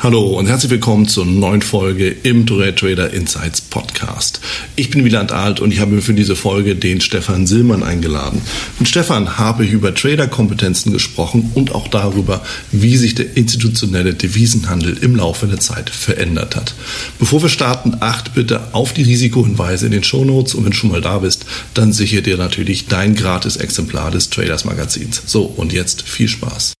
Hallo 0.00 0.38
und 0.38 0.46
herzlich 0.46 0.70
willkommen 0.70 1.08
zur 1.08 1.24
neuen 1.24 1.62
Folge 1.62 2.10
im 2.10 2.44
Tourette 2.44 2.74
Trader 2.74 3.14
Insights 3.14 3.62
Podcast. 3.62 4.42
Ich 4.76 4.90
bin 4.90 5.06
Wieland 5.06 5.32
Alt 5.32 5.58
und 5.58 5.72
ich 5.72 5.80
habe 5.80 6.02
für 6.02 6.12
diese 6.12 6.36
Folge 6.36 6.76
den 6.76 7.00
Stefan 7.00 7.46
Sillmann 7.46 7.82
eingeladen. 7.82 8.42
Mit 8.78 8.88
Stefan 8.88 9.38
habe 9.38 9.64
ich 9.64 9.72
über 9.72 9.94
Trader-Kompetenzen 9.94 10.92
gesprochen 10.92 11.50
und 11.54 11.74
auch 11.74 11.88
darüber, 11.88 12.44
wie 12.70 12.98
sich 12.98 13.14
der 13.14 13.38
institutionelle 13.38 14.12
Devisenhandel 14.12 14.98
im 14.98 15.16
Laufe 15.16 15.46
der 15.46 15.60
Zeit 15.60 15.88
verändert 15.88 16.56
hat. 16.56 16.74
Bevor 17.18 17.40
wir 17.40 17.48
starten, 17.48 17.96
acht 18.00 18.34
bitte 18.34 18.74
auf 18.74 18.92
die 18.92 19.02
Risikohinweise 19.02 19.86
in 19.86 19.92
den 19.92 20.04
Shownotes 20.04 20.54
und 20.54 20.64
wenn 20.64 20.72
du 20.72 20.76
schon 20.76 20.90
mal 20.90 21.00
da 21.00 21.20
bist, 21.20 21.46
dann 21.72 21.94
sichere 21.94 22.20
dir 22.20 22.36
natürlich 22.36 22.86
dein 22.86 23.14
gratis 23.14 23.56
Exemplar 23.56 24.10
des 24.10 24.28
Traders 24.28 24.66
Magazins. 24.66 25.22
So, 25.24 25.44
und 25.44 25.72
jetzt 25.72 26.02
viel 26.02 26.28
Spaß. 26.28 26.74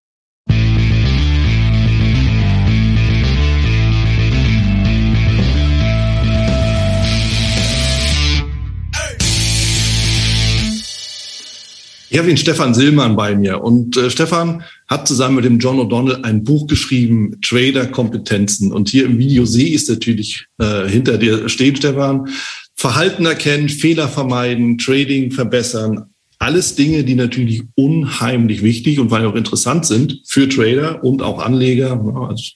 Ich 12.08 12.18
habe 12.18 12.28
den 12.28 12.36
Stefan 12.36 12.72
Sillmann 12.72 13.16
bei 13.16 13.34
mir 13.34 13.62
und 13.62 13.96
äh, 13.96 14.10
Stefan 14.10 14.62
hat 14.86 15.08
zusammen 15.08 15.36
mit 15.36 15.44
dem 15.44 15.58
John 15.58 15.78
O'Donnell 15.78 16.22
ein 16.22 16.44
Buch 16.44 16.68
geschrieben, 16.68 17.40
Trader-Kompetenzen. 17.42 18.72
Und 18.72 18.88
hier 18.88 19.06
im 19.06 19.18
Video 19.18 19.44
sehe 19.44 19.66
ich 19.66 19.74
es 19.74 19.88
natürlich 19.88 20.46
äh, 20.58 20.86
hinter 20.88 21.18
dir 21.18 21.48
stehen, 21.48 21.74
Stefan. 21.74 22.28
Verhalten 22.76 23.26
erkennen, 23.26 23.68
Fehler 23.68 24.08
vermeiden, 24.08 24.78
Trading 24.78 25.32
verbessern. 25.32 26.04
Alles 26.38 26.76
Dinge, 26.76 27.02
die 27.02 27.14
natürlich 27.14 27.62
unheimlich 27.74 28.62
wichtig 28.62 29.00
und 29.00 29.10
weil 29.10 29.26
auch 29.26 29.34
interessant 29.34 29.86
sind 29.86 30.20
für 30.26 30.48
Trader 30.48 31.02
und 31.02 31.22
auch 31.22 31.40
Anleger. 31.40 32.00
Also, 32.28 32.52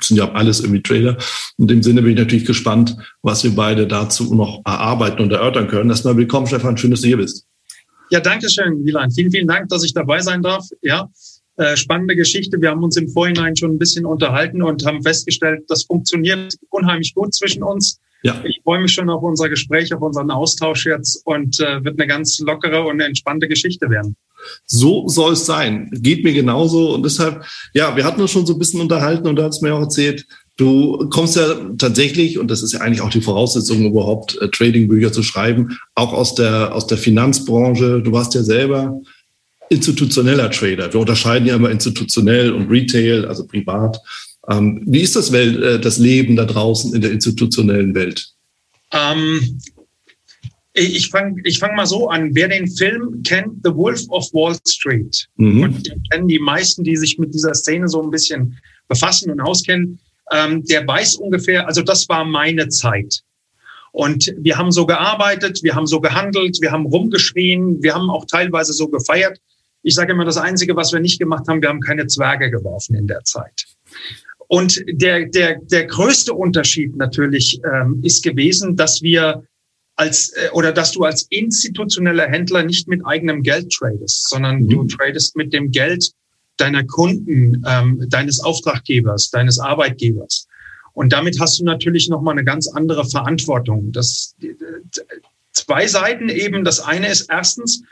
sind 0.00 0.16
ja 0.16 0.32
alles 0.32 0.60
irgendwie 0.60 0.82
Trader. 0.82 1.16
In 1.58 1.68
dem 1.68 1.82
Sinne 1.82 2.02
bin 2.02 2.12
ich 2.12 2.18
natürlich 2.18 2.44
gespannt, 2.44 2.96
was 3.22 3.44
wir 3.44 3.54
beide 3.54 3.86
dazu 3.86 4.34
noch 4.34 4.62
erarbeiten 4.64 5.22
und 5.22 5.30
erörtern 5.30 5.68
können. 5.68 5.90
Erstmal 5.90 6.16
willkommen, 6.16 6.48
Stefan. 6.48 6.76
Schön, 6.76 6.90
dass 6.90 7.02
du 7.02 7.06
hier 7.06 7.18
bist. 7.18 7.46
Ja, 8.12 8.20
danke 8.20 8.50
schön, 8.50 8.84
Wieland. 8.84 9.14
Vielen, 9.14 9.30
vielen 9.30 9.48
Dank, 9.48 9.70
dass 9.70 9.82
ich 9.82 9.94
dabei 9.94 10.20
sein 10.20 10.42
darf. 10.42 10.68
Ja, 10.82 11.08
äh, 11.56 11.78
spannende 11.78 12.14
Geschichte. 12.14 12.60
Wir 12.60 12.68
haben 12.68 12.84
uns 12.84 12.98
im 12.98 13.08
Vorhinein 13.08 13.56
schon 13.56 13.70
ein 13.70 13.78
bisschen 13.78 14.04
unterhalten 14.04 14.60
und 14.60 14.84
haben 14.84 15.02
festgestellt, 15.02 15.62
das 15.68 15.84
funktioniert 15.84 16.52
unheimlich 16.68 17.14
gut 17.14 17.32
zwischen 17.32 17.62
uns. 17.62 18.00
Ja. 18.22 18.38
Ich 18.44 18.60
freue 18.64 18.82
mich 18.82 18.92
schon 18.92 19.08
auf 19.08 19.22
unser 19.22 19.48
Gespräch, 19.48 19.94
auf 19.94 20.02
unseren 20.02 20.30
Austausch 20.30 20.84
jetzt 20.84 21.22
und 21.24 21.58
äh, 21.60 21.82
wird 21.82 21.98
eine 21.98 22.06
ganz 22.06 22.38
lockere 22.40 22.82
und 22.82 23.00
entspannte 23.00 23.48
Geschichte 23.48 23.88
werden. 23.88 24.14
So 24.66 25.08
soll 25.08 25.32
es 25.32 25.46
sein. 25.46 25.88
Geht 25.90 26.22
mir 26.22 26.34
genauso. 26.34 26.94
Und 26.94 27.04
deshalb, 27.04 27.46
ja, 27.72 27.96
wir 27.96 28.04
hatten 28.04 28.20
uns 28.20 28.30
schon 28.30 28.44
so 28.44 28.52
ein 28.52 28.58
bisschen 28.58 28.82
unterhalten 28.82 29.26
und 29.26 29.36
da 29.36 29.44
hat 29.44 29.52
es 29.52 29.62
mir 29.62 29.74
auch 29.74 29.80
erzählt, 29.80 30.26
Du 30.56 31.08
kommst 31.08 31.36
ja 31.36 31.54
tatsächlich, 31.78 32.38
und 32.38 32.50
das 32.50 32.62
ist 32.62 32.72
ja 32.72 32.80
eigentlich 32.80 33.00
auch 33.00 33.10
die 33.10 33.22
Voraussetzung, 33.22 33.86
überhaupt 33.86 34.40
äh, 34.40 34.48
Trading-Bücher 34.48 35.12
zu 35.12 35.22
schreiben, 35.22 35.78
auch 35.94 36.12
aus 36.12 36.34
der, 36.34 36.74
aus 36.74 36.86
der 36.86 36.98
Finanzbranche. 36.98 38.02
Du 38.02 38.12
warst 38.12 38.34
ja 38.34 38.42
selber 38.42 39.00
institutioneller 39.70 40.50
Trader. 40.50 40.92
Wir 40.92 41.00
unterscheiden 41.00 41.48
ja 41.48 41.56
immer 41.56 41.70
institutionell 41.70 42.52
und 42.52 42.70
Retail, 42.70 43.24
also 43.26 43.46
privat. 43.46 43.98
Ähm, 44.48 44.82
wie 44.86 45.00
ist 45.00 45.16
das, 45.16 45.32
Welt, 45.32 45.56
äh, 45.62 45.80
das 45.80 45.98
Leben 45.98 46.36
da 46.36 46.44
draußen 46.44 46.94
in 46.94 47.00
der 47.00 47.12
institutionellen 47.12 47.94
Welt? 47.94 48.32
Ähm, 48.92 49.58
ich 50.74 51.08
fange 51.08 51.40
ich 51.44 51.58
fang 51.58 51.74
mal 51.76 51.86
so 51.86 52.08
an. 52.08 52.34
Wer 52.34 52.48
den 52.48 52.70
Film 52.70 53.22
kennt, 53.22 53.56
The 53.62 53.74
Wolf 53.74 54.02
of 54.08 54.32
Wall 54.32 54.56
Street, 54.66 55.28
mhm. 55.36 55.62
und 55.62 55.86
den 55.86 56.02
kennen 56.10 56.28
die 56.28 56.38
meisten, 56.38 56.82
die 56.82 56.96
sich 56.96 57.18
mit 57.18 57.34
dieser 57.34 57.54
Szene 57.54 57.88
so 57.88 58.02
ein 58.02 58.10
bisschen 58.10 58.58
befassen 58.88 59.30
und 59.30 59.40
auskennen, 59.40 59.98
ähm, 60.30 60.64
der 60.64 60.86
weiß 60.86 61.16
ungefähr, 61.16 61.66
also 61.66 61.82
das 61.82 62.08
war 62.08 62.24
meine 62.24 62.68
Zeit. 62.68 63.22
Und 63.92 64.32
wir 64.38 64.56
haben 64.56 64.72
so 64.72 64.86
gearbeitet, 64.86 65.62
wir 65.62 65.74
haben 65.74 65.86
so 65.86 66.00
gehandelt, 66.00 66.58
wir 66.60 66.72
haben 66.72 66.86
rumgeschrien, 66.86 67.82
wir 67.82 67.94
haben 67.94 68.08
auch 68.08 68.24
teilweise 68.24 68.72
so 68.72 68.88
gefeiert. 68.88 69.38
Ich 69.82 69.94
sage 69.94 70.12
immer, 70.12 70.24
das 70.24 70.38
Einzige, 70.38 70.76
was 70.76 70.92
wir 70.92 71.00
nicht 71.00 71.18
gemacht 71.18 71.46
haben, 71.48 71.60
wir 71.60 71.68
haben 71.68 71.80
keine 71.80 72.06
Zwerge 72.06 72.50
geworfen 72.50 72.94
in 72.94 73.06
der 73.06 73.22
Zeit. 73.24 73.66
Und 74.48 74.82
der, 74.86 75.26
der, 75.26 75.58
der 75.60 75.86
größte 75.86 76.32
Unterschied 76.32 76.96
natürlich 76.96 77.60
ähm, 77.64 78.00
ist 78.02 78.22
gewesen, 78.22 78.76
dass 78.76 79.02
wir 79.02 79.44
als 79.96 80.30
äh, 80.30 80.50
oder 80.52 80.72
dass 80.72 80.92
du 80.92 81.04
als 81.04 81.26
institutioneller 81.30 82.28
Händler 82.28 82.62
nicht 82.62 82.88
mit 82.88 83.04
eigenem 83.04 83.42
Geld 83.42 83.72
tradest, 83.72 84.28
sondern 84.28 84.62
mhm. 84.62 84.68
du 84.68 84.84
tradest 84.84 85.36
mit 85.36 85.52
dem 85.52 85.70
Geld 85.70 86.12
deiner 86.56 86.84
Kunden, 86.84 87.64
ähm, 87.66 88.04
deines 88.08 88.40
Auftraggebers, 88.40 89.30
deines 89.30 89.58
Arbeitgebers. 89.58 90.46
Und 90.94 91.12
damit 91.12 91.40
hast 91.40 91.58
du 91.58 91.64
natürlich 91.64 92.08
nochmal 92.08 92.32
eine 92.32 92.44
ganz 92.44 92.68
andere 92.68 93.04
Verantwortung. 93.04 93.92
Das, 93.92 94.34
zwei 95.52 95.86
Seiten 95.86 96.28
eben. 96.28 96.64
Das 96.64 96.80
eine 96.80 97.08
ist 97.08 97.28
erstens, 97.30 97.82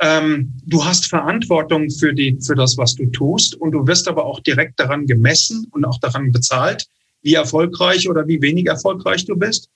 ähm, 0.00 0.52
du 0.66 0.84
hast 0.84 1.06
Verantwortung 1.06 1.90
für, 1.90 2.12
die, 2.12 2.38
für 2.44 2.54
das, 2.54 2.76
was 2.76 2.94
du 2.94 3.06
tust. 3.06 3.54
Und 3.54 3.72
du 3.72 3.86
wirst 3.86 4.08
aber 4.08 4.24
auch 4.24 4.40
direkt 4.40 4.80
daran 4.80 5.06
gemessen 5.06 5.68
und 5.70 5.84
auch 5.84 5.98
daran 6.00 6.32
bezahlt, 6.32 6.86
wie 7.22 7.34
erfolgreich 7.34 8.08
oder 8.08 8.26
wie 8.26 8.42
wenig 8.42 8.66
erfolgreich 8.66 9.24
du 9.24 9.36
bist. 9.36 9.68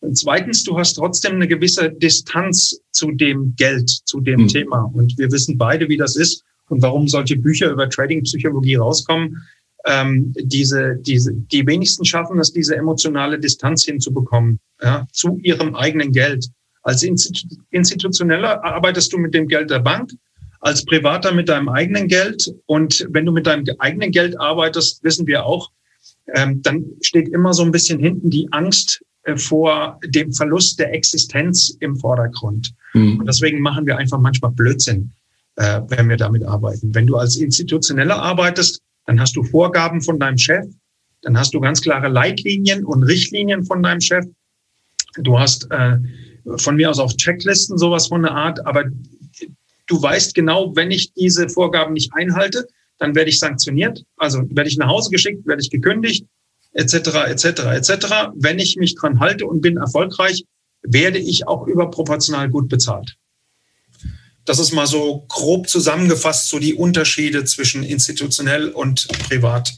Und 0.00 0.18
zweitens, 0.18 0.62
du 0.64 0.78
hast 0.78 0.94
trotzdem 0.94 1.36
eine 1.36 1.48
gewisse 1.48 1.90
Distanz 1.90 2.82
zu 2.90 3.12
dem 3.12 3.54
Geld, 3.56 3.88
zu 3.88 4.20
dem 4.20 4.42
mhm. 4.42 4.48
Thema. 4.48 4.90
Und 4.92 5.16
wir 5.16 5.32
wissen 5.32 5.56
beide, 5.56 5.88
wie 5.88 5.96
das 5.96 6.16
ist 6.16 6.44
und 6.70 6.82
warum 6.82 7.08
solche 7.08 7.36
Bücher 7.36 7.70
über 7.70 7.88
Trading-Psychologie 7.88 8.76
rauskommen. 8.76 9.42
Ähm, 9.86 10.34
diese, 10.38 10.96
diese, 11.00 11.32
die 11.32 11.66
wenigsten 11.66 12.04
schaffen 12.04 12.38
es, 12.38 12.52
diese 12.52 12.76
emotionale 12.76 13.38
Distanz 13.38 13.84
hinzubekommen 13.84 14.60
ja, 14.82 15.06
zu 15.12 15.38
ihrem 15.42 15.74
eigenen 15.74 16.12
Geld. 16.12 16.48
Als 16.82 17.02
Institu 17.02 17.56
Institutioneller 17.70 18.62
arbeitest 18.64 19.12
du 19.12 19.18
mit 19.18 19.34
dem 19.34 19.48
Geld 19.48 19.70
der 19.70 19.80
Bank, 19.80 20.12
als 20.60 20.84
Privater 20.84 21.32
mit 21.32 21.48
deinem 21.48 21.68
eigenen 21.68 22.08
Geld. 22.08 22.52
Und 22.66 23.06
wenn 23.10 23.26
du 23.26 23.32
mit 23.32 23.46
deinem 23.46 23.64
eigenen 23.78 24.10
Geld 24.10 24.38
arbeitest, 24.38 25.02
wissen 25.02 25.26
wir 25.26 25.44
auch, 25.44 25.70
ähm, 26.34 26.62
dann 26.62 26.84
steht 27.00 27.28
immer 27.28 27.54
so 27.54 27.62
ein 27.62 27.72
bisschen 27.72 27.98
hinten 27.98 28.30
die 28.30 28.48
Angst 28.52 29.02
äh, 29.22 29.36
vor 29.36 29.98
dem 30.06 30.32
Verlust 30.32 30.78
der 30.78 30.92
Existenz 30.92 31.76
im 31.80 31.96
Vordergrund. 31.96 32.72
Mhm. 32.92 33.20
Und 33.20 33.26
deswegen 33.26 33.60
machen 33.60 33.86
wir 33.86 33.96
einfach 33.96 34.20
manchmal 34.20 34.52
Blödsinn 34.52 35.12
äh, 35.56 35.80
wenn 35.88 36.08
wir 36.08 36.16
damit 36.16 36.44
arbeiten. 36.44 36.94
Wenn 36.94 37.06
du 37.06 37.16
als 37.16 37.36
Institutioneller 37.36 38.16
arbeitest, 38.16 38.80
dann 39.06 39.20
hast 39.20 39.36
du 39.36 39.42
Vorgaben 39.42 40.00
von 40.02 40.18
deinem 40.18 40.38
Chef, 40.38 40.66
dann 41.22 41.38
hast 41.38 41.52
du 41.54 41.60
ganz 41.60 41.80
klare 41.80 42.08
Leitlinien 42.08 42.84
und 42.84 43.02
Richtlinien 43.02 43.64
von 43.64 43.82
deinem 43.82 44.00
Chef. 44.00 44.24
Du 45.16 45.38
hast 45.38 45.70
äh, 45.70 45.98
von 46.56 46.76
mir 46.76 46.90
aus 46.90 46.98
auch 46.98 47.12
Checklisten, 47.12 47.76
sowas 47.78 48.06
von 48.06 48.22
der 48.22 48.32
Art, 48.32 48.64
aber 48.66 48.84
du 49.86 50.02
weißt 50.02 50.34
genau, 50.34 50.74
wenn 50.76 50.90
ich 50.90 51.12
diese 51.12 51.48
Vorgaben 51.48 51.92
nicht 51.94 52.12
einhalte, 52.14 52.66
dann 52.98 53.14
werde 53.14 53.30
ich 53.30 53.38
sanktioniert, 53.38 54.04
also 54.16 54.42
werde 54.50 54.68
ich 54.68 54.76
nach 54.76 54.88
Hause 54.88 55.10
geschickt, 55.10 55.46
werde 55.46 55.62
ich 55.62 55.70
gekündigt, 55.70 56.26
etc., 56.72 56.94
etc., 57.28 57.44
etc. 57.74 58.06
Wenn 58.34 58.58
ich 58.58 58.76
mich 58.76 58.94
dran 58.94 59.20
halte 59.20 59.46
und 59.46 59.60
bin 59.60 59.78
erfolgreich, 59.78 60.44
werde 60.82 61.18
ich 61.18 61.48
auch 61.48 61.66
überproportional 61.66 62.48
gut 62.48 62.68
bezahlt. 62.68 63.16
Das 64.44 64.58
ist 64.58 64.72
mal 64.72 64.86
so 64.86 65.24
grob 65.28 65.68
zusammengefasst, 65.68 66.48
so 66.48 66.58
die 66.58 66.74
Unterschiede 66.74 67.44
zwischen 67.44 67.82
institutionell 67.82 68.68
und 68.68 69.06
privat 69.28 69.72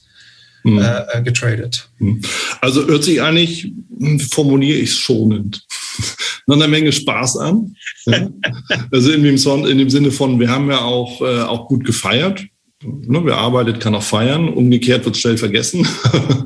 mhm. 0.62 0.79
äh, 0.79 1.03
äh 1.12 1.23
getradet. 1.23 1.88
Mhm. 1.99 2.23
Also 2.61 2.87
hört 2.87 3.05
sich 3.05 3.20
eigentlich, 3.23 3.73
hm, 3.99 4.20
formuliere 4.20 4.79
ich 4.79 4.91
es 4.91 4.99
schonend, 4.99 5.67
noch 6.47 6.56
eine 6.56 6.69
Menge 6.69 6.93
Spaß 6.93 7.38
an. 7.38 7.76
Ja? 8.06 8.29
Also 8.91 9.12
in 9.12 9.23
dem, 9.23 9.37
in 9.37 9.79
dem, 9.79 9.91
Sinne 9.91 10.11
von, 10.11 10.41
wir 10.41 10.49
haben 10.49 10.70
ja 10.70 10.81
auch, 10.81 11.20
äh, 11.20 11.43
auch 11.43 11.69
gut 11.69 11.85
gefeiert. 11.85 12.44
Ne, 12.85 13.20
wer 13.25 13.37
arbeitet, 13.37 13.79
kann 13.79 13.94
auch 13.94 14.03
feiern. 14.03 14.49
Umgekehrt 14.49 15.05
wird 15.05 15.17
schnell 15.17 15.38
vergessen. 15.38 15.87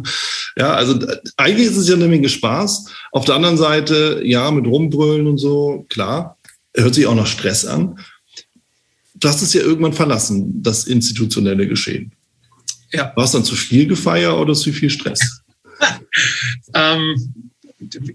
ja, 0.58 0.74
also 0.74 0.98
eigentlich 1.38 1.68
ist 1.68 1.78
es 1.78 1.88
ja 1.88 1.94
eine 1.94 2.08
Menge 2.08 2.28
Spaß. 2.28 2.90
Auf 3.12 3.24
der 3.24 3.36
anderen 3.36 3.56
Seite, 3.56 4.20
ja, 4.22 4.50
mit 4.50 4.66
Rumbrüllen 4.66 5.26
und 5.26 5.38
so, 5.38 5.86
klar 5.88 6.35
hört 6.76 6.94
sich 6.94 7.06
auch 7.06 7.14
nach 7.14 7.26
Stress 7.26 7.64
an. 7.64 7.98
Du 9.14 9.28
hast 9.28 9.42
es 9.42 9.54
ja 9.54 9.62
irgendwann 9.62 9.92
verlassen, 9.92 10.62
das 10.62 10.84
institutionelle 10.84 11.66
Geschehen. 11.66 12.12
Ja. 12.92 13.12
War 13.16 13.24
es 13.24 13.32
dann 13.32 13.44
zu 13.44 13.54
viel 13.54 13.86
Gefeier 13.86 14.38
oder 14.38 14.54
zu 14.54 14.72
viel 14.72 14.90
Stress? 14.90 15.42
ähm, 16.74 17.34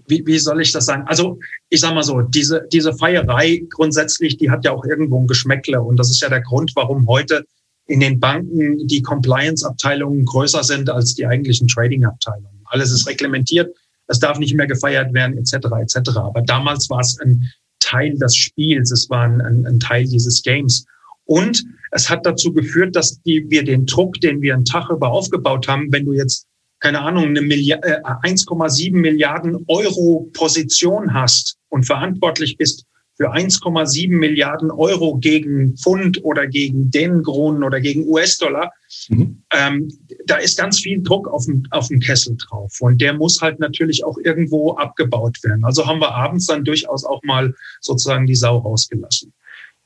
wie, 0.06 0.26
wie 0.26 0.38
soll 0.38 0.60
ich 0.60 0.72
das 0.72 0.86
sagen? 0.86 1.04
Also 1.06 1.38
ich 1.68 1.80
sage 1.80 1.94
mal 1.94 2.02
so, 2.02 2.20
diese, 2.22 2.66
diese 2.72 2.92
Feierei 2.94 3.62
grundsätzlich, 3.70 4.36
die 4.36 4.50
hat 4.50 4.64
ja 4.64 4.72
auch 4.72 4.84
irgendwo 4.84 5.20
ein 5.20 5.26
Geschmäckle. 5.26 5.80
Und 5.80 5.96
das 5.96 6.10
ist 6.10 6.20
ja 6.20 6.28
der 6.28 6.40
Grund, 6.40 6.72
warum 6.74 7.06
heute 7.06 7.44
in 7.86 8.00
den 8.00 8.20
Banken 8.20 8.86
die 8.86 9.02
Compliance-Abteilungen 9.02 10.24
größer 10.24 10.62
sind 10.62 10.88
als 10.90 11.14
die 11.14 11.26
eigentlichen 11.26 11.68
Trading-Abteilungen. 11.68 12.62
Alles 12.64 12.90
ist 12.90 13.06
reglementiert, 13.06 13.74
es 14.06 14.18
darf 14.18 14.38
nicht 14.38 14.54
mehr 14.54 14.66
gefeiert 14.66 15.12
werden, 15.12 15.36
etc. 15.36 15.54
etc. 15.80 16.16
Aber 16.16 16.42
damals 16.42 16.88
war 16.90 17.00
es 17.00 17.18
ein 17.20 17.50
Teil 17.92 18.16
des 18.18 18.34
Spiels, 18.34 18.90
es 18.90 19.10
war 19.10 19.24
ein, 19.24 19.40
ein, 19.40 19.66
ein 19.66 19.80
Teil 19.80 20.06
dieses 20.06 20.42
Games. 20.42 20.84
Und 21.24 21.64
es 21.92 22.08
hat 22.08 22.26
dazu 22.26 22.52
geführt, 22.52 22.96
dass 22.96 23.20
die, 23.22 23.44
wir 23.48 23.64
den 23.64 23.86
Druck, 23.86 24.20
den 24.20 24.40
wir 24.42 24.54
einen 24.54 24.64
Tag 24.64 24.90
über 24.90 25.10
aufgebaut 25.10 25.68
haben, 25.68 25.92
wenn 25.92 26.06
du 26.06 26.12
jetzt 26.12 26.46
keine 26.80 27.00
Ahnung, 27.00 27.26
eine 27.26 27.42
Milliard, 27.42 27.84
äh, 27.84 28.00
1,7 28.02 28.96
Milliarden 28.96 29.64
Euro 29.68 30.28
Position 30.32 31.14
hast 31.14 31.56
und 31.68 31.84
verantwortlich 31.84 32.56
bist 32.56 32.86
für 33.22 33.32
1,7 33.32 34.10
Milliarden 34.10 34.72
Euro 34.72 35.16
gegen 35.16 35.76
Pfund 35.76 36.24
oder 36.24 36.48
gegen 36.48 36.90
Dänenkronen 36.90 37.62
oder 37.62 37.80
gegen 37.80 38.04
US-Dollar, 38.08 38.72
mhm. 39.10 39.44
ähm, 39.52 39.92
da 40.26 40.38
ist 40.38 40.58
ganz 40.58 40.80
viel 40.80 41.00
Druck 41.00 41.28
auf 41.28 41.44
dem, 41.44 41.62
auf 41.70 41.86
dem 41.86 42.00
Kessel 42.00 42.36
drauf. 42.36 42.78
Und 42.80 43.00
der 43.00 43.12
muss 43.12 43.40
halt 43.40 43.60
natürlich 43.60 44.04
auch 44.04 44.18
irgendwo 44.18 44.72
abgebaut 44.72 45.38
werden. 45.44 45.64
Also 45.64 45.86
haben 45.86 46.00
wir 46.00 46.12
abends 46.12 46.46
dann 46.46 46.64
durchaus 46.64 47.04
auch 47.04 47.22
mal 47.22 47.54
sozusagen 47.80 48.26
die 48.26 48.34
Sau 48.34 48.58
rausgelassen. 48.58 49.32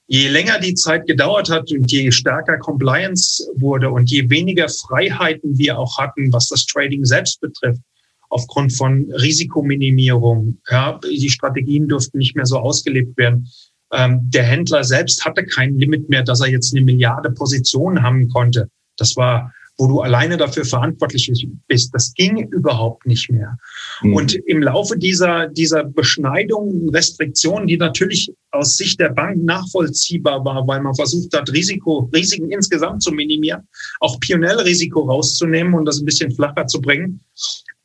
Je 0.06 0.28
länger 0.28 0.58
die 0.58 0.74
Zeit 0.74 1.06
gedauert 1.06 1.50
hat 1.50 1.70
und 1.70 1.92
je 1.92 2.10
stärker 2.12 2.56
Compliance 2.56 3.46
wurde 3.56 3.90
und 3.90 4.10
je 4.10 4.30
weniger 4.30 4.70
Freiheiten 4.70 5.58
wir 5.58 5.78
auch 5.78 5.98
hatten, 5.98 6.32
was 6.32 6.48
das 6.48 6.64
Trading 6.64 7.04
selbst 7.04 7.42
betrifft, 7.42 7.82
aufgrund 8.28 8.72
von 8.72 9.10
Risikominimierung, 9.12 10.58
ja, 10.70 11.00
die 11.02 11.30
Strategien 11.30 11.88
durften 11.88 12.18
nicht 12.18 12.36
mehr 12.36 12.46
so 12.46 12.58
ausgelebt 12.58 13.16
werden. 13.16 13.48
Ähm, 13.92 14.20
der 14.22 14.42
Händler 14.42 14.84
selbst 14.84 15.24
hatte 15.24 15.44
kein 15.44 15.78
Limit 15.78 16.08
mehr, 16.08 16.22
dass 16.22 16.40
er 16.40 16.48
jetzt 16.48 16.74
eine 16.74 16.84
Milliarde 16.84 17.30
Position 17.30 18.02
haben 18.02 18.28
konnte. 18.28 18.68
Das 18.96 19.16
war 19.16 19.52
wo 19.78 19.86
du 19.86 20.00
alleine 20.00 20.36
dafür 20.36 20.64
verantwortlich 20.64 21.30
bist. 21.66 21.94
Das 21.94 22.14
ging 22.14 22.48
überhaupt 22.48 23.06
nicht 23.06 23.30
mehr. 23.30 23.58
Mhm. 24.02 24.14
Und 24.14 24.34
im 24.34 24.62
Laufe 24.62 24.96
dieser, 24.98 25.48
dieser 25.48 25.84
Beschneidung, 25.84 26.88
Restriktionen, 26.90 27.66
die 27.66 27.76
natürlich 27.76 28.32
aus 28.52 28.76
Sicht 28.76 29.00
der 29.00 29.10
Bank 29.10 29.42
nachvollziehbar 29.44 30.44
war, 30.44 30.66
weil 30.66 30.80
man 30.80 30.94
versucht 30.94 31.36
hat, 31.36 31.52
Risiko, 31.52 32.10
Risiken 32.14 32.50
insgesamt 32.50 33.02
zu 33.02 33.12
minimieren, 33.12 33.68
auch 34.00 34.18
Pionellrisiko 34.20 35.00
rauszunehmen 35.00 35.74
und 35.74 35.84
das 35.84 36.00
ein 36.00 36.06
bisschen 36.06 36.34
flacher 36.34 36.66
zu 36.66 36.80
bringen, 36.80 37.20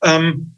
ähm, 0.03 0.53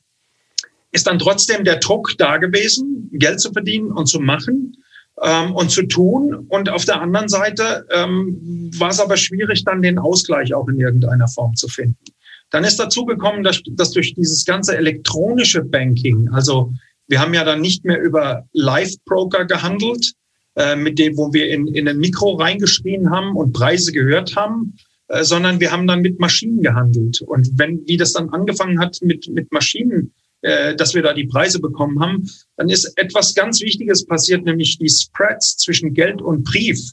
ist 0.92 1.07
dann 1.07 1.19
trotzdem 1.19 1.63
der 1.63 1.78
Druck 1.78 2.13
da 2.18 2.38
gewesen, 2.38 3.10
Geld 3.13 3.40
zu 3.40 3.51
verdienen 3.51 3.92
und 3.92 4.06
zu 4.06 4.19
machen 4.19 4.78
ähm, 5.22 5.54
und 5.56 5.72
zu 5.72 5.84
tun. 5.84 6.45
Und 6.50 6.69
auf 6.69 6.86
der 6.86 7.01
anderen 7.01 7.30
Seite 7.30 7.86
ähm, 7.92 8.72
war 8.78 8.90
es 8.90 9.00
aber 9.00 9.18
schwierig, 9.18 9.63
dann 9.63 9.81
den 9.81 9.98
Ausgleich 9.98 10.54
auch 10.54 10.68
in 10.68 10.80
irgendeiner 10.80 11.28
Form 11.28 11.56
zu 11.56 11.68
finden. 11.68 11.98
Dann 12.51 12.63
ist 12.63 12.78
dazu 12.78 13.06
gekommen, 13.06 13.44
dass, 13.44 13.62
dass 13.72 13.92
durch 13.92 14.13
dieses 14.13 14.45
ganze 14.45 14.78
elektronische 14.78 15.63
Banking, 15.63 16.30
also 16.31 16.72
wir 17.07 17.19
haben 17.19 17.34
ja 17.34 17.44
dann 17.44 17.62
nicht 17.62 17.84
mehr 17.84 18.00
über 18.00 18.48
Live-Broker 18.54 19.45
gehandelt, 19.45 20.13
äh, 20.56 20.75
mit 20.75 21.00
dem, 21.00 21.18
wo 21.18 21.34
wir 21.34 21.50
in, 21.50 21.68
in 21.68 21.88
ein 21.88 21.98
Mikro 21.98 22.34
reingeschrien 22.34 23.10
haben 23.10 23.36
und 23.36 23.54
Preise 23.54 23.92
gehört 23.92 24.36
haben, 24.36 24.78
äh, 25.08 25.24
sondern 25.24 25.60
wir 25.60 25.72
haben 25.72 25.88
dann 25.88 26.02
mit 26.02 26.20
Maschinen 26.20 26.62
gehandelt. 26.62 27.22
Und 27.22 27.58
wenn, 27.58 27.86
wie 27.88 27.98
das 27.98 28.14
dann 28.14 28.30
angefangen 28.30 28.80
hat 28.80 29.00
mit, 29.02 29.28
mit 29.30 29.52
Maschinen, 29.52 30.14
äh, 30.42 30.76
dass 30.76 30.94
wir 30.94 31.02
da 31.02 31.14
die 31.14 31.26
Preise 31.26 31.60
bekommen 31.60 32.00
haben, 32.00 32.30
dann 32.58 32.70
ist 32.70 32.98
etwas 32.98 33.34
ganz 33.34 33.62
Wichtiges 33.62 34.06
passiert, 34.06 34.46
nämlich 34.46 34.78
die 34.78 34.90
Spreads 34.90 35.58
zwischen 35.58 35.94
Geld 35.94 36.22
und 36.22 36.44
Brief, 36.44 36.92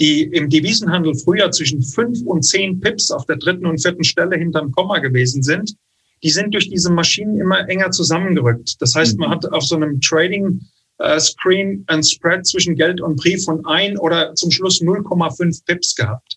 die 0.00 0.24
im 0.24 0.50
Devisenhandel 0.50 1.14
früher 1.14 1.50
zwischen 1.50 1.82
fünf 1.82 2.20
und 2.22 2.42
zehn 2.42 2.80
Pips 2.80 3.10
auf 3.10 3.26
der 3.26 3.36
dritten 3.36 3.66
und 3.66 3.80
vierten 3.80 4.04
Stelle 4.04 4.36
hinterm 4.36 4.72
Komma 4.72 4.98
gewesen 4.98 5.42
sind. 5.42 5.74
Die 6.22 6.30
sind 6.30 6.54
durch 6.54 6.70
diese 6.70 6.90
Maschinen 6.90 7.38
immer 7.38 7.68
enger 7.68 7.90
zusammengerückt. 7.90 8.76
Das 8.80 8.94
heißt, 8.94 9.18
man 9.18 9.28
mhm. 9.28 9.32
hat 9.34 9.52
auf 9.52 9.64
so 9.64 9.76
einem 9.76 10.00
Trading 10.00 10.60
äh, 10.98 11.20
Screen 11.20 11.84
ein 11.88 12.02
Spread 12.02 12.46
zwischen 12.46 12.74
Geld 12.74 13.00
und 13.00 13.16
Brief 13.16 13.44
von 13.44 13.64
ein 13.66 13.98
oder 13.98 14.34
zum 14.34 14.50
Schluss 14.50 14.80
0,5 14.80 15.64
Pips 15.66 15.94
gehabt. 15.94 16.35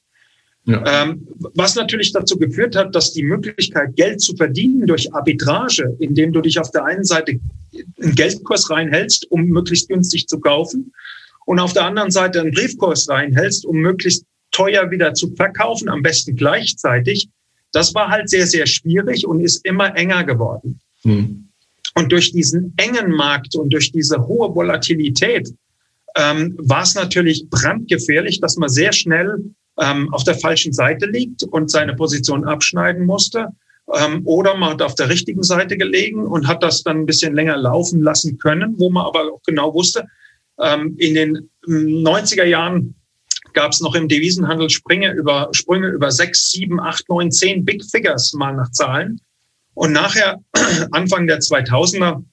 Ja. 0.70 1.04
Ähm, 1.04 1.28
was 1.56 1.74
natürlich 1.74 2.12
dazu 2.14 2.38
geführt 2.38 2.76
hat, 2.76 2.94
dass 2.94 3.12
die 3.12 3.24
Möglichkeit, 3.24 3.96
Geld 3.96 4.22
zu 4.22 4.36
verdienen 4.36 4.86
durch 4.86 5.12
Arbitrage, 5.16 5.96
indem 6.00 6.32
du 6.32 6.42
dich 6.42 6.60
auf 6.60 6.70
der 6.70 6.86
einen 6.86 7.04
Seite 7.04 7.40
einen 8.00 8.14
Geldkurs 8.14 8.70
reinhältst, 8.70 9.32
um 9.32 9.46
möglichst 9.46 9.90
günstig 9.90 10.28
zu 10.28 10.40
kaufen, 10.40 10.94
und 11.46 11.60
auf 11.60 11.74
der 11.74 11.86
anderen 11.86 12.12
Seite 12.12 12.42
einen 12.42 12.52
Briefkurs 12.52 13.10
reinhältst, 13.10 13.66
um 13.66 13.78
möglichst 13.78 14.24
teuer 14.52 14.92
wieder 14.92 15.16
zu 15.16 15.34
verkaufen, 15.36 15.90
am 15.90 16.04
besten 16.04 16.36
gleichzeitig, 16.36 17.30
das 17.72 17.96
war 17.96 18.10
halt 18.10 18.30
sehr, 18.30 18.46
sehr 18.46 18.68
schwierig 18.68 19.26
und 19.26 19.42
ist 19.42 19.66
immer 19.66 19.96
enger 19.98 20.24
geworden. 20.24 20.80
Hm. 21.02 21.50
Und 21.96 22.12
durch 22.12 22.32
diesen 22.32 22.76
engen 22.78 23.12
Markt 23.12 23.56
und 23.56 23.74
durch 23.74 23.92
diese 23.92 24.28
hohe 24.28 24.54
Volatilität 24.54 25.52
ähm, 26.16 26.56
war 26.60 26.84
es 26.84 26.94
natürlich 26.94 27.48
brandgefährlich, 27.50 28.40
dass 28.40 28.58
man 28.58 28.70
sehr 28.70 28.94
schnell 28.94 29.44
ähm, 29.80 30.14
auf 30.14 30.24
der 30.24 30.36
falschen 30.36 30.74
Seite 30.74 31.06
liegt 31.06 31.44
und 31.44 31.72
seine 31.72 31.96
Position 31.96 32.46
abschneiden 32.46 33.06
musste. 33.06 33.48
Ähm, 33.94 34.22
oder 34.26 34.56
man 34.56 34.72
hat 34.72 34.82
auf 34.82 34.96
der 34.96 35.10
richtigen 35.10 35.44
Seite 35.44 35.78
gelegen 35.78 36.26
und 36.26 36.48
hat 36.48 36.62
das 36.62 36.84
dann 36.84 37.00
ein 37.00 37.06
bisschen 37.06 37.34
länger 37.34 37.58
laufen 37.58 38.02
lassen 38.02 38.38
können, 38.38 38.76
wo 38.78 38.90
man 38.90 39.06
aber 39.06 39.34
auch 39.34 39.42
genau 39.46 39.74
wusste, 39.74 40.06
ähm, 40.60 40.96
in 40.98 41.16
den 41.16 41.50
90er 41.66 42.44
Jahren 42.44 42.96
gab 43.54 43.72
es 43.72 43.82
noch 43.82 43.96
im 43.96 44.08
Devisenhandel 44.08 44.70
Sprünge 44.70 45.12
über, 45.14 45.50
Sprünge 45.54 45.88
über 45.88 46.12
sechs, 46.12 46.52
sieben, 46.52 46.80
acht, 46.80 47.08
neun, 47.10 47.32
zehn 47.32 47.66
Big 47.66 47.84
Figures 47.84 48.34
mal 48.34 48.56
nach 48.56 48.72
Zahlen. 48.72 49.20
Und 49.74 49.94
nachher, 49.94 50.40
Anfang 50.92 51.26
der 51.26 51.40
2000er, 51.40 52.24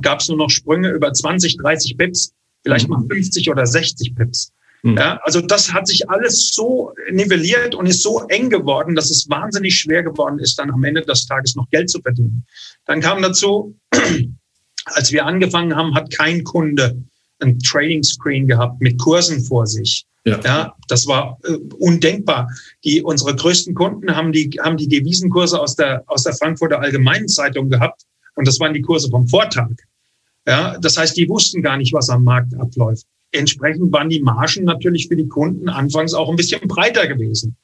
gab 0.00 0.20
es 0.20 0.28
nur 0.28 0.38
noch 0.38 0.50
Sprünge 0.50 0.90
über 0.90 1.12
20, 1.12 1.56
30 1.58 1.96
Pips, 1.96 2.32
vielleicht 2.64 2.88
mal 2.88 3.02
50 3.08 3.50
oder 3.50 3.66
60 3.66 4.14
Pips. 4.14 4.52
Mhm. 4.82 4.96
Ja, 4.96 5.20
also 5.22 5.40
das 5.40 5.72
hat 5.72 5.86
sich 5.86 6.10
alles 6.10 6.50
so 6.52 6.92
nivelliert 7.10 7.74
und 7.74 7.86
ist 7.86 8.02
so 8.02 8.26
eng 8.28 8.50
geworden, 8.50 8.94
dass 8.96 9.10
es 9.10 9.28
wahnsinnig 9.30 9.76
schwer 9.76 10.02
geworden 10.02 10.38
ist, 10.40 10.58
dann 10.58 10.70
am 10.70 10.82
Ende 10.82 11.02
des 11.02 11.26
Tages 11.26 11.54
noch 11.54 11.68
Geld 11.70 11.88
zu 11.88 12.00
verdienen. 12.00 12.44
Dann 12.86 13.00
kam 13.00 13.22
dazu, 13.22 13.76
als 14.86 15.12
wir 15.12 15.24
angefangen 15.24 15.76
haben, 15.76 15.94
hat 15.94 16.12
kein 16.12 16.42
Kunde 16.42 17.00
ein 17.38 17.58
Trading 17.60 18.02
Screen 18.02 18.46
gehabt 18.46 18.80
mit 18.80 18.98
Kursen 19.00 19.42
vor 19.44 19.66
sich. 19.66 20.04
Ja. 20.24 20.40
ja, 20.44 20.76
das 20.86 21.06
war 21.08 21.38
äh, 21.44 21.56
undenkbar. 21.78 22.48
Die, 22.84 23.02
unsere 23.02 23.34
größten 23.34 23.74
Kunden 23.74 24.14
haben 24.14 24.32
die, 24.32 24.50
haben 24.62 24.76
die 24.76 24.86
Devisenkurse 24.86 25.60
aus 25.60 25.74
der, 25.74 26.04
aus 26.06 26.22
der 26.22 26.34
Frankfurter 26.34 26.80
Allgemeinen 26.80 27.26
Zeitung 27.26 27.70
gehabt. 27.70 28.02
Und 28.36 28.46
das 28.46 28.60
waren 28.60 28.72
die 28.72 28.82
Kurse 28.82 29.10
vom 29.10 29.26
Vortag. 29.26 29.70
Ja, 30.46 30.78
das 30.78 30.96
heißt, 30.96 31.16
die 31.16 31.28
wussten 31.28 31.62
gar 31.62 31.76
nicht, 31.76 31.92
was 31.92 32.08
am 32.08 32.22
Markt 32.24 32.54
abläuft 32.54 33.06
entsprechend 33.32 33.92
waren 33.92 34.08
die 34.08 34.22
Margen 34.22 34.64
natürlich 34.64 35.08
für 35.08 35.16
die 35.16 35.28
Kunden 35.28 35.68
anfangs 35.68 36.14
auch 36.14 36.28
ein 36.28 36.36
bisschen 36.36 36.60
breiter 36.68 37.06
gewesen. 37.06 37.56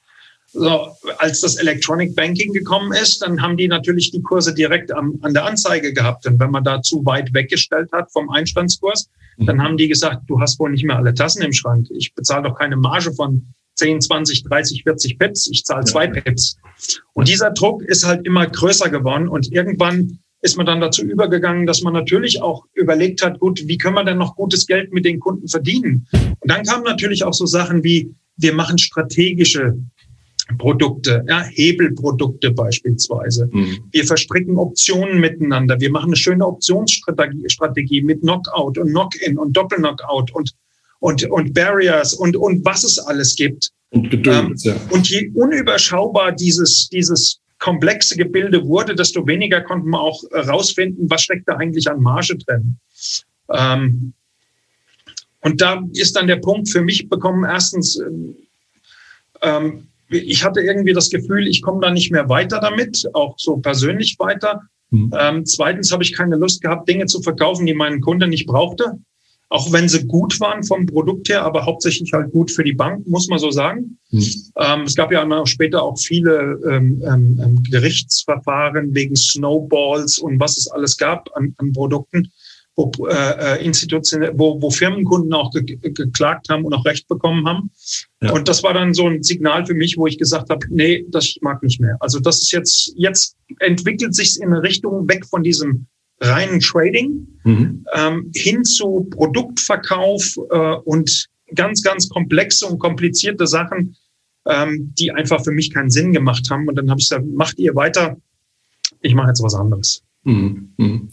So, 0.51 0.89
als 1.19 1.43
das 1.43 1.57
Electronic 1.57 2.17
Banking 2.17 2.55
gekommen 2.55 2.93
ist, 2.93 3.21
dann 3.21 3.43
haben 3.43 3.59
die 3.59 3.69
natürlich 3.69 4.11
die 4.13 4.23
Kurse 4.23 4.55
direkt 4.55 4.91
am, 4.91 5.19
an 5.21 5.35
der 5.35 5.45
Anzeige 5.45 5.93
gehabt. 5.93 6.27
Und 6.27 6.41
wenn 6.41 6.51
man 6.51 6.65
da 6.65 6.81
zu 6.81 7.05
weit 7.05 7.35
weggestellt 7.35 7.91
hat 7.93 8.11
vom 8.11 8.31
Einstandskurs, 8.31 9.11
mhm. 9.37 9.47
dann 9.47 9.63
haben 9.63 9.77
die 9.77 9.89
gesagt, 9.89 10.23
du 10.27 10.41
hast 10.41 10.59
wohl 10.59 10.71
nicht 10.71 10.85
mehr 10.85 10.97
alle 10.97 11.13
Tassen 11.13 11.43
im 11.43 11.53
Schrank. 11.53 11.89
Ich 11.91 12.15
bezahle 12.15 12.49
doch 12.49 12.59
keine 12.59 12.77
Marge 12.77 13.13
von 13.13 13.53
10, 13.75 14.01
20, 14.01 14.45
30, 14.45 14.83
40 14.85 15.19
Pips. 15.19 15.49
Ich 15.49 15.65
zahle 15.65 15.85
zwei 15.85 16.07
Pips. 16.07 16.57
Und 17.13 17.29
dieser 17.29 17.51
Druck 17.51 17.83
ist 17.83 18.07
halt 18.07 18.27
immer 18.27 18.47
größer 18.47 18.89
geworden. 18.89 19.29
Und 19.29 19.53
irgendwann 19.53 20.19
ist 20.40 20.57
man 20.57 20.66
dann 20.66 20.80
dazu 20.80 21.02
übergegangen, 21.02 21.66
dass 21.66 21.83
man 21.83 21.92
natürlich 21.92 22.42
auch 22.42 22.64
überlegt 22.75 23.23
hat, 23.23 23.40
gut, 23.40 23.62
wie 23.66 23.78
können 23.78 23.97
wir 23.97 24.04
denn 24.04 24.18
noch 24.18 24.37
gutes 24.37 24.66
Geld 24.66 24.92
mit 24.92 25.04
den 25.04 25.18
Kunden 25.18 25.49
verdienen? 25.49 26.07
Und 26.12 26.50
dann 26.50 26.64
kamen 26.64 26.85
natürlich 26.85 27.25
auch 27.25 27.35
so 27.35 27.47
Sachen 27.47 27.83
wie, 27.83 28.14
wir 28.37 28.54
machen 28.54 28.78
strategische 28.78 29.76
Produkte, 30.57 31.25
ja, 31.28 31.42
Hebelprodukte 31.42 32.52
beispielsweise. 32.52 33.50
Mhm. 33.52 33.80
Wir 33.90 34.04
verstricken 34.04 34.57
Optionen 34.57 35.21
miteinander. 35.21 35.78
Wir 35.78 35.90
machen 35.90 36.11
eine 36.11 36.16
schöne 36.16 36.47
Optionsstrategie 36.47 37.50
Strategie 37.50 38.00
mit 38.00 38.23
Knockout 38.23 38.78
und 38.78 38.88
Knock-in 38.88 39.37
und 39.37 39.54
Doppel-Knockout 39.54 40.33
und, 40.33 40.54
und, 41.00 41.30
und 41.30 41.52
Barriers 41.52 42.14
und, 42.14 42.37
und 42.37 42.64
was 42.64 42.85
es 42.85 42.99
alles 42.99 43.35
gibt. 43.37 43.71
Und 43.90 44.11
Geduld, 44.11 44.37
ähm, 44.37 44.54
ja. 44.62 44.76
Und 44.90 45.11
je 45.11 45.30
unüberschaubar 45.35 46.33
dieses, 46.33 46.88
dieses 46.90 47.40
komplexe 47.59 48.17
Gebilde 48.17 48.65
wurde, 48.67 48.95
desto 48.95 49.27
weniger 49.27 49.61
konnten 49.61 49.91
wir 49.91 50.00
auch 50.00 50.23
rausfinden, 50.33 51.11
was 51.11 51.23
steckt 51.23 51.49
da 51.49 51.57
eigentlich 51.57 51.91
an 51.91 52.00
Marge 52.00 52.37
drin. 52.38 52.79
Ähm, 53.53 54.12
und 55.41 55.61
da 55.61 55.83
ist 55.93 56.17
dann 56.17 56.27
der 56.27 56.37
Punkt 56.37 56.69
für 56.69 56.83
mich 56.83 57.09
bekommen, 57.09 57.45
erstens, 57.45 58.00
ähm, 59.43 59.88
ich 60.11 60.45
hatte 60.45 60.61
irgendwie 60.61 60.93
das 60.93 61.11
Gefühl, 61.11 61.47
ich 61.47 61.62
komme 61.62 61.81
da 61.81 61.91
nicht 61.91 62.11
mehr 62.11 62.29
weiter 62.29 62.61
damit, 62.61 63.09
auch 63.12 63.35
so 63.38 63.57
persönlich 63.59 64.17
weiter. 64.19 64.62
Mhm. 64.91 65.12
Ähm, 65.19 65.47
zweitens 65.47 65.93
habe 65.93 66.03
ich 66.03 66.15
keine 66.15 66.37
Lust 66.37 66.62
gehabt, 66.62 66.88
Dinge 66.88 67.07
zu 67.07 67.21
verkaufen, 67.23 67.67
die 67.67 67.75
mein 67.75 68.00
Kunde 68.00 68.27
nicht 68.27 68.47
brauchte. 68.47 68.99
Auch 69.50 69.73
wenn 69.73 69.88
sie 69.88 70.07
gut 70.07 70.38
waren 70.40 70.62
vom 70.62 70.85
Produkt 70.87 71.28
her, 71.28 71.43
aber 71.43 71.64
hauptsächlich 71.64 72.12
halt 72.12 72.31
gut 72.33 72.50
für 72.50 72.64
die 72.64 72.75
Bank, 72.75 73.07
muss 73.07 73.28
man 73.28 73.38
so 73.38 73.50
sagen. 73.50 73.99
Mhm. 74.11 74.25
Ähm, 74.57 74.83
es 74.83 74.95
gab 74.95 75.11
ja 75.11 75.26
auch 75.26 75.47
später 75.47 75.83
auch 75.83 75.99
viele 75.99 76.61
ähm, 76.69 77.02
ähm, 77.07 77.40
ähm, 77.43 77.62
Gerichtsverfahren 77.71 78.95
wegen 78.95 79.17
Snowballs 79.17 80.19
und 80.19 80.38
was 80.38 80.59
es 80.59 80.69
alles 80.69 80.97
gab 80.97 81.31
an, 81.35 81.55
an 81.59 81.73
Produkten 81.73 82.31
wo, 82.78 83.07
äh, 83.09 83.57
äh, 83.57 83.64
institutionell, 83.64 84.33
wo, 84.37 84.62
wo 84.62 84.71
Firmenkunden 84.71 85.33
auch 85.35 85.50
ge 85.50 85.78
geklagt 85.83 86.49
haben 86.49 86.64
und 86.64 86.73
auch 86.73 86.85
Recht 86.85 87.09
bekommen 87.09 87.47
haben. 87.47 87.71
Ja. 88.23 88.33
Und 88.33 88.49
das 88.49 88.62
war 88.62 88.73
dann 88.73 88.95
so 88.95 89.09
ein 89.09 89.23
Signal 89.23 89.67
für 89.67 89.75
mich, 89.75 89.97
wo 89.97 90.07
ich 90.07 90.17
gesagt 90.17 90.49
habe, 90.49 90.64
nee, 90.71 91.05
das 91.09 91.37
mag 91.40 91.62
nicht 91.62 91.81
mehr. 91.81 91.97
Also 91.99 92.21
das 92.21 92.40
ist 92.40 92.52
jetzt, 92.52 92.93
jetzt 92.97 93.37
entwickelt 93.59 94.14
sich 94.14 94.40
in 94.40 94.52
eine 94.52 94.62
Richtung 94.62 95.09
weg 95.09 95.26
von 95.26 95.43
diesem 95.43 95.88
reinen 96.21 96.61
Trading 96.61 97.27
mhm. 97.45 97.85
ähm, 97.95 98.31
hin 98.35 98.65
zu 98.65 99.07
Produktverkauf 99.11 100.37
äh, 100.51 100.75
und 100.85 101.29
ganz, 101.55 101.83
ganz 101.83 102.09
komplexe 102.09 102.67
und 102.67 102.79
komplizierte 102.79 103.47
Sachen, 103.47 103.97
ähm, 104.47 104.93
die 104.99 105.13
einfach 105.13 105.43
für 105.45 105.53
mich 105.53 105.73
keinen 105.73 105.91
Sinn 105.91 106.13
gemacht 106.13 106.49
haben. 106.51 106.69
Und 106.69 106.77
dann 106.77 106.91
habe 106.91 107.01
ich 107.01 107.09
gesagt, 107.09 107.27
macht 107.27 107.59
ihr 107.59 107.75
weiter, 107.75 108.17
ich 109.01 109.15
mache 109.15 109.29
jetzt 109.29 109.43
was 109.43 109.55
anderes. 109.55 110.03
Mhm. 110.25 110.73
mhm. 110.77 111.09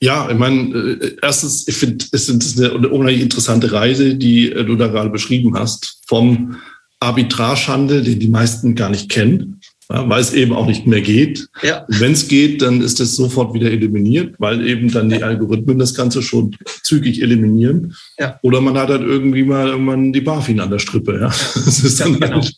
Ja, 0.00 0.30
ich 0.30 0.38
meine, 0.38 0.98
äh, 1.00 1.16
erstens, 1.22 1.66
ich 1.66 1.74
finde, 1.74 2.04
es 2.12 2.28
ist 2.28 2.60
eine 2.60 2.88
unheimlich 2.88 3.22
interessante 3.22 3.72
Reise, 3.72 4.14
die 4.14 4.52
äh, 4.52 4.64
du 4.64 4.76
da 4.76 4.88
gerade 4.88 5.10
beschrieben 5.10 5.58
hast, 5.58 6.02
vom 6.06 6.56
Arbitragehandel, 7.00 8.02
den 8.02 8.20
die 8.20 8.28
meisten 8.28 8.74
gar 8.74 8.90
nicht 8.90 9.08
kennen, 9.08 9.57
ja, 9.90 10.08
weil 10.08 10.20
es 10.20 10.34
eben 10.34 10.52
auch 10.52 10.66
nicht 10.66 10.86
mehr 10.86 11.00
geht. 11.00 11.48
Ja. 11.62 11.86
Wenn 11.88 12.12
es 12.12 12.28
geht, 12.28 12.60
dann 12.60 12.82
ist 12.82 13.00
das 13.00 13.16
sofort 13.16 13.54
wieder 13.54 13.70
eliminiert, 13.70 14.34
weil 14.38 14.66
eben 14.66 14.92
dann 14.92 15.08
die 15.08 15.22
Algorithmen 15.22 15.78
das 15.78 15.94
Ganze 15.94 16.22
schon 16.22 16.54
zügig 16.82 17.22
eliminieren. 17.22 17.94
Ja. 18.18 18.38
Oder 18.42 18.60
man 18.60 18.76
hat 18.76 18.90
halt 18.90 19.02
irgendwie 19.02 19.44
mal 19.44 19.68
irgendwann 19.68 20.12
die 20.12 20.20
BaFin 20.20 20.60
an 20.60 20.70
der 20.70 20.78
Strippe. 20.78 21.18
Ja. 21.20 21.28
Das 21.68 21.80
ist 21.80 22.00
dann 22.00 22.18
genau. 22.18 22.36
halt 22.36 22.54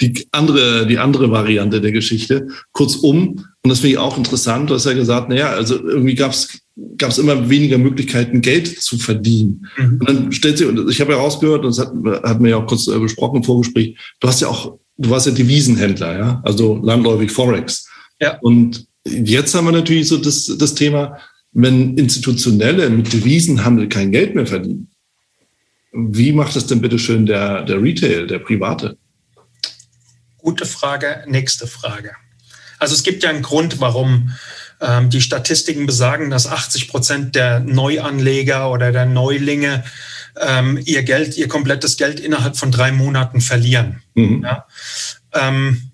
die 0.00 0.26
andere, 0.32 0.86
die 0.86 0.98
andere 0.98 1.30
Variante 1.30 1.80
der 1.80 1.92
Geschichte. 1.92 2.48
Kurzum, 2.72 3.44
und 3.62 3.68
das 3.68 3.80
finde 3.80 3.92
ich 3.92 3.98
auch 3.98 4.16
interessant, 4.16 4.70
du 4.70 4.74
hast 4.74 4.86
ja 4.86 4.92
gesagt, 4.92 5.28
naja, 5.28 5.50
also 5.50 5.76
irgendwie 5.76 6.14
gab 6.14 6.32
es 6.32 6.60
gab 6.96 7.10
es 7.10 7.18
immer 7.18 7.50
weniger 7.50 7.78
Möglichkeiten, 7.78 8.40
Geld 8.40 8.80
zu 8.80 8.98
verdienen. 8.98 9.66
Mhm. 9.76 9.98
Und 10.00 10.08
dann 10.08 10.32
stellt 10.32 10.58
sich, 10.58 10.66
und 10.66 10.90
ich 10.90 11.00
habe 11.00 11.12
ja 11.12 11.18
rausgehört, 11.18 11.64
und 11.64 11.76
das 11.76 11.86
hat, 11.86 11.92
hat 12.22 12.40
mir 12.40 12.50
ja 12.50 12.56
auch 12.56 12.66
kurz 12.66 12.86
äh, 12.88 12.98
besprochen 12.98 13.38
im 13.38 13.44
Vorgespräch, 13.44 13.96
du 14.20 14.28
hast 14.28 14.40
ja 14.40 14.48
auch, 14.48 14.78
du 15.00 15.10
warst 15.10 15.26
ja 15.26 15.32
Devisenhändler, 15.32 16.18
ja, 16.18 16.40
also 16.44 16.76
landläufig 16.82 17.30
Forex. 17.30 17.88
Ja. 18.20 18.38
Und 18.40 18.86
jetzt 19.04 19.54
haben 19.54 19.64
wir 19.64 19.72
natürlich 19.72 20.08
so 20.08 20.18
das, 20.18 20.46
das 20.58 20.74
Thema, 20.74 21.18
wenn 21.52 21.96
Institutionelle 21.96 22.90
mit 22.90 23.12
Devisenhandel 23.12 23.88
kein 23.88 24.12
Geld 24.12 24.34
mehr 24.34 24.46
verdienen, 24.46 24.90
wie 25.92 26.32
macht 26.32 26.54
das 26.54 26.66
denn 26.66 26.80
bitte 26.80 26.98
schön 26.98 27.26
der, 27.26 27.62
der 27.62 27.82
Retail, 27.82 28.26
der 28.26 28.38
Private? 28.38 28.96
Gute 30.38 30.66
Frage, 30.66 31.24
nächste 31.26 31.66
Frage. 31.66 32.12
Also 32.78 32.94
es 32.94 33.02
gibt 33.02 33.22
ja 33.22 33.30
einen 33.30 33.42
Grund, 33.42 33.80
warum 33.80 34.30
ähm, 34.80 35.10
die 35.10 35.20
Statistiken 35.20 35.86
besagen, 35.86 36.30
dass 36.30 36.46
80 36.46 36.88
Prozent 36.88 37.34
der 37.34 37.60
Neuanleger 37.60 38.70
oder 38.70 38.92
der 38.92 39.06
Neulinge 39.06 39.82
ähm, 40.40 40.78
ihr 40.84 41.02
Geld, 41.02 41.36
ihr 41.36 41.48
komplettes 41.48 41.96
Geld 41.96 42.20
innerhalb 42.20 42.56
von 42.56 42.70
drei 42.70 42.92
Monaten 42.92 43.40
verlieren. 43.40 44.02
Mhm. 44.20 44.42
Ja? 44.42 44.66
Ähm, 45.34 45.90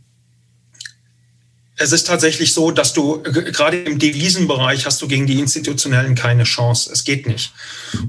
es 1.79 1.93
ist 1.93 2.07
tatsächlich 2.07 2.55
so, 2.55 2.71
dass 2.71 2.95
du 2.95 3.23
gerade 3.23 3.77
im 3.77 3.99
Devisenbereich 3.99 4.87
hast 4.87 5.03
du 5.03 5.09
gegen 5.09 5.27
die 5.27 5.39
Institutionellen 5.39 6.15
keine 6.15 6.45
Chance. 6.45 6.91
Es 6.91 7.05
geht 7.05 7.27
nicht. 7.27 7.53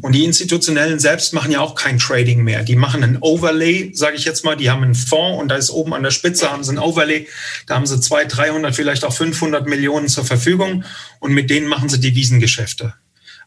Und 0.02 0.14
die 0.14 0.24
Institutionellen 0.24 1.00
selbst 1.00 1.34
machen 1.34 1.52
ja 1.52 1.60
auch 1.60 1.76
kein 1.76 2.00
Trading 2.00 2.46
mehr. 2.46 2.64
Die 2.64 2.78
machen 2.78 3.04
ein 3.04 3.18
Overlay, 3.20 3.92
sage 3.94 4.16
ich 4.16 4.24
jetzt 4.24 4.46
mal. 4.46 4.56
Die 4.56 4.70
haben 4.70 4.84
einen 4.84 4.96
Fonds 4.96 5.42
und 5.42 5.50
da 5.50 5.56
ist 5.56 5.70
oben 5.70 5.94
an 5.94 6.04
der 6.04 6.12
Spitze 6.12 6.50
haben 6.50 6.64
sie 6.64 6.72
ein 6.72 6.80
Overlay. 6.80 7.28
Da 7.66 7.76
haben 7.76 7.86
sie 7.86 8.00
200, 8.00 8.38
300, 8.38 8.76
vielleicht 8.76 9.04
auch 9.04 9.14
500 9.14 9.68
Millionen 9.68 10.08
zur 10.08 10.24
Verfügung 10.24 10.86
und 11.20 11.34
mit 11.34 11.50
denen 11.50 11.68
machen 11.68 11.90
sie 11.90 12.00
Devisengeschäfte. 12.00 12.94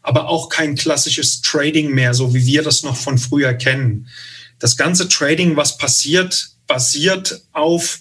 Aber 0.03 0.29
auch 0.29 0.49
kein 0.49 0.75
klassisches 0.75 1.41
Trading 1.41 1.91
mehr, 1.91 2.13
so 2.13 2.35
wie 2.35 2.45
wir 2.45 2.61
das 2.61 2.83
noch 2.83 2.95
von 2.95 3.17
früher 3.17 3.55
kennen. 3.55 4.07
Das 4.59 4.77
ganze 4.77 5.09
Trading, 5.09 5.55
was 5.55 5.79
passiert, 5.79 6.50
basiert 6.71 7.41
auf 7.51 7.99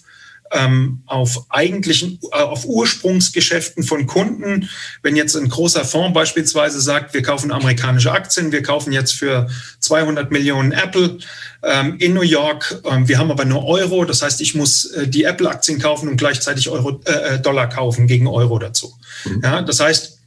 ähm, 0.52 1.02
auf 1.06 1.46
eigentlichen, 1.48 2.18
äh, 2.32 2.38
auf 2.38 2.64
Ursprungsgeschäften 2.64 3.84
von 3.84 4.06
Kunden. 4.06 4.68
Wenn 5.02 5.14
jetzt 5.14 5.36
ein 5.36 5.48
großer 5.48 5.84
Fonds 5.84 6.12
beispielsweise 6.12 6.80
sagt, 6.80 7.14
wir 7.14 7.22
kaufen 7.22 7.52
amerikanische 7.52 8.10
Aktien, 8.10 8.50
wir 8.50 8.62
kaufen 8.62 8.92
jetzt 8.92 9.12
für 9.12 9.48
200 9.78 10.32
Millionen 10.32 10.72
Apple 10.72 11.18
ähm, 11.62 11.98
in 11.98 12.14
New 12.14 12.22
York, 12.22 12.82
ähm, 12.84 13.06
wir 13.06 13.18
haben 13.18 13.30
aber 13.30 13.44
nur 13.44 13.64
Euro, 13.64 14.04
das 14.04 14.22
heißt, 14.22 14.40
ich 14.40 14.56
muss 14.56 14.86
äh, 14.86 15.06
die 15.06 15.22
Apple-Aktien 15.22 15.78
kaufen 15.78 16.08
und 16.08 16.16
gleichzeitig 16.16 16.68
Euro, 16.68 17.00
äh, 17.04 17.34
äh 17.34 17.40
Dollar 17.40 17.68
kaufen 17.68 18.08
gegen 18.08 18.26
Euro 18.26 18.58
dazu. 18.58 18.92
Mhm. 19.24 19.40
Ja, 19.44 19.62
das 19.62 19.78
heißt, 19.78 20.18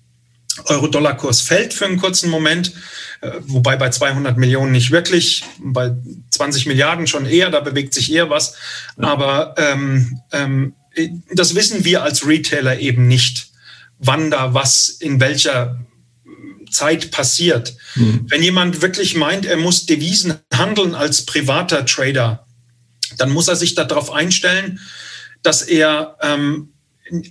Euro-Dollar-Kurs 0.65 1.41
fällt 1.41 1.73
für 1.73 1.85
einen 1.85 1.99
kurzen 1.99 2.29
Moment, 2.29 2.71
wobei 3.47 3.75
bei 3.75 3.89
200 3.89 4.37
Millionen 4.37 4.71
nicht 4.71 4.91
wirklich, 4.91 5.43
bei 5.59 5.93
20 6.31 6.65
Milliarden 6.65 7.07
schon 7.07 7.25
eher, 7.25 7.49
da 7.49 7.59
bewegt 7.59 7.93
sich 7.93 8.11
eher 8.11 8.29
was. 8.29 8.55
Aber 8.97 9.55
ähm, 9.57 10.19
ähm, 10.31 10.75
das 11.31 11.55
wissen 11.55 11.85
wir 11.85 12.03
als 12.03 12.27
Retailer 12.27 12.79
eben 12.79 13.07
nicht, 13.07 13.47
wann 13.99 14.31
da 14.31 14.53
was 14.53 14.89
in 14.89 15.19
welcher 15.19 15.79
Zeit 16.69 17.11
passiert. 17.11 17.75
Mhm. 17.95 18.25
Wenn 18.27 18.43
jemand 18.43 18.81
wirklich 18.81 19.15
meint, 19.15 19.45
er 19.45 19.57
muss 19.57 19.85
Devisen 19.85 20.35
handeln 20.53 20.95
als 20.95 21.25
privater 21.25 21.85
Trader, 21.85 22.45
dann 23.17 23.31
muss 23.31 23.47
er 23.47 23.55
sich 23.55 23.75
darauf 23.75 24.11
einstellen, 24.11 24.79
dass 25.43 25.61
er 25.61 26.17
ähm, 26.21 26.72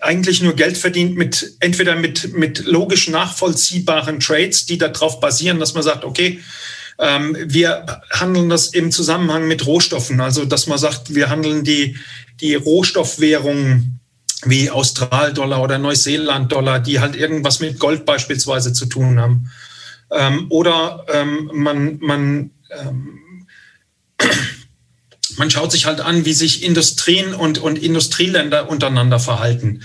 eigentlich 0.01 0.43
nur 0.43 0.55
Geld 0.55 0.77
verdient 0.77 1.17
mit 1.17 1.57
entweder 1.61 1.97
mit, 1.97 2.35
mit 2.35 2.65
logisch 2.67 3.09
nachvollziehbaren 3.09 4.21
Trades, 4.21 4.67
die 4.67 4.79
darauf 4.79 5.21
basieren, 5.21 5.59
dass 5.59 5.75
man 5.75 5.83
sagt, 5.83 6.05
okay, 6.05 6.41
ähm, 6.99 7.37
wir 7.41 8.03
handeln 8.11 8.49
das 8.49 8.69
im 8.69 8.93
Zusammenhang 8.93 9.49
mit 9.49 9.67
Rohstoffen. 9.67 10.21
Also, 10.21 10.45
dass 10.45 10.67
man 10.67 10.79
sagt, 10.79 11.15
wir 11.15 11.31
handeln 11.31 11.65
die, 11.65 11.97
die 12.41 12.55
Rohstoffwährungen 12.55 14.01
wie 14.45 14.71
Australdollar 14.71 15.63
oder 15.63 15.79
Neuseeland-Dollar, 15.79 16.81
die 16.81 17.01
halt 17.01 17.17
irgendwas 17.17 17.61
mit 17.61 17.79
Gold 17.79 18.05
beispielsweise 18.05 18.73
zu 18.73 18.87
tun 18.87 19.19
haben. 19.21 19.51
Ähm, 20.11 20.47
oder 20.51 21.07
ähm, 21.13 21.51
man, 21.55 21.99
man 22.01 22.51
ähm, 22.71 23.47
man 25.37 25.51
schaut 25.51 25.73
sich 25.73 25.87
halt 25.87 26.01
an, 26.01 26.25
wie 26.25 26.33
sich 26.33 26.63
Industrien 26.63 27.35
und, 27.35 27.59
und 27.59 27.79
Industrieländer 27.79 28.69
untereinander 28.69 29.19
verhalten. 29.19 29.81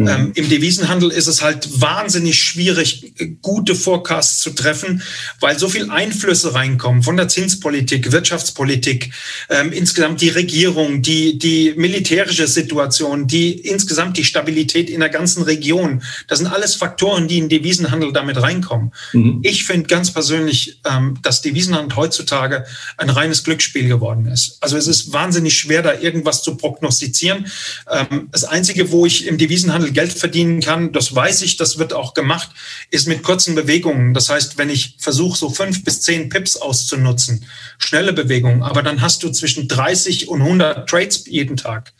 Mhm. 0.00 0.08
Ähm, 0.08 0.32
Im 0.34 0.48
Devisenhandel 0.48 1.10
ist 1.10 1.26
es 1.26 1.42
halt 1.42 1.80
wahnsinnig 1.80 2.42
schwierig, 2.42 3.12
gute 3.42 3.74
Forecasts 3.74 4.40
zu 4.40 4.50
treffen, 4.50 5.02
weil 5.40 5.58
so 5.58 5.68
viel 5.68 5.90
Einflüsse 5.90 6.54
reinkommen 6.54 7.02
von 7.02 7.18
der 7.18 7.28
Zinspolitik, 7.28 8.10
Wirtschaftspolitik, 8.10 9.12
ähm, 9.50 9.72
insgesamt 9.72 10.22
die 10.22 10.30
Regierung, 10.30 11.02
die, 11.02 11.38
die 11.38 11.74
militärische 11.76 12.46
Situation, 12.46 13.26
die 13.26 13.52
insgesamt 13.52 14.16
die 14.16 14.24
Stabilität 14.24 14.88
in 14.88 15.00
der 15.00 15.10
ganzen 15.10 15.42
Region. 15.42 16.02
Das 16.28 16.38
sind 16.38 16.48
alles 16.48 16.76
Faktoren, 16.76 17.28
die 17.28 17.36
in 17.36 17.50
Devisenhandel 17.50 18.14
damit 18.14 18.40
reinkommen. 18.40 18.92
Mhm. 19.12 19.40
Ich 19.42 19.64
finde 19.64 19.86
ganz 19.86 20.10
persönlich, 20.10 20.80
ähm, 20.90 21.18
dass 21.20 21.42
Devisenhandel 21.42 21.96
heutzutage 21.96 22.64
ein 22.96 23.10
reines 23.10 23.44
Glücksspiel 23.44 23.86
geworden 23.86 24.24
ist. 24.24 24.56
Also 24.62 24.78
es 24.78 24.86
ist 24.86 25.12
wahnsinnig 25.12 25.58
schwer, 25.58 25.82
da 25.82 25.92
irgendwas 25.92 26.42
zu 26.42 26.56
prognostizieren. 26.56 27.48
Ähm, 27.90 28.28
das 28.32 28.44
Einzige, 28.44 28.90
wo 28.90 29.04
ich 29.04 29.26
im 29.26 29.36
Devisenhandel 29.36 29.89
Geld 29.92 30.12
verdienen 30.12 30.60
kann, 30.60 30.92
das 30.92 31.14
weiß 31.14 31.42
ich, 31.42 31.56
das 31.56 31.78
wird 31.78 31.92
auch 31.92 32.14
gemacht, 32.14 32.50
ist 32.90 33.08
mit 33.08 33.22
kurzen 33.22 33.54
Bewegungen. 33.54 34.14
Das 34.14 34.28
heißt, 34.28 34.58
wenn 34.58 34.70
ich 34.70 34.96
versuche, 34.98 35.38
so 35.38 35.50
fünf 35.50 35.84
bis 35.84 36.00
zehn 36.00 36.28
Pips 36.28 36.56
auszunutzen, 36.56 37.46
schnelle 37.78 38.12
Bewegungen, 38.12 38.62
aber 38.62 38.82
dann 38.82 39.00
hast 39.00 39.22
du 39.22 39.30
zwischen 39.30 39.68
30 39.68 40.28
und 40.28 40.42
100 40.42 40.88
Trades 40.88 41.24
jeden 41.26 41.56
Tag, 41.56 41.92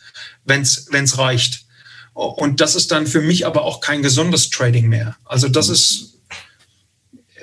wenn 0.45 0.63
es 0.63 1.19
reicht. 1.19 1.65
Und 2.13 2.61
das 2.61 2.75
ist 2.75 2.91
dann 2.91 3.07
für 3.07 3.23
mich 3.23 3.47
aber 3.47 3.65
auch 3.65 3.81
kein 3.81 4.03
gesundes 4.03 4.51
Trading 4.51 4.89
mehr. 4.89 5.17
Also 5.25 5.49
das 5.49 5.69
ist 5.69 6.20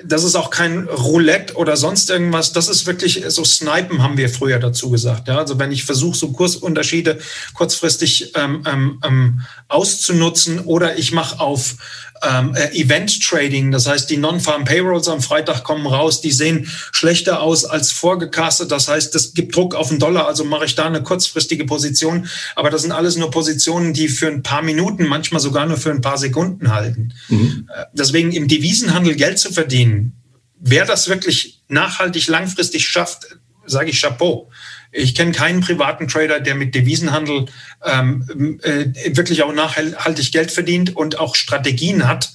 das 0.04 0.24
ist 0.24 0.34
auch 0.34 0.50
kein 0.50 0.88
Roulette 0.88 1.54
oder 1.54 1.76
sonst 1.76 2.10
irgendwas. 2.10 2.52
Das 2.52 2.68
ist 2.68 2.86
wirklich 2.86 3.24
so 3.28 3.44
Snipen, 3.44 4.02
haben 4.02 4.16
wir 4.16 4.28
früher 4.28 4.58
dazu 4.58 4.90
gesagt. 4.90 5.28
Ja, 5.28 5.38
also 5.38 5.58
wenn 5.58 5.72
ich 5.72 5.84
versuche, 5.84 6.16
so 6.16 6.32
Kursunterschiede 6.32 7.18
kurzfristig 7.54 8.32
ähm, 8.36 8.62
ähm, 8.66 9.00
ähm 9.04 9.40
auszunutzen 9.68 10.60
oder 10.60 10.98
ich 10.98 11.12
mache 11.12 11.40
auf 11.40 11.76
ähm, 12.22 12.54
äh, 12.54 12.68
Event 12.78 13.22
Trading, 13.22 13.70
das 13.70 13.86
heißt, 13.86 14.08
die 14.10 14.16
Non-Farm 14.16 14.64
Payrolls 14.64 15.08
am 15.08 15.20
Freitag 15.20 15.64
kommen 15.64 15.86
raus, 15.86 16.20
die 16.20 16.30
sehen 16.30 16.68
schlechter 16.92 17.40
aus 17.40 17.64
als 17.64 17.92
vorgecastet. 17.92 18.70
Das 18.70 18.88
heißt, 18.88 19.14
es 19.14 19.34
gibt 19.34 19.54
Druck 19.54 19.74
auf 19.74 19.88
den 19.88 19.98
Dollar, 19.98 20.26
also 20.26 20.44
mache 20.44 20.64
ich 20.64 20.74
da 20.74 20.86
eine 20.86 21.02
kurzfristige 21.02 21.64
Position. 21.64 22.28
Aber 22.56 22.70
das 22.70 22.82
sind 22.82 22.92
alles 22.92 23.16
nur 23.16 23.30
Positionen, 23.30 23.92
die 23.92 24.08
für 24.08 24.28
ein 24.28 24.42
paar 24.42 24.62
Minuten, 24.62 25.06
manchmal 25.06 25.40
sogar 25.40 25.66
nur 25.66 25.76
für 25.76 25.90
ein 25.90 26.00
paar 26.00 26.18
Sekunden 26.18 26.72
halten. 26.72 27.14
Mhm. 27.28 27.68
Äh, 27.74 27.84
deswegen 27.92 28.32
im 28.32 28.48
Devisenhandel 28.48 29.14
Geld 29.14 29.38
zu 29.38 29.52
verdienen, 29.52 30.14
wer 30.58 30.84
das 30.84 31.08
wirklich 31.08 31.62
nachhaltig 31.68 32.26
langfristig 32.28 32.88
schafft, 32.88 33.38
sage 33.66 33.90
ich 33.90 34.00
Chapeau. 34.00 34.50
Ich 34.90 35.14
kenne 35.14 35.32
keinen 35.32 35.60
privaten 35.60 36.08
Trader, 36.08 36.40
der 36.40 36.54
mit 36.54 36.74
Devisenhandel 36.74 37.46
ähm, 37.84 38.58
äh, 38.62 38.86
wirklich 39.16 39.42
auch 39.42 39.52
nachhaltig 39.52 40.32
Geld 40.32 40.50
verdient 40.50 40.96
und 40.96 41.18
auch 41.18 41.34
Strategien 41.36 42.08
hat, 42.08 42.32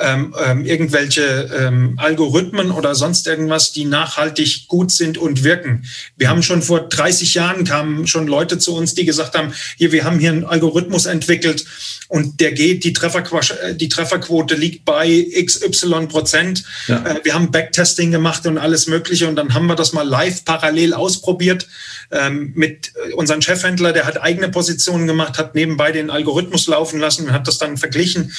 ähm, 0.00 0.34
ähm, 0.44 0.64
irgendwelche 0.64 1.50
ähm, 1.56 1.94
Algorithmen 1.96 2.70
oder 2.70 2.94
sonst 2.94 3.26
irgendwas, 3.26 3.72
die 3.72 3.84
nachhaltig 3.84 4.68
gut 4.68 4.90
sind 4.90 5.18
und 5.18 5.44
wirken. 5.44 5.84
Wir 6.16 6.30
haben 6.30 6.42
schon 6.42 6.62
vor 6.62 6.88
30 6.88 7.34
Jahren 7.34 7.64
kamen 7.64 8.06
schon 8.06 8.26
Leute 8.26 8.58
zu 8.58 8.74
uns, 8.74 8.94
die 8.94 9.04
gesagt 9.04 9.36
haben, 9.36 9.52
hier, 9.76 9.92
wir 9.92 10.04
haben 10.04 10.18
hier 10.18 10.30
einen 10.30 10.44
Algorithmus 10.44 11.06
entwickelt 11.06 11.64
und 12.08 12.40
der 12.40 12.52
geht, 12.52 12.84
die, 12.84 12.92
Trefferquote, 12.92 13.60
äh, 13.60 13.74
die 13.74 13.88
Trefferquote 13.88 14.54
liegt 14.54 14.84
bei 14.84 15.26
XY 15.44 16.06
Prozent. 16.06 16.64
Ja. 16.86 17.04
Äh, 17.04 17.20
wir 17.24 17.34
haben 17.34 17.50
Backtesting 17.50 18.10
gemacht 18.10 18.46
und 18.46 18.58
alles 18.58 18.86
Mögliche 18.86 19.28
und 19.28 19.36
dann 19.36 19.54
haben 19.54 19.66
wir 19.66 19.76
das 19.76 19.92
mal 19.92 20.06
live 20.06 20.44
parallel 20.44 20.94
ausprobiert 20.94 21.66
ähm, 22.10 22.52
mit 22.54 22.92
äh, 23.08 23.12
unserem 23.12 23.42
Chefhändler, 23.42 23.92
der 23.92 24.06
hat 24.06 24.20
eigene 24.20 24.48
Positionen 24.48 25.06
gemacht, 25.06 25.38
hat 25.38 25.54
nebenbei 25.54 25.92
den 25.92 26.10
Algorithmus 26.10 26.66
laufen 26.66 27.00
lassen 27.00 27.26
und 27.26 27.32
hat 27.32 27.46
das 27.46 27.58
dann 27.58 27.76
verglichen 27.76 28.32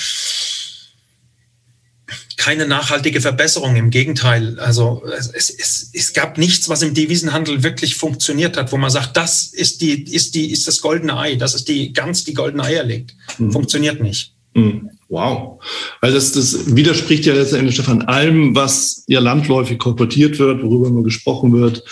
keine 2.39 2.65
nachhaltige 2.65 3.19
Verbesserung. 3.19 3.75
Im 3.75 3.89
Gegenteil, 3.89 4.59
also 4.59 5.03
es, 5.05 5.49
es, 5.49 5.91
es 5.93 6.13
gab 6.13 6.37
nichts, 6.37 6.69
was 6.69 6.81
im 6.81 6.93
Devisenhandel 6.93 7.63
wirklich 7.63 7.95
funktioniert 7.95 8.55
hat, 8.55 8.71
wo 8.71 8.77
man 8.77 8.89
sagt, 8.89 9.17
das 9.17 9.43
ist 9.43 9.81
die, 9.81 10.03
ist 10.03 10.35
die, 10.35 10.49
ist 10.49 10.65
das 10.65 10.79
goldene 10.79 11.17
Ei, 11.17 11.35
das 11.35 11.53
ist 11.53 11.67
die 11.67 11.91
ganz 11.91 12.23
die 12.23 12.33
goldene 12.33 12.63
Eier 12.63 12.83
legt. 12.83 13.13
Mhm. 13.37 13.51
Funktioniert 13.51 14.01
nicht. 14.01 14.33
Mhm. 14.53 14.89
Wow. 15.09 15.59
Weil 16.01 16.13
das, 16.13 16.33
das 16.33 16.75
widerspricht 16.75 17.25
ja 17.25 17.33
letztendlich, 17.33 17.73
Stefan, 17.73 18.03
allem, 18.03 18.55
was 18.55 19.03
ja 19.07 19.19
landläufig 19.19 19.79
kolportiert 19.79 20.37
wird, 20.37 20.61
worüber 20.61 20.87
immer 20.87 21.01
gesprochen 21.01 21.51
wird, 21.51 21.83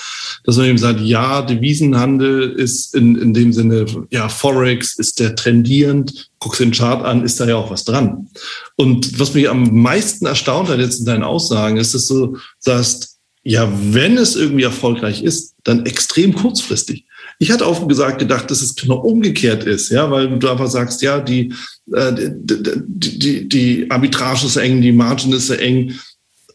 dass 0.44 0.58
man 0.58 0.68
eben 0.68 0.78
sagt, 0.78 1.02
ja, 1.02 1.42
Devisenhandel 1.42 2.52
ist 2.52 2.94
in, 2.94 3.16
in 3.16 3.34
dem 3.34 3.54
Sinne, 3.54 3.88
ja, 4.12 4.30
Forex 4.30 5.00
ist 5.00 5.20
der 5.20 5.36
trendierend, 5.36 6.30
guckst 6.38 6.60
den 6.60 6.72
Chart 6.72 7.04
an, 7.04 7.24
ist 7.24 7.40
da 7.40 7.48
ja 7.48 7.56
auch 7.56 7.72
was 7.72 7.86
dran. 7.86 8.30
Und 8.76 9.20
was 9.20 9.34
mich 9.34 9.50
am 9.50 9.82
meisten 9.82 10.28
erstaunt 10.28 10.70
hat 10.70 10.78
jetzt 10.78 11.00
in 11.00 11.06
deinen 11.06 11.24
Aussagen, 11.24 11.78
ist, 11.78 11.96
dass 11.96 12.06
du 12.06 12.38
sagst, 12.60 13.18
ja, 13.42 13.68
wenn 13.94 14.18
es 14.18 14.36
irgendwie 14.36 14.64
erfolgreich 14.64 15.24
ist, 15.24 15.56
dann 15.64 15.88
extrem 15.88 16.36
kurzfristig. 16.36 17.07
Ich 17.40 17.52
hatte 17.52 17.66
auch 17.66 17.88
gesagt 17.88 18.20
gedacht, 18.20 18.50
dass 18.50 18.62
es 18.62 18.76
genau 18.76 18.98
umgekehrt 18.98 19.64
ist, 19.64 19.90
ja, 19.90 20.10
weil 20.10 20.40
du 20.40 20.50
einfach 20.50 20.68
sagst, 20.68 21.02
ja, 21.02 21.20
die, 21.20 21.54
äh, 21.94 22.14
die, 22.14 23.20
die, 23.20 23.50
die 23.50 23.92
Arbitrage 23.92 24.46
ist 24.46 24.56
eng, 24.56 24.82
die 24.82 24.92
Margin 24.92 25.34
ist 25.34 25.50
eng, 25.50 25.94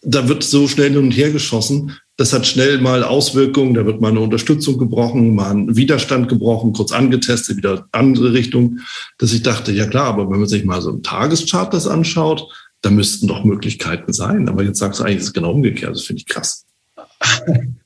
da 0.03 0.29
wird 0.29 0.43
so 0.43 0.67
schnell 0.67 0.91
hin 0.91 0.99
und 0.99 1.13
her 1.13 1.31
geschossen. 1.31 1.97
Das 2.17 2.33
hat 2.33 2.47
schnell 2.47 2.79
mal 2.79 3.05
Auswirkungen, 3.05 3.75
da 3.75 3.87
wird 3.87 4.01
mal 4.01 4.11
eine 4.11 4.21
Unterstützung 4.21 4.77
gebrochen, 4.77 5.35
mal 5.35 5.53
ein 5.53 5.77
Widerstand 5.77 6.29
gebrochen, 6.29 6.73
kurz 6.73 6.93
angetestet, 6.93 7.57
wieder 7.57 7.87
andere 7.93 8.33
Richtung, 8.33 8.81
dass 9.19 9.33
ich 9.33 9.43
dachte, 9.43 9.73
ja 9.73 9.87
klar, 9.87 10.07
aber 10.07 10.31
wenn 10.31 10.41
man 10.41 10.49
sich 10.49 10.65
mal 10.65 10.83
so 10.83 10.91
ein 10.91 11.03
Tageschart 11.03 11.73
das 11.73 11.87
anschaut, 11.87 12.49
da 12.83 12.91
müssten 12.91 13.29
doch 13.29 13.45
Möglichkeiten 13.45 14.13
sein. 14.13 14.49
Aber 14.49 14.65
jetzt 14.65 14.79
sagst 14.79 15.01
du 15.01 15.05
eigentlich, 15.05 15.19
es 15.19 15.27
ist 15.29 15.33
genau 15.33 15.53
umgekehrt. 15.53 15.95
Das 15.95 16.03
finde 16.03 16.21
ich 16.21 16.27
krass. 16.27 16.67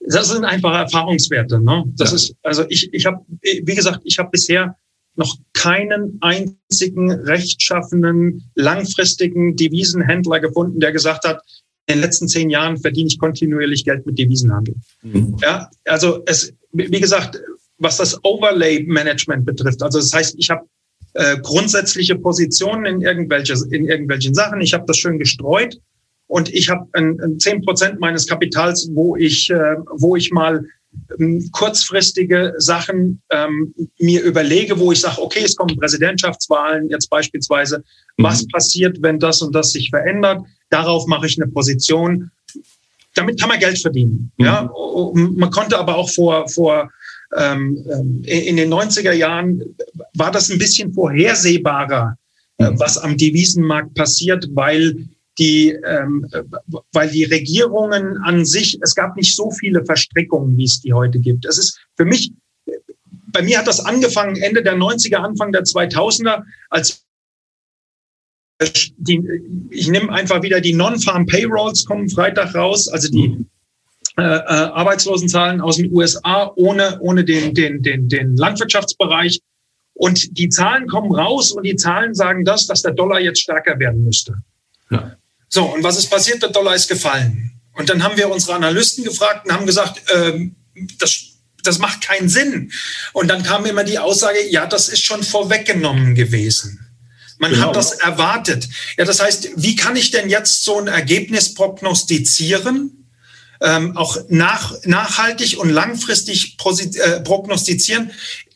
Das 0.00 0.28
sind 0.28 0.44
einfach 0.44 0.74
Erfahrungswerte. 0.74 1.60
Ne? 1.60 1.84
Das 1.96 2.10
ja. 2.10 2.16
ist, 2.16 2.34
also 2.42 2.64
ich, 2.68 2.92
ich 2.92 3.06
habe, 3.06 3.24
wie 3.42 3.74
gesagt, 3.74 4.00
ich 4.04 4.18
habe 4.18 4.30
bisher 4.30 4.76
noch 5.16 5.36
keinen 5.52 6.18
einzigen 6.20 7.10
rechtschaffenen, 7.10 8.50
langfristigen 8.54 9.56
Devisenhändler 9.56 10.40
gefunden, 10.40 10.78
der 10.78 10.92
gesagt 10.92 11.24
hat, 11.24 11.42
in 11.86 11.96
den 11.96 12.02
letzten 12.02 12.28
zehn 12.28 12.50
Jahren 12.50 12.76
verdiene 12.76 13.08
ich 13.08 13.18
kontinuierlich 13.18 13.84
Geld 13.84 14.06
mit 14.06 14.18
Devisenhandel. 14.18 14.76
Mhm. 15.02 15.36
Ja, 15.42 15.70
also 15.86 16.22
es, 16.26 16.52
wie 16.72 17.00
gesagt, 17.00 17.40
was 17.78 17.96
das 17.96 18.22
Overlay-Management 18.24 19.44
betrifft, 19.44 19.82
also 19.82 19.98
das 19.98 20.12
heißt, 20.12 20.36
ich 20.38 20.50
habe 20.50 20.66
äh, 21.14 21.38
grundsätzliche 21.40 22.16
Positionen 22.16 22.86
in, 22.86 23.00
irgendwelche, 23.00 23.54
in 23.70 23.86
irgendwelchen 23.86 24.34
Sachen, 24.34 24.60
ich 24.60 24.74
habe 24.74 24.84
das 24.86 24.98
schön 24.98 25.18
gestreut 25.18 25.80
und 26.28 26.52
ich 26.54 26.68
habe 26.68 26.86
zehn 27.38 27.62
Prozent 27.62 28.00
meines 28.00 28.26
Kapitals, 28.26 28.88
wo 28.92 29.16
ich, 29.16 29.50
äh, 29.50 29.76
wo 29.96 30.14
ich 30.14 30.30
mal 30.30 30.64
ähm, 31.18 31.48
kurzfristige 31.52 32.54
Sachen 32.58 33.20
ähm, 33.30 33.74
mir 33.98 34.22
überlege, 34.22 34.78
wo 34.78 34.92
ich 34.92 35.00
sage, 35.00 35.22
okay, 35.22 35.42
es 35.44 35.56
kommen 35.56 35.76
Präsidentschaftswahlen 35.76 36.88
jetzt 36.90 37.08
beispielsweise. 37.08 37.78
Mhm. 38.16 38.24
Was 38.24 38.46
passiert, 38.48 38.98
wenn 39.00 39.18
das 39.18 39.42
und 39.42 39.54
das 39.54 39.70
sich 39.70 39.90
verändert? 39.90 40.42
Darauf 40.70 41.06
mache 41.06 41.26
ich 41.26 41.40
eine 41.40 41.50
Position. 41.50 42.30
Damit 43.14 43.40
kann 43.40 43.48
man 43.48 43.58
Geld 43.58 43.78
verdienen. 43.78 44.30
Mhm. 44.36 44.44
Ja, 44.44 44.70
man 45.14 45.50
konnte 45.50 45.78
aber 45.78 45.96
auch 45.96 46.10
vor 46.10 46.48
vor 46.48 46.90
ähm, 47.36 47.84
ähm 47.90 48.22
in 48.24 48.56
den 48.56 48.72
90er 48.72 49.12
Jahren 49.12 49.62
war 50.14 50.30
das 50.30 50.50
ein 50.50 50.58
bisschen 50.58 50.92
vorhersehbarer, 50.92 52.16
äh, 52.58 52.70
mhm. 52.70 52.80
was 52.80 52.98
am 52.98 53.16
Devisenmarkt 53.16 53.94
passiert, 53.94 54.46
weil 54.52 55.08
die, 55.38 55.70
ähm, 55.70 56.26
weil 56.92 57.10
die 57.10 57.24
Regierungen 57.24 58.18
an 58.18 58.44
sich, 58.44 58.78
es 58.82 58.94
gab 58.94 59.16
nicht 59.16 59.36
so 59.36 59.50
viele 59.50 59.84
Verstrickungen, 59.84 60.56
wie 60.56 60.64
es 60.64 60.80
die 60.80 60.92
heute 60.92 61.20
gibt. 61.20 61.46
Es 61.46 61.58
ist 61.58 61.80
für 61.96 62.04
mich, 62.04 62.32
bei 63.32 63.42
mir 63.42 63.58
hat 63.58 63.66
das 63.66 63.84
angefangen 63.84 64.36
Ende 64.36 64.62
der 64.62 64.76
90er, 64.76 65.16
Anfang 65.16 65.52
der 65.52 65.62
2000er, 65.62 66.42
als 66.70 67.04
die, 68.96 69.68
ich 69.70 69.88
nehme 69.88 70.12
einfach 70.12 70.42
wieder 70.42 70.60
die 70.60 70.74
Non-Farm 70.74 71.26
Payrolls 71.26 71.84
kommen 71.84 72.08
Freitag 72.08 72.56
raus, 72.56 72.88
also 72.88 73.08
die 73.08 73.28
mhm. 73.28 73.46
äh, 74.16 74.22
äh, 74.22 74.26
Arbeitslosenzahlen 74.26 75.60
aus 75.60 75.76
den 75.76 75.92
USA 75.92 76.50
ohne, 76.56 76.98
ohne 77.00 77.24
den, 77.24 77.54
den, 77.54 77.82
den, 77.82 78.08
den 78.08 78.36
Landwirtschaftsbereich. 78.36 79.40
Und 79.94 80.38
die 80.38 80.48
Zahlen 80.48 80.88
kommen 80.88 81.12
raus 81.12 81.52
und 81.52 81.64
die 81.64 81.76
Zahlen 81.76 82.14
sagen 82.14 82.44
das, 82.44 82.66
dass 82.66 82.82
der 82.82 82.92
Dollar 82.92 83.20
jetzt 83.20 83.40
stärker 83.40 83.78
werden 83.78 84.04
müsste. 84.04 84.42
Ja. 84.90 85.16
So, 85.48 85.64
und 85.64 85.82
was 85.82 85.96
ist 85.96 86.10
passiert? 86.10 86.42
Der 86.42 86.50
Dollar 86.50 86.74
ist 86.74 86.88
gefallen. 86.88 87.58
Und 87.72 87.88
dann 87.88 88.02
haben 88.02 88.16
wir 88.16 88.28
unsere 88.28 88.54
Analysten 88.54 89.04
gefragt 89.04 89.46
und 89.46 89.52
haben 89.52 89.66
gesagt, 89.66 90.02
ähm, 90.12 90.56
das, 90.98 91.20
das 91.62 91.78
macht 91.78 92.02
keinen 92.02 92.28
Sinn. 92.28 92.72
Und 93.12 93.28
dann 93.28 93.42
kam 93.42 93.66
immer 93.66 93.84
die 93.84 93.98
Aussage, 93.98 94.38
ja, 94.50 94.66
das 94.66 94.88
ist 94.88 95.04
schon 95.04 95.22
vorweggenommen 95.22 96.14
gewesen. 96.14 96.84
Man 97.38 97.52
genau. 97.52 97.68
hat 97.68 97.76
das 97.76 97.92
erwartet. 97.92 98.68
Ja, 98.96 99.04
das 99.04 99.20
heißt, 99.20 99.50
wie 99.56 99.76
kann 99.76 99.96
ich 99.96 100.10
denn 100.10 100.28
jetzt 100.28 100.64
so 100.64 100.78
ein 100.78 100.88
Ergebnis 100.88 101.54
prognostizieren? 101.54 103.08
Ähm, 103.60 103.96
auch 103.96 104.18
nach, 104.28 104.74
nachhaltig 104.84 105.58
und 105.58 105.70
langfristig 105.70 106.56
äh, 106.96 107.20
prognostizieren. 107.20 108.10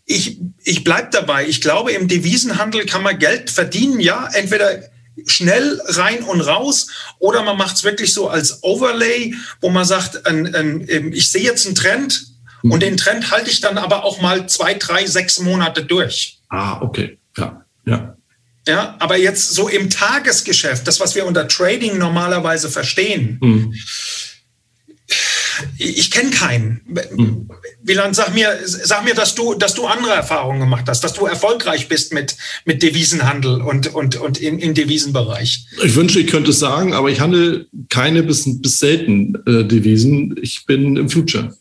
Ich, 0.05 0.39
ich 0.65 0.85
bleibe 0.85 1.11
dabei. 1.11 1.47
Ich 1.47 1.61
glaube, 1.61 1.93
im 1.93 2.09
Devisenhandel 2.09 2.87
kann 2.87 3.03
man 3.03 3.19
Geld 3.19 3.51
verdienen. 3.51 4.01
Ja, 4.01 4.29
entweder 4.33 4.83
schnell 5.27 5.81
rein 5.87 6.23
und 6.23 6.41
raus 6.41 6.89
oder 7.19 7.43
man 7.43 7.57
macht 7.57 7.77
es 7.77 7.85
wirklich 7.85 8.13
so 8.13 8.29
als 8.29 8.63
Overlay, 8.63 9.35
wo 9.61 9.71
man 9.71 9.85
sagt, 9.85 10.27
ein, 10.27 10.55
ein, 10.55 11.13
ich 11.13 11.31
sehe 11.31 11.43
jetzt 11.43 11.67
einen 11.67 11.75
Trend 11.75 12.27
mhm. 12.63 12.73
und 12.73 12.83
den 12.83 12.97
Trend 12.97 13.31
halte 13.31 13.51
ich 13.51 13.61
dann 13.61 13.79
aber 13.79 14.05
auch 14.05 14.21
mal 14.21 14.49
zwei, 14.49 14.75
drei, 14.75 15.07
sechs 15.07 15.39
Monate 15.39 15.85
durch. 15.85 16.39
Ah, 16.49 16.81
okay, 16.81 17.19
ja, 17.37 17.65
ja. 17.85 18.17
Ja, 18.69 18.95
aber 19.01 19.17
jetzt 19.17 19.55
so 19.55 19.67
im 19.67 19.91
Tagesgeschäft, 19.91 20.87
das, 20.87 21.01
was 21.01 21.17
wir 21.17 21.27
unter 21.27 21.49
Trading 21.49 21.99
normalerweise 21.99 22.71
verstehen, 22.71 23.39
mhm 23.41 23.75
ich 25.79 26.11
kenne 26.11 26.31
keinen. 26.31 26.81
Hm. 27.17 27.49
Wieland, 27.83 28.15
sag 28.15 28.35
mir, 28.35 28.59
sag 28.65 29.05
mir, 29.05 29.15
dass 29.15 29.35
du, 29.35 29.55
dass 29.55 29.75
du 29.75 29.87
andere 29.87 30.13
Erfahrungen 30.13 30.61
gemacht 30.61 30.85
hast, 30.89 31.03
dass 31.05 31.15
du 31.15 31.27
erfolgreich 31.27 31.89
bist 31.89 32.13
mit, 32.13 32.37
mit 32.65 32.83
Devisenhandel 32.83 33.61
und, 33.61 33.95
und, 33.95 34.17
und 34.17 34.39
in, 34.41 34.59
im 34.59 34.75
Devisenbereich. 34.75 35.67
Ich 35.83 35.95
wünsche, 35.95 36.21
ich 36.21 36.27
könnte 36.27 36.51
es 36.51 36.59
sagen, 36.59 36.95
aber 36.95 37.11
ich 37.11 37.21
handle 37.21 37.67
keine 37.89 38.23
bis, 38.23 38.45
bis 38.61 38.79
selten 38.79 39.35
äh, 39.47 39.65
Devisen. 39.65 40.37
Ich 40.41 40.65
bin 40.67 40.97
im 40.97 41.09
Future. 41.09 41.55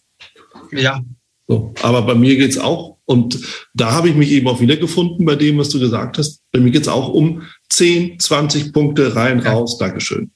Ja. 0.71 1.01
So, 1.47 1.73
aber 1.82 2.04
bei 2.04 2.15
mir 2.15 2.38
geht 2.38 2.51
es 2.51 2.58
auch, 2.58 2.97
und 3.06 3.39
da 3.73 3.91
habe 3.91 4.08
ich 4.08 4.15
mich 4.15 4.32
eben 4.32 4.47
auch 4.47 4.62
wiedergefunden 4.62 5.25
bei 5.25 5.36
dem, 5.36 5.58
was 5.58 5.69
du 5.69 5.80
gesagt 5.80 6.17
hast. 6.17 6.41
Bei 6.54 6.60
mir 6.60 6.71
geht 6.71 6.84
es 6.84 6.88
auch 6.88 7.10
um 7.10 7.41
10, 7.69 8.19
20 8.19 8.71
Punkte 8.71 9.15
rein, 9.15 9.41
ja. 9.43 9.51
raus. 9.51 9.77
Dankeschön. 9.77 10.32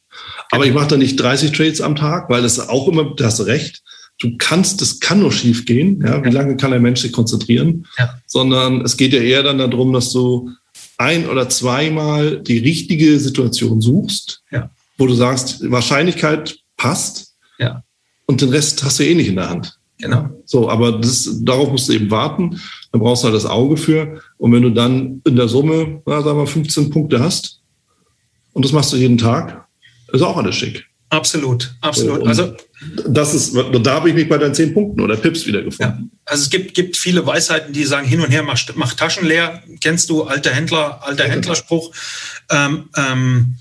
Aber 0.52 0.66
ich 0.66 0.74
mache 0.74 0.90
da 0.90 0.98
nicht 0.98 1.18
30 1.18 1.52
Trades 1.52 1.82
am 1.82 1.96
Tag, 1.96 2.30
weil 2.30 2.42
das 2.42 2.60
auch 2.70 2.88
immer, 2.88 3.16
da 3.16 3.26
hast 3.26 3.40
du 3.40 3.44
recht, 3.44 3.84
du 4.20 4.36
kannst, 4.38 4.82
das 4.82 5.00
kann 5.00 5.20
nur 5.20 5.32
schief 5.32 5.66
gehen. 5.66 6.04
Ja? 6.06 6.24
Wie 6.24 6.30
lange 6.30 6.58
kann 6.58 6.74
ein 6.74 6.82
Mensch 6.82 7.02
sich 7.02 7.12
konzentrieren? 7.12 7.86
Ja. 7.98 8.20
Sondern 8.26 8.82
es 8.82 8.98
geht 8.98 9.14
ja 9.14 9.20
eher 9.20 9.44
dann 9.44 9.58
darum, 9.58 9.94
dass 9.94 10.12
du 10.12 10.52
ein 10.98 11.28
oder 11.28 11.50
zweimal 11.50 12.42
die 12.42 12.60
richtige 12.60 13.20
Situation 13.20 13.82
suchst, 13.82 14.44
ja. 14.52 14.70
wo 14.98 15.08
du 15.08 15.14
sagst, 15.14 15.70
Wahrscheinlichkeit 15.70 16.58
passt. 16.78 17.34
Ja. 17.58 17.84
Und 18.26 18.42
den 18.42 18.50
Rest 18.50 18.84
hast 18.84 19.00
du 19.00 19.04
eh 19.04 19.16
nicht 19.16 19.28
in 19.28 19.36
der 19.36 19.50
Hand. 19.50 19.78
Genau. 19.98 20.30
So, 20.46 20.70
aber 20.70 20.94
das, 20.94 21.40
darauf 21.42 21.72
musst 21.72 21.90
du 21.90 21.94
eben 21.94 22.12
warten. 22.12 22.60
Dann 22.92 23.02
brauchst 23.02 23.24
du 23.24 23.26
halt 23.26 23.36
das 23.36 23.46
Auge 23.46 23.78
für. 23.78 24.22
Und 24.38 24.52
wenn 24.52 24.62
du 24.62 24.70
dann 24.70 25.22
in 25.26 25.36
der 25.36 25.48
Summe, 25.48 26.02
na, 26.06 26.22
sagen 26.22 26.38
wir, 26.38 26.48
15 26.48 26.90
Punkte 26.90 27.20
hast 27.20 27.62
und 28.54 28.66
das 28.66 28.72
machst 28.72 28.92
du 28.94 28.98
jeden 28.98 29.18
Tag, 29.18 29.65
ist 30.12 30.22
auch 30.22 30.38
alles 30.38 30.56
schick. 30.56 30.86
Absolut, 31.10 31.76
absolut. 31.82 32.22
Und 32.22 32.28
also 32.28 32.56
das 33.08 33.34
ist, 33.34 33.56
da 33.56 33.94
habe 33.94 34.10
ich 34.10 34.16
mich 34.16 34.28
bei 34.28 34.38
deinen 34.38 34.54
zehn 34.54 34.74
Punkten 34.74 35.02
oder 35.02 35.16
Pips 35.16 35.46
wiedergefunden. 35.46 36.12
Ja, 36.12 36.22
also 36.26 36.44
es 36.44 36.50
gibt, 36.50 36.74
gibt 36.74 36.98
viele 36.98 37.26
Weisheiten, 37.26 37.74
die 37.74 37.84
sagen, 37.84 38.08
hin 38.08 38.22
und 38.22 38.32
her, 38.32 38.44
mach, 38.44 38.60
mach 38.76 38.94
Taschen 38.94 39.26
leer. 39.26 39.64
Kennst 39.82 40.10
du 40.10 40.24
alter 40.24 40.52
Händler, 40.52 41.02
alter 41.04 41.26
Händlerspruch? 41.26 41.94
Ähm, 42.50 42.90
ähm, 42.98 43.56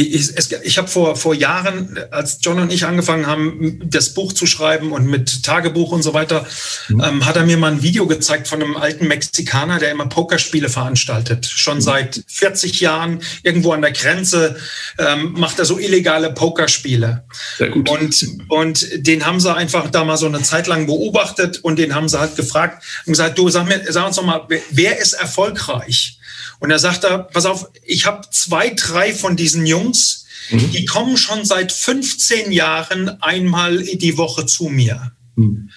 ich, 0.00 0.32
ich 0.62 0.78
habe 0.78 0.88
vor, 0.88 1.16
vor 1.16 1.34
Jahren, 1.34 1.98
als 2.10 2.38
John 2.40 2.58
und 2.58 2.72
ich 2.72 2.84
angefangen 2.84 3.26
haben, 3.26 3.80
das 3.84 4.14
Buch 4.14 4.32
zu 4.32 4.46
schreiben 4.46 4.92
und 4.92 5.06
mit 5.06 5.42
Tagebuch 5.42 5.92
und 5.92 6.02
so 6.02 6.14
weiter, 6.14 6.46
mhm. 6.88 7.00
ähm, 7.00 7.26
hat 7.26 7.36
er 7.36 7.44
mir 7.44 7.56
mal 7.56 7.72
ein 7.72 7.82
Video 7.82 8.06
gezeigt 8.06 8.48
von 8.48 8.62
einem 8.62 8.76
alten 8.76 9.08
Mexikaner, 9.08 9.78
der 9.78 9.90
immer 9.90 10.06
Pokerspiele 10.06 10.68
veranstaltet. 10.68 11.46
Schon 11.46 11.76
mhm. 11.76 11.82
seit 11.82 12.24
40 12.26 12.80
Jahren 12.80 13.20
irgendwo 13.42 13.72
an 13.72 13.82
der 13.82 13.92
Grenze 13.92 14.56
ähm, 14.98 15.32
macht 15.32 15.58
er 15.58 15.64
so 15.64 15.78
illegale 15.78 16.32
Pokerspiele. 16.32 17.24
Sehr 17.58 17.70
gut. 17.70 17.88
Und, 17.88 18.26
und 18.48 19.06
den 19.06 19.26
haben 19.26 19.40
sie 19.40 19.54
einfach 19.54 19.90
da 19.90 20.04
mal 20.04 20.16
so 20.16 20.26
eine 20.26 20.42
Zeit 20.42 20.66
lang 20.66 20.86
beobachtet 20.86 21.58
und 21.62 21.78
den 21.78 21.94
haben 21.94 22.08
sie 22.08 22.18
halt 22.18 22.36
gefragt 22.36 22.84
und 23.06 23.12
gesagt, 23.12 23.38
du 23.38 23.48
sag, 23.48 23.66
mir, 23.66 23.80
sag 23.88 24.06
uns 24.06 24.16
doch 24.16 24.24
mal, 24.24 24.46
wer 24.70 24.98
ist 24.98 25.14
erfolgreich? 25.14 26.18
Und 26.62 26.70
er 26.70 26.78
sagt 26.78 27.02
da, 27.02 27.18
pass 27.18 27.44
auf, 27.44 27.68
ich 27.84 28.06
habe 28.06 28.24
zwei, 28.30 28.70
drei 28.70 29.12
von 29.12 29.34
diesen 29.34 29.66
Jungs, 29.66 30.26
mhm. 30.48 30.70
die 30.70 30.84
kommen 30.84 31.16
schon 31.16 31.44
seit 31.44 31.72
15 31.72 32.52
Jahren 32.52 33.20
einmal 33.20 33.82
die 33.82 34.16
Woche 34.16 34.46
zu 34.46 34.68
mir. 34.68 35.10
Mhm. 35.34 35.70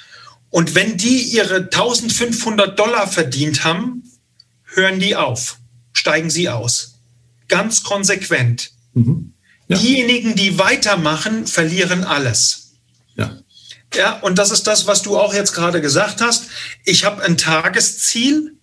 Und 0.52 0.76
wenn 0.76 0.96
die 0.96 1.24
ihre 1.24 1.56
1500 1.56 2.78
Dollar 2.78 3.08
verdient 3.08 3.64
haben, 3.64 4.04
hören 4.76 5.00
die 5.00 5.16
auf, 5.16 5.58
steigen 5.92 6.30
sie 6.30 6.50
aus. 6.50 7.00
Ganz 7.48 7.82
konsequent. 7.82 8.70
Mhm. 8.94 9.34
Ja. 9.68 9.80
Diejenigen, 9.80 10.36
die 10.36 10.60
weitermachen, 10.60 11.48
verlieren 11.48 12.04
alles. 12.04 12.74
Ja. 13.16 13.40
Ja, 13.96 14.20
und 14.20 14.38
das 14.38 14.52
ist 14.52 14.68
das, 14.68 14.86
was 14.86 15.02
du 15.02 15.18
auch 15.18 15.34
jetzt 15.34 15.54
gerade 15.54 15.82
gesagt 15.82 16.22
hast. 16.22 16.44
Ich 16.84 17.06
habe 17.06 17.24
ein 17.24 17.38
Tagesziel 17.38 18.55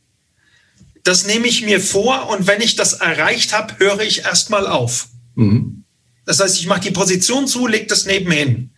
das 1.04 1.26
nehme 1.26 1.46
ich 1.46 1.62
mir 1.62 1.80
vor 1.80 2.28
und 2.30 2.46
wenn 2.46 2.60
ich 2.60 2.76
das 2.76 2.94
erreicht 2.94 3.52
habe, 3.52 3.78
höre 3.78 4.00
ich 4.00 4.24
erstmal 4.24 4.66
auf. 4.66 5.08
Mhm. 5.34 5.84
Das 6.24 6.40
heißt, 6.40 6.58
ich 6.58 6.66
mache 6.66 6.80
die 6.80 6.90
Position 6.92 7.48
zu, 7.48 7.66
lege 7.66 7.86
das 7.86 8.06
nebenhin. 8.06 8.70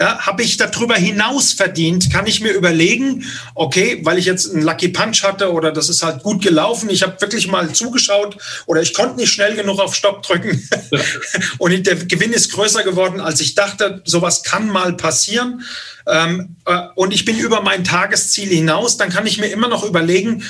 Ja, 0.00 0.20
habe 0.20 0.42
ich 0.42 0.56
darüber 0.56 0.96
hinaus 0.96 1.52
verdient, 1.52 2.10
kann 2.10 2.26
ich 2.26 2.40
mir 2.40 2.52
überlegen, 2.52 3.24
okay, 3.54 4.00
weil 4.02 4.18
ich 4.18 4.24
jetzt 4.24 4.50
einen 4.50 4.62
Lucky 4.62 4.88
Punch 4.88 5.22
hatte 5.22 5.52
oder 5.52 5.70
das 5.70 5.88
ist 5.88 6.02
halt 6.02 6.22
gut 6.22 6.42
gelaufen, 6.42 6.88
ich 6.90 7.02
habe 7.02 7.20
wirklich 7.20 7.46
mal 7.46 7.72
zugeschaut 7.72 8.36
oder 8.66 8.80
ich 8.80 8.94
konnte 8.94 9.16
nicht 9.16 9.30
schnell 9.30 9.54
genug 9.54 9.78
auf 9.78 9.94
Stopp 9.94 10.22
drücken 10.22 10.68
und 11.58 11.86
der 11.86 11.96
Gewinn 11.96 12.32
ist 12.32 12.52
größer 12.52 12.82
geworden, 12.84 13.20
als 13.20 13.40
ich 13.40 13.54
dachte. 13.54 14.02
Sowas 14.04 14.42
kann 14.42 14.68
mal 14.68 14.96
passieren 14.96 15.62
ähm, 16.06 16.56
äh, 16.66 16.80
und 16.94 17.12
ich 17.12 17.24
bin 17.24 17.38
über 17.38 17.60
mein 17.60 17.84
Tagesziel 17.84 18.48
hinaus, 18.48 18.96
dann 18.96 19.10
kann 19.10 19.26
ich 19.26 19.38
mir 19.38 19.48
immer 19.48 19.68
noch 19.68 19.84
überlegen, 19.84 20.42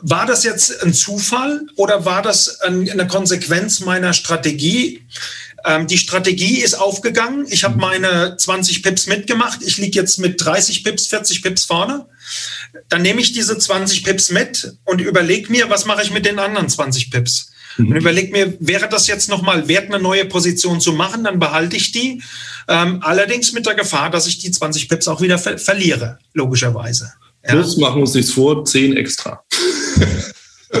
war 0.00 0.26
das 0.26 0.44
jetzt 0.44 0.82
ein 0.82 0.94
Zufall 0.94 1.62
oder 1.76 2.04
war 2.04 2.22
das 2.22 2.60
eine 2.60 3.06
Konsequenz 3.06 3.80
meiner 3.80 4.12
Strategie? 4.12 5.06
Ähm, 5.64 5.86
die 5.86 5.98
Strategie 5.98 6.60
ist 6.60 6.74
aufgegangen. 6.74 7.46
Ich 7.48 7.64
habe 7.64 7.78
meine 7.78 8.36
20 8.36 8.82
Pips 8.82 9.06
mitgemacht. 9.06 9.60
Ich 9.62 9.76
liege 9.78 9.98
jetzt 9.98 10.18
mit 10.18 10.42
30 10.44 10.84
Pips, 10.84 11.08
40 11.08 11.42
Pips 11.42 11.64
vorne. 11.64 12.06
Dann 12.88 13.02
nehme 13.02 13.20
ich 13.20 13.32
diese 13.32 13.58
20 13.58 14.04
Pips 14.04 14.30
mit 14.30 14.76
und 14.84 15.00
überlege 15.00 15.50
mir, 15.50 15.68
was 15.68 15.84
mache 15.84 16.02
ich 16.02 16.12
mit 16.12 16.26
den 16.26 16.38
anderen 16.38 16.68
20 16.68 17.10
Pips? 17.10 17.50
Und 17.76 17.90
mhm. 17.90 17.96
überlege 17.96 18.32
mir, 18.32 18.56
wäre 18.60 18.88
das 18.88 19.06
jetzt 19.06 19.28
nochmal 19.28 19.68
wert, 19.68 19.86
eine 19.86 20.02
neue 20.02 20.24
Position 20.24 20.80
zu 20.80 20.92
machen, 20.92 21.24
dann 21.24 21.38
behalte 21.38 21.76
ich 21.76 21.92
die. 21.92 22.22
Ähm, 22.66 23.02
allerdings 23.02 23.52
mit 23.52 23.66
der 23.66 23.74
Gefahr, 23.74 24.10
dass 24.10 24.26
ich 24.26 24.38
die 24.38 24.50
20 24.50 24.88
Pips 24.88 25.08
auch 25.08 25.20
wieder 25.20 25.38
ver 25.38 25.58
verliere, 25.58 26.18
logischerweise. 26.34 27.12
Plus 27.48 27.76
machen 27.78 27.96
wir 27.96 28.02
uns 28.02 28.14
nichts 28.14 28.32
vor, 28.32 28.64
10 28.64 28.96
extra. 28.96 29.42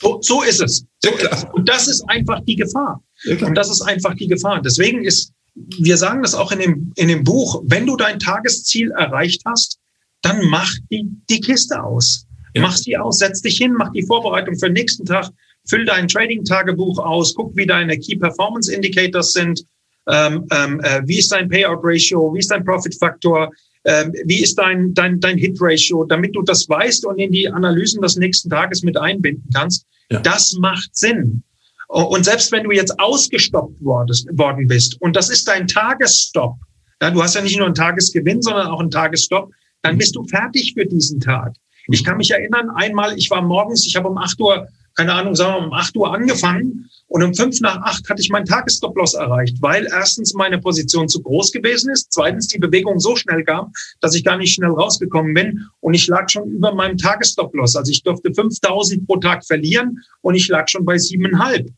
so, 0.00 0.18
so, 0.20 0.42
ist 0.42 0.60
es. 0.60 0.84
So 1.02 1.10
ja, 1.22 1.50
und 1.52 1.68
das 1.68 1.86
ist 1.88 2.02
einfach 2.08 2.40
die 2.46 2.56
Gefahr. 2.56 3.02
Ja, 3.24 3.46
und 3.46 3.54
das 3.54 3.70
ist 3.70 3.82
einfach 3.82 4.14
die 4.14 4.26
Gefahr. 4.26 4.60
Deswegen 4.60 5.04
ist, 5.04 5.32
wir 5.54 5.96
sagen 5.96 6.22
das 6.22 6.34
auch 6.34 6.52
in 6.52 6.58
dem, 6.58 6.92
in 6.96 7.08
dem 7.08 7.24
Buch, 7.24 7.62
wenn 7.64 7.86
du 7.86 7.96
dein 7.96 8.18
Tagesziel 8.18 8.90
erreicht 8.92 9.42
hast, 9.44 9.78
dann 10.22 10.44
mach 10.46 10.70
die, 10.90 11.06
die 11.30 11.40
Kiste 11.40 11.82
aus. 11.82 12.26
Ja. 12.54 12.62
Mach 12.62 12.76
sie 12.76 12.96
aus, 12.96 13.18
setz 13.18 13.42
dich 13.42 13.58
hin, 13.58 13.72
mach 13.72 13.92
die 13.92 14.04
Vorbereitung 14.04 14.58
für 14.58 14.66
den 14.66 14.74
nächsten 14.74 15.04
Tag, 15.04 15.30
füll 15.68 15.84
dein 15.84 16.08
Trading-Tagebuch 16.08 16.98
aus, 16.98 17.34
guck, 17.34 17.56
wie 17.56 17.66
deine 17.66 17.98
Key 17.98 18.16
Performance 18.16 18.72
Indicators 18.72 19.32
sind, 19.32 19.64
ähm, 20.08 20.46
ähm, 20.50 20.80
äh, 20.80 21.02
wie 21.04 21.18
ist 21.18 21.30
dein 21.30 21.48
Payout 21.48 21.80
Ratio, 21.82 22.34
wie 22.34 22.38
ist 22.38 22.50
dein 22.50 22.64
Profit 22.64 22.96
Faktor, 22.98 23.50
ähm, 23.84 24.12
wie 24.24 24.42
ist 24.42 24.56
dein, 24.56 24.94
dein, 24.94 25.20
dein 25.20 25.38
Hit-Ratio, 25.38 26.04
damit 26.04 26.34
du 26.34 26.42
das 26.42 26.68
weißt 26.68 27.06
und 27.06 27.18
in 27.18 27.32
die 27.32 27.48
Analysen 27.48 28.02
des 28.02 28.16
nächsten 28.16 28.50
Tages 28.50 28.82
mit 28.82 28.96
einbinden 28.96 29.48
kannst. 29.54 29.86
Ja. 30.10 30.20
Das 30.20 30.54
macht 30.54 30.94
Sinn. 30.94 31.42
Und 31.88 32.24
selbst 32.24 32.52
wenn 32.52 32.64
du 32.64 32.70
jetzt 32.70 32.98
ausgestoppt 33.00 33.82
worden 33.82 34.68
bist 34.68 35.00
und 35.00 35.16
das 35.16 35.30
ist 35.30 35.48
dein 35.48 35.66
Tagesstopp, 35.66 36.56
ja, 37.00 37.10
du 37.10 37.22
hast 37.22 37.34
ja 37.34 37.40
nicht 37.40 37.56
nur 37.56 37.66
einen 37.66 37.74
Tagesgewinn, 37.74 38.42
sondern 38.42 38.66
auch 38.66 38.80
einen 38.80 38.90
Tagesstopp, 38.90 39.50
dann 39.82 39.96
bist 39.96 40.14
du 40.16 40.24
fertig 40.24 40.74
für 40.74 40.84
diesen 40.84 41.20
Tag. 41.20 41.54
Ich 41.90 42.04
kann 42.04 42.18
mich 42.18 42.30
erinnern, 42.30 42.68
einmal, 42.74 43.16
ich 43.16 43.30
war 43.30 43.40
morgens, 43.40 43.86
ich 43.86 43.96
habe 43.96 44.08
um 44.08 44.18
8 44.18 44.38
Uhr 44.40 44.68
keine 44.98 45.14
Ahnung, 45.14 45.36
sagen 45.36 45.54
wir 45.54 45.60
mal 45.60 45.66
um 45.68 45.72
8 45.72 45.96
Uhr 45.96 46.12
angefangen 46.12 46.90
und 47.08 47.22
um 47.22 47.34
5 47.34 47.60
nach 47.62 47.80
8 47.82 48.08
hatte 48.08 48.20
ich 48.20 48.28
meinen 48.28 48.44
Tagesstop-Loss 48.44 49.14
erreicht, 49.14 49.56
weil 49.60 49.86
erstens 49.86 50.34
meine 50.34 50.58
Position 50.58 51.08
zu 51.08 51.22
groß 51.22 51.52
gewesen 51.52 51.90
ist, 51.90 52.12
zweitens 52.12 52.48
die 52.48 52.58
Bewegung 52.58 53.00
so 53.00 53.16
schnell 53.16 53.44
kam, 53.44 53.72
dass 54.00 54.14
ich 54.14 54.24
gar 54.24 54.36
nicht 54.36 54.54
schnell 54.54 54.70
rausgekommen 54.70 55.32
bin 55.32 55.66
und 55.80 55.94
ich 55.94 56.06
lag 56.06 56.28
schon 56.28 56.50
über 56.50 56.74
meinem 56.74 56.98
Tagesstop-Loss. 56.98 57.76
Also 57.76 57.90
ich 57.90 58.02
durfte 58.02 58.32
5000 58.32 59.06
pro 59.06 59.16
Tag 59.16 59.44
verlieren 59.44 59.98
und 60.20 60.34
ich 60.34 60.48
lag 60.48 60.68
schon 60.68 60.84
bei 60.84 60.96
7,5. 60.96 61.70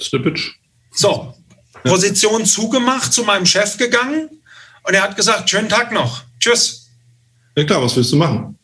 Slippage. 0.00 0.54
So, 0.92 1.34
Position 1.84 2.46
zugemacht, 2.46 3.12
zu 3.12 3.24
meinem 3.24 3.44
Chef 3.44 3.76
gegangen 3.76 4.30
und 4.84 4.94
er 4.94 5.02
hat 5.02 5.16
gesagt, 5.16 5.50
schönen 5.50 5.68
Tag 5.68 5.92
noch. 5.92 6.24
Tschüss. 6.38 6.88
Ja 7.56 7.64
klar, 7.64 7.82
was 7.82 7.94
willst 7.94 8.12
du 8.12 8.16
machen? 8.16 8.58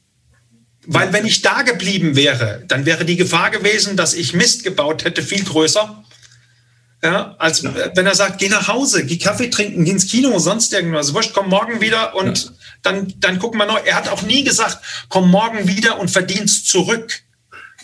Weil 0.86 1.12
wenn 1.12 1.26
ich 1.26 1.42
da 1.42 1.62
geblieben 1.62 2.14
wäre, 2.14 2.64
dann 2.68 2.86
wäre 2.86 3.04
die 3.04 3.16
Gefahr 3.16 3.50
gewesen, 3.50 3.96
dass 3.96 4.14
ich 4.14 4.34
Mist 4.34 4.62
gebaut 4.62 5.04
hätte, 5.04 5.22
viel 5.22 5.44
größer. 5.44 6.04
Ja, 7.02 7.36
als 7.38 7.62
ja. 7.62 7.74
wenn 7.94 8.06
er 8.06 8.14
sagt, 8.14 8.38
geh 8.38 8.48
nach 8.48 8.68
Hause, 8.68 9.04
geh 9.04 9.18
Kaffee 9.18 9.50
trinken, 9.50 9.84
geh 9.84 9.90
ins 9.90 10.06
Kino, 10.06 10.38
sonst 10.38 10.72
irgendwas. 10.72 11.12
Wurscht, 11.12 11.32
komm 11.34 11.48
morgen 11.48 11.80
wieder 11.80 12.14
und 12.14 12.44
ja. 12.44 12.50
dann, 12.82 13.12
dann 13.18 13.38
gucken 13.38 13.58
wir 13.58 13.66
noch. 13.66 13.84
Er 13.84 13.96
hat 13.96 14.08
auch 14.08 14.22
nie 14.22 14.44
gesagt, 14.44 14.78
komm 15.08 15.30
morgen 15.30 15.68
wieder 15.68 15.98
und 16.00 16.10
verdienst 16.10 16.68
zurück. 16.68 17.20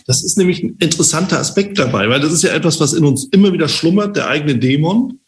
Das 0.07 0.23
ist 0.23 0.37
nämlich 0.37 0.63
ein 0.63 0.77
interessanter 0.79 1.39
Aspekt 1.39 1.79
dabei, 1.79 2.09
weil 2.09 2.19
das 2.19 2.33
ist 2.33 2.43
ja 2.43 2.53
etwas, 2.53 2.79
was 2.79 2.93
in 2.93 3.05
uns 3.05 3.25
immer 3.31 3.53
wieder 3.53 3.69
schlummert, 3.69 4.17
der 4.17 4.27
eigene 4.27 4.57
Dämon, 4.57 5.19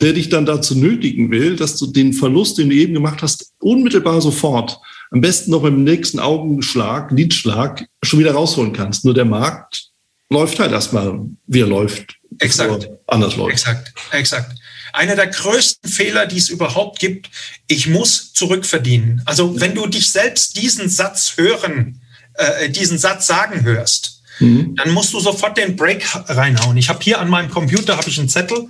der 0.00 0.12
dich 0.12 0.28
dann 0.28 0.46
dazu 0.46 0.74
nötigen 0.74 1.30
will, 1.30 1.56
dass 1.56 1.76
du 1.76 1.86
den 1.86 2.12
Verlust, 2.12 2.58
den 2.58 2.70
du 2.70 2.76
eben 2.76 2.94
gemacht 2.94 3.20
hast, 3.22 3.52
unmittelbar 3.60 4.20
sofort 4.20 4.78
am 5.14 5.20
besten 5.20 5.52
noch 5.52 5.62
beim 5.62 5.84
nächsten 5.84 6.18
Augenschlag, 6.18 7.12
Lidschlag 7.12 7.86
schon 8.02 8.18
wieder 8.18 8.32
rausholen 8.32 8.72
kannst. 8.72 9.04
Nur 9.04 9.14
der 9.14 9.24
Markt 9.24 9.90
läuft 10.28 10.58
halt 10.58 10.72
erstmal, 10.72 11.20
wie 11.46 11.60
er 11.60 11.68
läuft. 11.68 12.16
Exakt. 12.40 12.88
Anders 13.06 13.36
läuft. 13.36 13.52
Exakt, 13.52 13.94
exakt. 14.10 14.58
Einer 14.92 15.14
der 15.14 15.28
größten 15.28 15.88
Fehler, 15.88 16.26
die 16.26 16.38
es 16.38 16.48
überhaupt 16.48 16.98
gibt, 16.98 17.30
ich 17.68 17.86
muss 17.86 18.32
zurückverdienen. 18.32 19.22
Also 19.24 19.60
wenn 19.60 19.76
du 19.76 19.86
dich 19.86 20.10
selbst 20.10 20.56
diesen 20.56 20.88
Satz 20.88 21.34
hören, 21.36 22.00
äh, 22.34 22.68
diesen 22.70 22.98
Satz 22.98 23.28
sagen 23.28 23.62
hörst, 23.62 24.20
mhm. 24.40 24.74
dann 24.74 24.90
musst 24.90 25.12
du 25.12 25.20
sofort 25.20 25.56
den 25.56 25.76
Break 25.76 26.04
reinhauen. 26.28 26.76
Ich 26.76 26.88
habe 26.88 26.98
hier 27.02 27.20
an 27.20 27.28
meinem 27.28 27.50
Computer 27.50 27.96
habe 27.96 28.08
ich 28.08 28.18
einen 28.18 28.28
Zettel, 28.28 28.66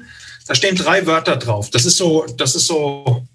da 0.47 0.55
stehen 0.55 0.77
drei 0.77 1.07
Wörter 1.07 1.37
drauf. 1.37 1.71
Das 1.71 1.87
ist 1.87 1.97
so, 1.97 2.27
das 2.37 2.55
ist 2.55 2.67
so 2.67 3.27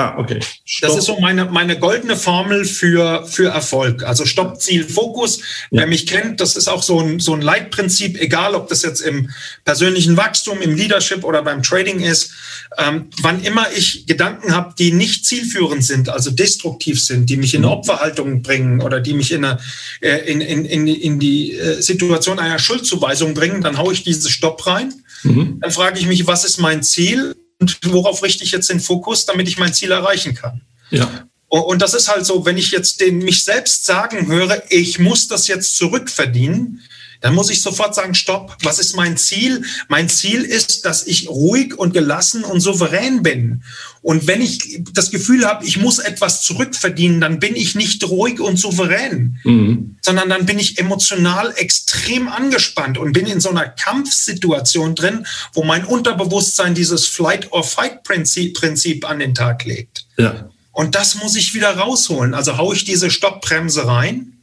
Ah, 0.00 0.14
okay. 0.16 0.40
Stopp. 0.64 0.88
Das 0.88 0.98
ist 0.98 1.04
so 1.04 1.20
meine, 1.20 1.44
meine 1.44 1.78
goldene 1.78 2.16
Formel 2.16 2.64
für, 2.64 3.26
für 3.26 3.50
Erfolg. 3.50 4.02
Also 4.02 4.24
Stopp, 4.24 4.58
Ziel, 4.58 4.88
Fokus. 4.88 5.40
Ja. 5.70 5.80
Wer 5.80 5.86
mich 5.88 6.06
kennt, 6.06 6.40
das 6.40 6.56
ist 6.56 6.68
auch 6.68 6.82
so 6.82 7.00
ein, 7.00 7.20
so 7.20 7.34
ein 7.34 7.42
Leitprinzip, 7.42 8.18
egal 8.18 8.54
ob 8.54 8.68
das 8.68 8.80
jetzt 8.82 9.00
im 9.02 9.28
persönlichen 9.66 10.16
Wachstum, 10.16 10.62
im 10.62 10.74
Leadership 10.74 11.22
oder 11.22 11.42
beim 11.42 11.62
Trading 11.62 12.00
ist. 12.00 12.32
Ähm, 12.78 13.10
wann 13.20 13.42
immer 13.42 13.66
ich 13.76 14.06
Gedanken 14.06 14.56
habe, 14.56 14.74
die 14.78 14.92
nicht 14.92 15.26
zielführend 15.26 15.84
sind, 15.84 16.08
also 16.08 16.30
destruktiv 16.30 17.04
sind, 17.04 17.28
die 17.28 17.36
mich 17.36 17.52
in 17.52 17.62
mhm. 17.62 17.68
Opferhaltung 17.68 18.40
bringen 18.40 18.80
oder 18.80 19.00
die 19.00 19.12
mich 19.12 19.32
in, 19.32 19.44
eine, 19.44 19.58
äh, 20.00 20.16
in, 20.32 20.40
in, 20.40 20.64
in, 20.64 20.86
in 20.86 21.20
die 21.20 21.52
äh, 21.52 21.82
Situation 21.82 22.38
einer 22.38 22.58
Schuldzuweisung 22.58 23.34
bringen, 23.34 23.60
dann 23.60 23.76
haue 23.76 23.92
ich 23.92 24.02
dieses 24.02 24.30
Stopp 24.30 24.66
rein. 24.66 24.94
Mhm. 25.24 25.58
Dann 25.60 25.70
frage 25.70 25.98
ich 25.98 26.06
mich, 26.06 26.26
was 26.26 26.46
ist 26.46 26.58
mein 26.58 26.82
Ziel? 26.82 27.34
Und 27.60 27.78
worauf 27.84 28.22
richte 28.22 28.42
ich 28.42 28.52
jetzt 28.52 28.70
den 28.70 28.80
Fokus, 28.80 29.26
damit 29.26 29.48
ich 29.48 29.58
mein 29.58 29.74
Ziel 29.74 29.92
erreichen 29.92 30.34
kann. 30.34 30.62
Ja. 30.90 31.26
Und 31.48 31.82
das 31.82 31.94
ist 31.94 32.08
halt 32.08 32.24
so, 32.24 32.44
wenn 32.44 32.56
ich 32.56 32.70
jetzt 32.70 33.00
den 33.00 33.18
mich 33.18 33.44
selbst 33.44 33.84
sagen 33.84 34.28
höre, 34.28 34.62
ich 34.68 34.98
muss 34.98 35.28
das 35.28 35.48
jetzt 35.48 35.76
zurückverdienen, 35.76 36.82
dann 37.20 37.34
muss 37.34 37.50
ich 37.50 37.62
sofort 37.62 37.94
sagen, 37.94 38.14
stopp, 38.14 38.56
was 38.62 38.78
ist 38.78 38.96
mein 38.96 39.16
Ziel? 39.16 39.64
Mein 39.88 40.08
Ziel 40.08 40.42
ist, 40.42 40.84
dass 40.84 41.06
ich 41.06 41.28
ruhig 41.28 41.78
und 41.78 41.92
gelassen 41.92 42.44
und 42.44 42.60
souverän 42.60 43.22
bin. 43.22 43.62
Und 44.02 44.26
wenn 44.26 44.40
ich 44.40 44.82
das 44.92 45.10
Gefühl 45.10 45.46
habe, 45.46 45.66
ich 45.66 45.76
muss 45.76 45.98
etwas 45.98 46.42
zurückverdienen, 46.42 47.20
dann 47.20 47.38
bin 47.38 47.54
ich 47.54 47.74
nicht 47.74 48.02
ruhig 48.08 48.40
und 48.40 48.58
souverän, 48.58 49.38
mhm. 49.44 49.96
sondern 50.00 50.30
dann 50.30 50.46
bin 50.46 50.58
ich 50.58 50.78
emotional 50.78 51.52
extrem 51.56 52.28
angespannt 52.28 52.96
und 52.96 53.12
bin 53.12 53.26
in 53.26 53.40
so 53.40 53.50
einer 53.50 53.68
Kampfsituation 53.68 54.94
drin, 54.94 55.26
wo 55.52 55.62
mein 55.62 55.84
Unterbewusstsein 55.84 56.74
dieses 56.74 57.06
Flight-or-Fight-Prinzip 57.06 58.54
Prinzip 58.54 59.08
an 59.08 59.18
den 59.18 59.34
Tag 59.34 59.64
legt. 59.64 60.06
Ja. 60.16 60.48
Und 60.72 60.94
das 60.94 61.16
muss 61.16 61.36
ich 61.36 61.54
wieder 61.54 61.76
rausholen. 61.76 62.32
Also 62.32 62.56
haue 62.56 62.74
ich 62.74 62.84
diese 62.84 63.10
Stoppbremse 63.10 63.86
rein 63.86 64.39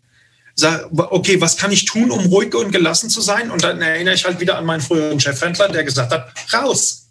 sag, 0.59 0.89
okay, 0.91 1.39
was 1.39 1.55
kann 1.55 1.71
ich 1.71 1.85
tun, 1.85 2.11
um 2.11 2.25
ruhig 2.25 2.53
und 2.55 2.71
gelassen 2.71 3.09
zu 3.09 3.21
sein? 3.21 3.51
Und 3.51 3.63
dann 3.63 3.81
erinnere 3.81 4.15
ich 4.15 4.25
halt 4.25 4.39
wieder 4.39 4.57
an 4.57 4.65
meinen 4.65 4.81
früheren 4.81 5.19
Chefhändler, 5.19 5.69
der 5.69 5.83
gesagt 5.83 6.11
hat, 6.11 6.33
raus. 6.53 7.07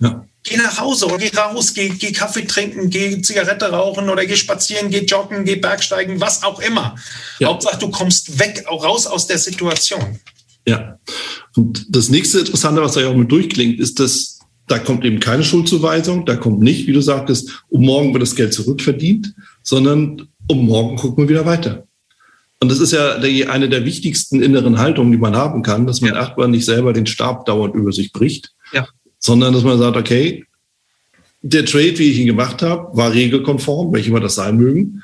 Ja. 0.00 0.26
Geh 0.42 0.56
nach 0.56 0.78
Hause 0.78 1.06
oder 1.06 1.18
geh 1.18 1.36
raus, 1.36 1.74
geh, 1.74 1.88
geh 1.88 2.12
Kaffee 2.12 2.44
trinken, 2.44 2.90
geh 2.90 3.20
Zigarette 3.22 3.66
rauchen 3.66 4.08
oder 4.08 4.26
geh 4.26 4.36
spazieren, 4.36 4.90
geh 4.90 5.04
joggen, 5.04 5.44
geh 5.44 5.56
Bergsteigen, 5.56 6.20
was 6.20 6.42
auch 6.42 6.60
immer. 6.60 6.96
Ja. 7.38 7.48
Hauptsache, 7.48 7.78
du 7.78 7.88
kommst 7.90 8.38
weg, 8.38 8.64
auch 8.68 8.84
raus 8.84 9.06
aus 9.06 9.26
der 9.26 9.38
Situation. 9.38 10.18
Ja. 10.66 10.98
Und 11.54 11.86
das 11.88 12.08
nächste 12.08 12.40
Interessante, 12.40 12.82
was 12.82 12.92
da 12.92 13.00
ja 13.00 13.08
auch 13.08 13.16
mit 13.16 13.30
durchklingt, 13.30 13.80
ist, 13.80 13.98
dass 14.00 14.40
da 14.66 14.80
kommt 14.80 15.04
eben 15.04 15.20
keine 15.20 15.44
Schuldzuweisung, 15.44 16.26
da 16.26 16.34
kommt 16.34 16.60
nicht, 16.60 16.88
wie 16.88 16.92
du 16.92 17.00
sagtest, 17.00 17.64
um 17.68 17.84
morgen 17.84 18.12
wird 18.12 18.22
das 18.22 18.34
Geld 18.34 18.52
zurückverdient, 18.52 19.34
sondern 19.62 20.28
um 20.48 20.66
morgen 20.66 20.96
gucken 20.96 21.24
wir 21.24 21.28
wieder 21.28 21.46
weiter. 21.46 21.86
Und 22.60 22.70
das 22.70 22.80
ist 22.80 22.92
ja 22.92 23.18
die, 23.18 23.46
eine 23.46 23.68
der 23.68 23.84
wichtigsten 23.84 24.42
inneren 24.42 24.78
Haltungen, 24.78 25.12
die 25.12 25.18
man 25.18 25.36
haben 25.36 25.62
kann, 25.62 25.86
dass 25.86 26.00
man 26.00 26.14
ja. 26.14 26.20
erstmal 26.20 26.48
nicht 26.48 26.64
selber 26.64 26.92
den 26.92 27.06
Stab 27.06 27.44
dauernd 27.44 27.74
über 27.74 27.92
sich 27.92 28.12
bricht, 28.12 28.52
ja. 28.72 28.86
sondern 29.18 29.52
dass 29.52 29.62
man 29.62 29.78
sagt, 29.78 29.96
okay, 29.96 30.44
der 31.42 31.64
Trade, 31.64 31.98
wie 31.98 32.10
ich 32.10 32.18
ihn 32.18 32.26
gemacht 32.26 32.62
habe, 32.62 32.96
war 32.96 33.12
regelkonform, 33.12 33.92
welche 33.92 34.10
immer 34.10 34.20
das 34.20 34.36
sein 34.36 34.56
mögen. 34.56 35.02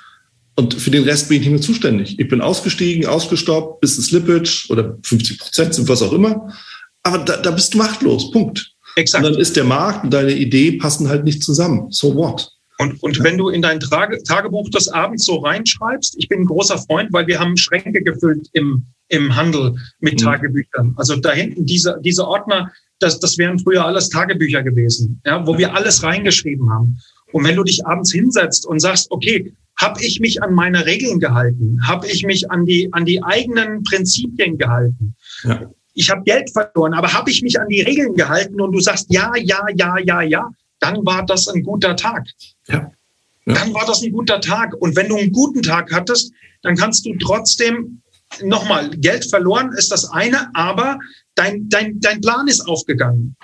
Und 0.56 0.74
für 0.74 0.90
den 0.90 1.04
Rest 1.04 1.28
bin 1.28 1.36
ich 1.36 1.42
nicht 1.42 1.52
mehr 1.52 1.60
zuständig. 1.60 2.18
Ich 2.18 2.28
bin 2.28 2.40
ausgestiegen, 2.40 3.06
ausgestoppt, 3.06 3.80
bis 3.80 3.98
ein 3.98 4.02
Slippage 4.02 4.66
oder 4.68 4.98
50 5.02 5.38
Prozent 5.38 5.74
sind 5.74 5.88
was 5.88 6.02
auch 6.02 6.12
immer. 6.12 6.52
Aber 7.02 7.18
da, 7.18 7.36
da 7.36 7.50
bist 7.50 7.74
du 7.74 7.78
machtlos. 7.78 8.30
Punkt. 8.30 8.72
Exakt. 8.96 9.24
Und 9.24 9.32
dann 9.32 9.40
ist 9.40 9.56
der 9.56 9.64
Markt 9.64 10.04
und 10.04 10.12
deine 10.12 10.34
Idee 10.34 10.72
passen 10.72 11.08
halt 11.08 11.24
nicht 11.24 11.42
zusammen. 11.42 11.90
So 11.90 12.14
what? 12.14 12.51
Und, 12.82 13.02
und 13.02 13.22
wenn 13.22 13.38
du 13.38 13.48
in 13.48 13.62
dein 13.62 13.78
Trage, 13.78 14.22
Tagebuch 14.22 14.68
das 14.70 14.88
abends 14.88 15.24
so 15.24 15.36
reinschreibst, 15.36 16.16
ich 16.18 16.28
bin 16.28 16.40
ein 16.40 16.46
großer 16.46 16.78
Freund, 16.78 17.12
weil 17.12 17.26
wir 17.28 17.38
haben 17.38 17.56
Schränke 17.56 18.02
gefüllt 18.02 18.48
im, 18.52 18.86
im 19.08 19.36
Handel 19.36 19.76
mit 20.00 20.14
mhm. 20.14 20.24
Tagebüchern. 20.24 20.94
Also 20.96 21.16
da 21.16 21.32
hinten 21.32 21.64
diese, 21.64 22.00
diese 22.02 22.26
Ordner, 22.26 22.72
das, 22.98 23.20
das 23.20 23.38
wären 23.38 23.58
früher 23.58 23.84
alles 23.84 24.08
Tagebücher 24.08 24.62
gewesen, 24.62 25.20
ja, 25.24 25.46
wo 25.46 25.56
wir 25.58 25.74
alles 25.74 26.02
reingeschrieben 26.02 26.70
haben. 26.70 26.98
Und 27.32 27.44
wenn 27.44 27.56
du 27.56 27.62
dich 27.62 27.86
abends 27.86 28.12
hinsetzt 28.12 28.66
und 28.66 28.80
sagst, 28.80 29.10
okay, 29.10 29.52
habe 29.76 30.02
ich 30.04 30.20
mich 30.20 30.42
an 30.42 30.52
meine 30.52 30.84
Regeln 30.84 31.18
gehalten? 31.18 31.80
Habe 31.86 32.06
ich 32.06 32.24
mich 32.24 32.50
an 32.50 32.66
die, 32.66 32.92
an 32.92 33.04
die 33.04 33.22
eigenen 33.22 33.82
Prinzipien 33.84 34.58
gehalten? 34.58 35.14
Ja. 35.44 35.70
Ich 35.94 36.10
habe 36.10 36.22
Geld 36.24 36.50
verloren, 36.50 36.94
aber 36.94 37.12
habe 37.12 37.30
ich 37.30 37.42
mich 37.42 37.60
an 37.60 37.68
die 37.68 37.82
Regeln 37.82 38.14
gehalten 38.14 38.60
und 38.60 38.72
du 38.72 38.80
sagst 38.80 39.06
ja, 39.10 39.32
ja, 39.36 39.64
ja, 39.76 39.98
ja, 39.98 40.22
ja, 40.22 40.50
dann 40.82 41.06
war 41.06 41.24
das 41.24 41.48
ein 41.48 41.62
guter 41.62 41.96
Tag. 41.96 42.26
Ja. 42.66 42.90
ja. 43.46 43.54
Dann 43.54 43.72
war 43.72 43.86
das 43.86 44.02
ein 44.02 44.12
guter 44.12 44.40
Tag. 44.40 44.74
Und 44.74 44.96
wenn 44.96 45.08
du 45.08 45.16
einen 45.16 45.32
guten 45.32 45.62
Tag 45.62 45.92
hattest, 45.92 46.32
dann 46.62 46.76
kannst 46.76 47.06
du 47.06 47.16
trotzdem 47.18 48.02
nochmal 48.42 48.90
Geld 48.90 49.24
verloren 49.24 49.72
ist 49.76 49.92
das 49.92 50.10
eine, 50.10 50.50
aber 50.54 50.98
dein, 51.34 51.68
dein, 51.68 52.00
dein 52.00 52.20
Plan 52.20 52.48
ist 52.48 52.66
aufgegangen. 52.66 53.36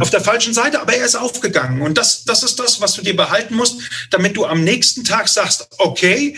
Auf 0.00 0.10
der 0.10 0.20
falschen 0.20 0.54
Seite, 0.54 0.80
aber 0.80 0.94
er 0.94 1.06
ist 1.06 1.14
aufgegangen. 1.14 1.82
Und 1.82 1.98
das, 1.98 2.24
das 2.24 2.42
ist 2.42 2.58
das, 2.58 2.80
was 2.80 2.94
du 2.94 3.02
dir 3.02 3.16
behalten 3.16 3.54
musst, 3.54 3.80
damit 4.10 4.36
du 4.36 4.46
am 4.46 4.64
nächsten 4.64 5.04
Tag 5.04 5.28
sagst, 5.28 5.68
okay, 5.78 6.36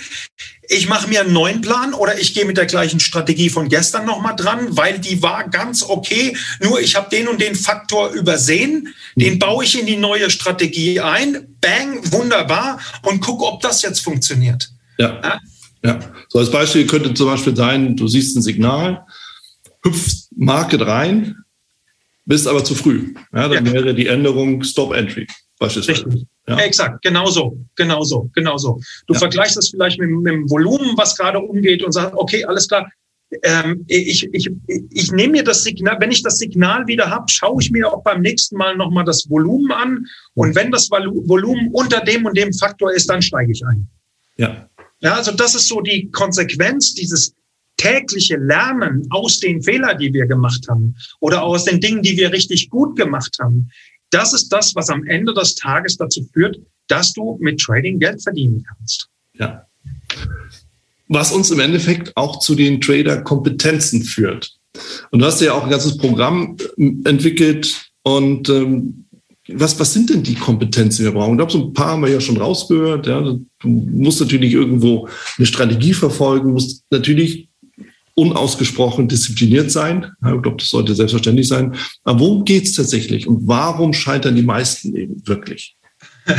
ich 0.70 0.88
mache 0.88 1.08
mir 1.08 1.22
einen 1.22 1.32
neuen 1.32 1.60
Plan 1.60 1.94
oder 1.94 2.18
ich 2.18 2.32
gehe 2.32 2.44
mit 2.44 2.56
der 2.56 2.66
gleichen 2.66 3.00
Strategie 3.00 3.50
von 3.50 3.68
gestern 3.68 4.06
nochmal 4.06 4.36
dran, 4.36 4.76
weil 4.76 5.00
die 5.00 5.20
war 5.20 5.48
ganz 5.48 5.82
okay. 5.82 6.36
Nur 6.60 6.80
ich 6.80 6.94
habe 6.94 7.10
den 7.10 7.26
und 7.26 7.40
den 7.40 7.56
Faktor 7.56 8.10
übersehen. 8.10 8.94
Den 9.16 9.40
baue 9.40 9.64
ich 9.64 9.78
in 9.78 9.86
die 9.86 9.96
neue 9.96 10.30
Strategie 10.30 11.00
ein. 11.00 11.56
Bang, 11.60 12.00
wunderbar. 12.12 12.78
Und 13.02 13.20
gucke, 13.20 13.44
ob 13.44 13.60
das 13.62 13.82
jetzt 13.82 14.00
funktioniert. 14.00 14.70
Ja. 14.96 15.20
ja. 15.22 15.40
ja. 15.82 15.98
So 16.28 16.38
als 16.38 16.52
Beispiel 16.52 16.86
könnte 16.86 17.14
zum 17.14 17.26
Beispiel 17.26 17.56
sein, 17.56 17.96
du 17.96 18.06
siehst 18.06 18.36
ein 18.36 18.42
Signal, 18.42 19.04
hüpfst 19.82 20.28
Market 20.36 20.82
rein, 20.82 21.36
bist 22.30 22.46
aber 22.46 22.64
zu 22.64 22.74
früh. 22.74 23.12
Ja, 23.34 23.48
dann 23.48 23.66
ja. 23.66 23.72
wäre 23.72 23.92
die 23.92 24.06
Änderung 24.06 24.62
Stop 24.62 24.94
Entry 24.94 25.26
beispielsweise. 25.58 26.06
Richtig. 26.06 26.26
Ja. 26.48 26.58
Exakt, 26.58 27.02
genau 27.02 27.26
so, 27.26 27.58
genau 27.76 28.02
so, 28.02 28.30
genau 28.34 28.56
so. 28.56 28.80
Du 29.06 29.14
ja. 29.14 29.18
vergleichst 29.18 29.56
das 29.56 29.68
vielleicht 29.68 29.98
mit, 29.98 30.10
mit, 30.10 30.32
dem 30.32 30.48
Volumen, 30.48 30.96
was 30.96 31.16
gerade 31.16 31.40
umgeht 31.40 31.82
und 31.82 31.92
sagst, 31.92 32.14
okay, 32.16 32.44
alles 32.44 32.68
klar, 32.68 32.88
ähm, 33.42 33.84
ich, 33.88 34.28
ich, 34.32 34.50
ich 34.90 35.12
nehme 35.12 35.32
mir 35.32 35.44
das 35.44 35.64
Signal, 35.64 35.96
wenn 36.00 36.12
ich 36.12 36.22
das 36.22 36.38
Signal 36.38 36.86
wieder 36.86 37.10
habe, 37.10 37.26
schaue 37.28 37.60
ich 37.60 37.70
mir 37.70 37.92
auch 37.92 38.02
beim 38.02 38.22
nächsten 38.22 38.56
Mal 38.56 38.76
nochmal 38.76 39.04
das 39.04 39.28
Volumen 39.28 39.72
an. 39.72 40.06
Und 40.34 40.54
wenn 40.54 40.70
das 40.70 40.88
Volumen 40.90 41.70
unter 41.72 42.00
dem 42.00 42.26
und 42.26 42.36
dem 42.36 42.52
Faktor 42.52 42.92
ist, 42.92 43.10
dann 43.10 43.22
steige 43.22 43.52
ich 43.52 43.64
ein. 43.66 43.88
Ja. 44.36 44.68
Ja, 45.00 45.14
also 45.14 45.32
das 45.32 45.54
ist 45.54 45.68
so 45.68 45.80
die 45.80 46.10
Konsequenz 46.10 46.94
dieses 46.94 47.34
tägliche 47.80 48.36
Lernen 48.36 49.06
aus 49.10 49.40
den 49.40 49.62
Fehlern, 49.62 49.96
die 49.98 50.12
wir 50.12 50.26
gemacht 50.26 50.66
haben 50.68 50.94
oder 51.20 51.42
aus 51.42 51.64
den 51.64 51.80
Dingen, 51.80 52.02
die 52.02 52.16
wir 52.16 52.30
richtig 52.30 52.68
gut 52.68 52.94
gemacht 52.94 53.38
haben. 53.40 53.70
Das 54.10 54.34
ist 54.34 54.48
das, 54.50 54.74
was 54.74 54.90
am 54.90 55.06
Ende 55.06 55.32
des 55.32 55.54
Tages 55.54 55.96
dazu 55.96 56.28
führt, 56.34 56.58
dass 56.88 57.14
du 57.14 57.38
mit 57.40 57.58
Trading 57.58 57.98
Geld 57.98 58.22
verdienen 58.22 58.64
kannst. 58.68 59.08
Ja. 59.34 59.64
Was 61.08 61.32
uns 61.32 61.50
im 61.50 61.60
Endeffekt 61.60 62.14
auch 62.16 62.40
zu 62.40 62.54
den 62.54 62.80
Trader-Kompetenzen 62.80 64.02
führt. 64.02 64.52
Und 65.10 65.20
du 65.20 65.26
hast 65.26 65.40
ja 65.40 65.54
auch 65.54 65.64
ein 65.64 65.70
ganzes 65.70 65.96
Programm 65.96 66.56
äh, 66.76 66.92
entwickelt. 67.08 67.90
Und 68.02 68.48
ähm, 68.48 69.06
was, 69.48 69.78
was 69.80 69.92
sind 69.92 70.10
denn 70.10 70.22
die 70.22 70.34
Kompetenzen, 70.34 70.98
die 70.98 71.04
wir 71.04 71.12
brauchen? 71.12 71.32
Ich 71.32 71.38
glaube, 71.38 71.52
so 71.52 71.66
ein 71.66 71.72
paar 71.72 71.92
haben 71.92 72.02
wir 72.02 72.10
ja 72.10 72.20
schon 72.20 72.36
rausgehört. 72.36 73.06
Ja. 73.06 73.20
Du 73.22 73.68
musst 73.68 74.20
natürlich 74.20 74.52
irgendwo 74.52 75.08
eine 75.38 75.46
Strategie 75.46 75.94
verfolgen, 75.94 76.52
musst 76.52 76.84
natürlich 76.90 77.49
unausgesprochen 78.20 79.08
diszipliniert 79.08 79.70
sein. 79.70 80.12
Ich 80.22 80.42
glaube, 80.42 80.56
das 80.58 80.68
sollte 80.68 80.94
selbstverständlich 80.94 81.48
sein. 81.48 81.74
Aber 82.04 82.20
worum 82.20 82.44
geht 82.44 82.64
es 82.64 82.74
tatsächlich 82.74 83.26
und 83.26 83.48
warum 83.48 83.92
scheitern 83.92 84.36
die 84.36 84.42
meisten 84.42 84.94
eben 84.94 85.26
wirklich? 85.26 85.76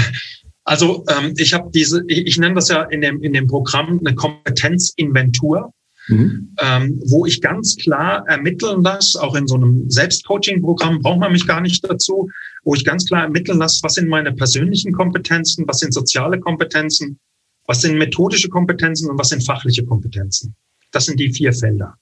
Also 0.63 1.03
ähm, 1.09 1.33
ich 1.37 1.55
habe 1.55 1.71
diese, 1.73 2.03
ich, 2.07 2.19
ich 2.27 2.37
nenne 2.37 2.53
das 2.53 2.69
ja 2.69 2.83
in 2.83 3.01
dem, 3.01 3.23
in 3.23 3.33
dem 3.33 3.47
Programm 3.47 3.99
eine 3.99 4.13
Kompetenzinventur. 4.13 5.73
Mhm. 6.07 6.55
Ähm, 6.61 7.01
wo 7.07 7.25
ich 7.25 7.41
ganz 7.41 7.75
klar 7.77 8.23
ermitteln 8.27 8.81
lasse, 8.81 9.21
auch 9.21 9.35
in 9.35 9.47
so 9.47 9.55
einem 9.55 9.89
Selbstcoaching-Programm 9.89 11.01
braucht 11.01 11.19
man 11.19 11.31
mich 11.31 11.45
gar 11.47 11.61
nicht 11.61 11.83
dazu, 11.87 12.29
wo 12.63 12.73
ich 12.75 12.85
ganz 12.85 13.05
klar 13.05 13.23
ermitteln 13.23 13.57
lasse, 13.57 13.81
was 13.83 13.95
sind 13.95 14.07
meine 14.07 14.33
persönlichen 14.33 14.93
Kompetenzen, 14.93 15.67
was 15.67 15.79
sind 15.79 15.93
soziale 15.93 16.39
Kompetenzen, 16.39 17.19
was 17.65 17.81
sind 17.81 17.97
methodische 17.97 18.49
Kompetenzen 18.49 19.09
und 19.09 19.19
was 19.19 19.29
sind 19.29 19.45
fachliche 19.45 19.85
Kompetenzen. 19.85 20.55
Das 20.91 21.05
sind 21.05 21.19
die 21.19 21.33
vier 21.33 21.53
Felder. 21.53 21.95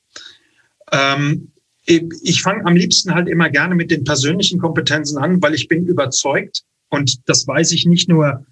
Ähm, 0.92 1.52
ich 1.86 2.42
fange 2.42 2.66
am 2.66 2.76
liebsten 2.76 3.16
halt 3.16 3.28
immer 3.28 3.50
gerne 3.50 3.74
mit 3.74 3.90
den 3.90 4.04
persönlichen 4.04 4.60
Kompetenzen 4.60 5.18
an, 5.18 5.42
weil 5.42 5.56
ich 5.56 5.68
bin 5.68 5.88
überzeugt 5.88 6.64
und 6.90 7.28
das 7.28 7.48
weiß 7.48 7.72
ich 7.72 7.86
nicht 7.86 8.08
nur, 8.08 8.46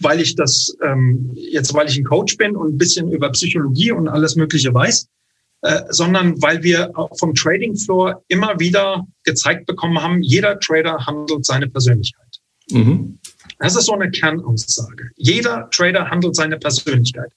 weil 0.00 0.20
ich 0.20 0.36
das 0.36 0.76
ähm, 0.82 1.30
jetzt, 1.34 1.74
weil 1.74 1.88
ich 1.88 1.96
ein 1.96 2.04
Coach 2.04 2.36
bin 2.36 2.56
und 2.56 2.74
ein 2.74 2.78
bisschen 2.78 3.10
über 3.10 3.30
Psychologie 3.30 3.90
und 3.90 4.08
alles 4.08 4.36
Mögliche 4.36 4.72
weiß, 4.72 5.08
äh, 5.62 5.82
sondern 5.90 6.40
weil 6.40 6.62
wir 6.62 6.92
vom 7.18 7.34
Trading 7.34 7.76
Floor 7.76 8.22
immer 8.28 8.58
wieder 8.60 9.06
gezeigt 9.24 9.66
bekommen 9.66 10.00
haben, 10.00 10.22
jeder 10.22 10.58
Trader 10.60 11.04
handelt 11.06 11.44
seine 11.44 11.68
Persönlichkeit. 11.68 12.40
Mhm. 12.70 13.18
Das 13.58 13.76
ist 13.76 13.86
so 13.86 13.94
eine 13.94 14.10
Kernaussage. 14.10 15.10
Jeder 15.16 15.68
Trader 15.70 16.10
handelt 16.10 16.36
seine 16.36 16.58
Persönlichkeit. 16.58 17.32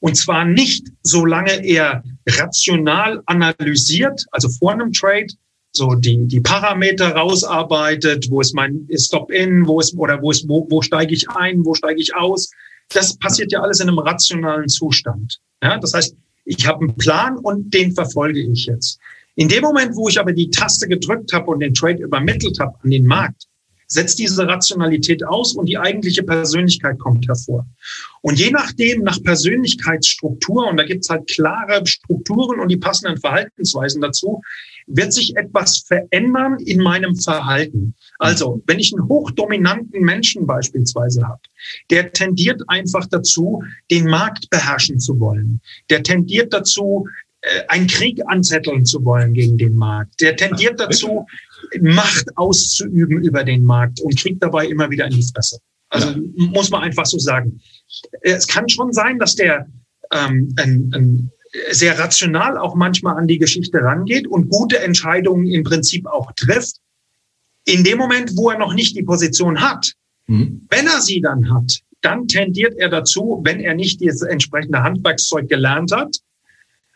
Und 0.00 0.16
zwar 0.16 0.44
nicht, 0.44 0.88
solange 1.02 1.64
er 1.64 2.02
rational 2.26 3.22
analysiert, 3.26 4.24
also 4.30 4.48
vor 4.48 4.72
einem 4.72 4.92
Trade, 4.92 5.28
so 5.72 5.94
die, 5.94 6.26
die 6.26 6.40
Parameter 6.40 7.14
rausarbeitet, 7.14 8.30
wo 8.30 8.40
ist 8.40 8.54
mein 8.54 8.88
Stop-in, 8.94 9.66
wo 9.66 9.78
ist, 9.78 9.96
oder 9.96 10.20
wo 10.20 10.30
ist, 10.30 10.48
wo, 10.48 10.66
wo 10.68 10.82
steige 10.82 11.14
ich 11.14 11.28
ein, 11.30 11.64
wo 11.64 11.74
steige 11.74 12.00
ich 12.00 12.14
aus. 12.14 12.50
Das 12.88 13.16
passiert 13.18 13.52
ja 13.52 13.60
alles 13.60 13.80
in 13.80 13.88
einem 13.88 13.98
rationalen 13.98 14.68
Zustand. 14.68 15.38
Ja, 15.62 15.78
das 15.78 15.94
heißt, 15.94 16.16
ich 16.44 16.66
habe 16.66 16.80
einen 16.80 16.96
Plan 16.96 17.36
und 17.36 17.72
den 17.72 17.92
verfolge 17.92 18.40
ich 18.40 18.66
jetzt. 18.66 18.98
In 19.36 19.48
dem 19.48 19.62
Moment, 19.62 19.94
wo 19.94 20.08
ich 20.08 20.18
aber 20.18 20.32
die 20.32 20.50
Taste 20.50 20.88
gedrückt 20.88 21.32
habe 21.32 21.50
und 21.50 21.60
den 21.60 21.72
Trade 21.72 22.02
übermittelt 22.02 22.58
habe 22.58 22.74
an 22.82 22.90
den 22.90 23.06
Markt, 23.06 23.46
setzt 23.90 24.20
diese 24.20 24.46
Rationalität 24.46 25.26
aus 25.26 25.54
und 25.54 25.66
die 25.66 25.76
eigentliche 25.76 26.22
Persönlichkeit 26.22 26.98
kommt 26.98 27.26
hervor. 27.26 27.66
Und 28.22 28.38
je 28.38 28.50
nachdem, 28.50 29.02
nach 29.02 29.20
Persönlichkeitsstruktur, 29.22 30.68
und 30.68 30.76
da 30.76 30.84
gibt 30.84 31.04
es 31.04 31.10
halt 31.10 31.28
klare 31.28 31.84
Strukturen 31.86 32.60
und 32.60 32.68
die 32.68 32.76
passenden 32.76 33.20
Verhaltensweisen 33.20 34.00
dazu, 34.00 34.40
wird 34.86 35.12
sich 35.12 35.36
etwas 35.36 35.78
verändern 35.78 36.58
in 36.60 36.80
meinem 36.80 37.16
Verhalten. 37.16 37.94
Also, 38.18 38.62
wenn 38.66 38.78
ich 38.78 38.92
einen 38.92 39.08
hochdominanten 39.08 40.00
Menschen 40.02 40.46
beispielsweise 40.46 41.26
habe, 41.26 41.40
der 41.90 42.12
tendiert 42.12 42.62
einfach 42.68 43.06
dazu, 43.06 43.62
den 43.90 44.06
Markt 44.06 44.50
beherrschen 44.50 45.00
zu 45.00 45.18
wollen. 45.18 45.60
Der 45.90 46.02
tendiert 46.02 46.52
dazu, 46.52 47.06
äh, 47.42 47.66
einen 47.68 47.86
Krieg 47.86 48.20
anzetteln 48.26 48.84
zu 48.84 49.04
wollen 49.04 49.32
gegen 49.32 49.56
den 49.56 49.74
Markt. 49.74 50.20
Der 50.20 50.36
tendiert 50.36 50.78
dazu, 50.78 51.26
Macht 51.80 52.36
auszuüben 52.36 53.22
über 53.22 53.44
den 53.44 53.64
Markt 53.64 54.00
und 54.00 54.18
kriegt 54.18 54.42
dabei 54.42 54.66
immer 54.66 54.90
wieder 54.90 55.06
in 55.06 55.12
die 55.12 55.26
Fresse. 55.34 55.58
Also 55.88 56.08
ja. 56.08 56.16
muss 56.36 56.70
man 56.70 56.82
einfach 56.82 57.06
so 57.06 57.18
sagen. 57.18 57.60
Es 58.22 58.46
kann 58.46 58.68
schon 58.68 58.92
sein, 58.92 59.18
dass 59.18 59.34
der 59.34 59.66
ähm, 60.12 60.54
ein, 60.56 60.90
ein 60.94 61.30
sehr 61.70 61.98
rational 61.98 62.56
auch 62.56 62.74
manchmal 62.74 63.16
an 63.16 63.26
die 63.26 63.38
Geschichte 63.38 63.82
rangeht 63.82 64.26
und 64.26 64.48
gute 64.48 64.78
Entscheidungen 64.78 65.46
im 65.46 65.64
Prinzip 65.64 66.06
auch 66.06 66.32
trifft. 66.32 66.76
In 67.64 67.84
dem 67.84 67.98
Moment, 67.98 68.36
wo 68.36 68.50
er 68.50 68.58
noch 68.58 68.74
nicht 68.74 68.96
die 68.96 69.02
Position 69.02 69.60
hat, 69.60 69.94
mhm. 70.26 70.66
wenn 70.70 70.86
er 70.86 71.00
sie 71.00 71.20
dann 71.20 71.52
hat, 71.52 71.80
dann 72.02 72.28
tendiert 72.28 72.74
er 72.78 72.88
dazu, 72.88 73.40
wenn 73.44 73.60
er 73.60 73.74
nicht 73.74 74.00
das 74.06 74.22
entsprechende 74.22 74.82
Handwerkszeug 74.82 75.48
gelernt 75.48 75.92
hat, 75.92 76.16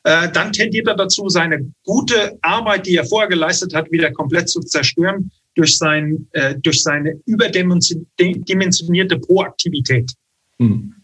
äh, 0.04 0.30
dann 0.30 0.52
tendiert 0.52 0.86
er 0.86 0.96
dazu, 0.96 1.28
seine 1.28 1.72
gute 1.84 2.38
Arbeit, 2.42 2.86
die 2.86 2.96
er 2.96 3.06
vorher 3.06 3.28
geleistet 3.28 3.74
hat, 3.74 3.90
wieder 3.90 4.12
komplett 4.12 4.48
zu 4.48 4.60
zerstören 4.60 5.30
durch, 5.54 5.78
sein, 5.78 6.28
äh, 6.32 6.54
durch 6.58 6.82
seine 6.82 7.20
überdimensionierte 7.26 9.18
Proaktivität. 9.18 10.12
Mhm. 10.58 10.94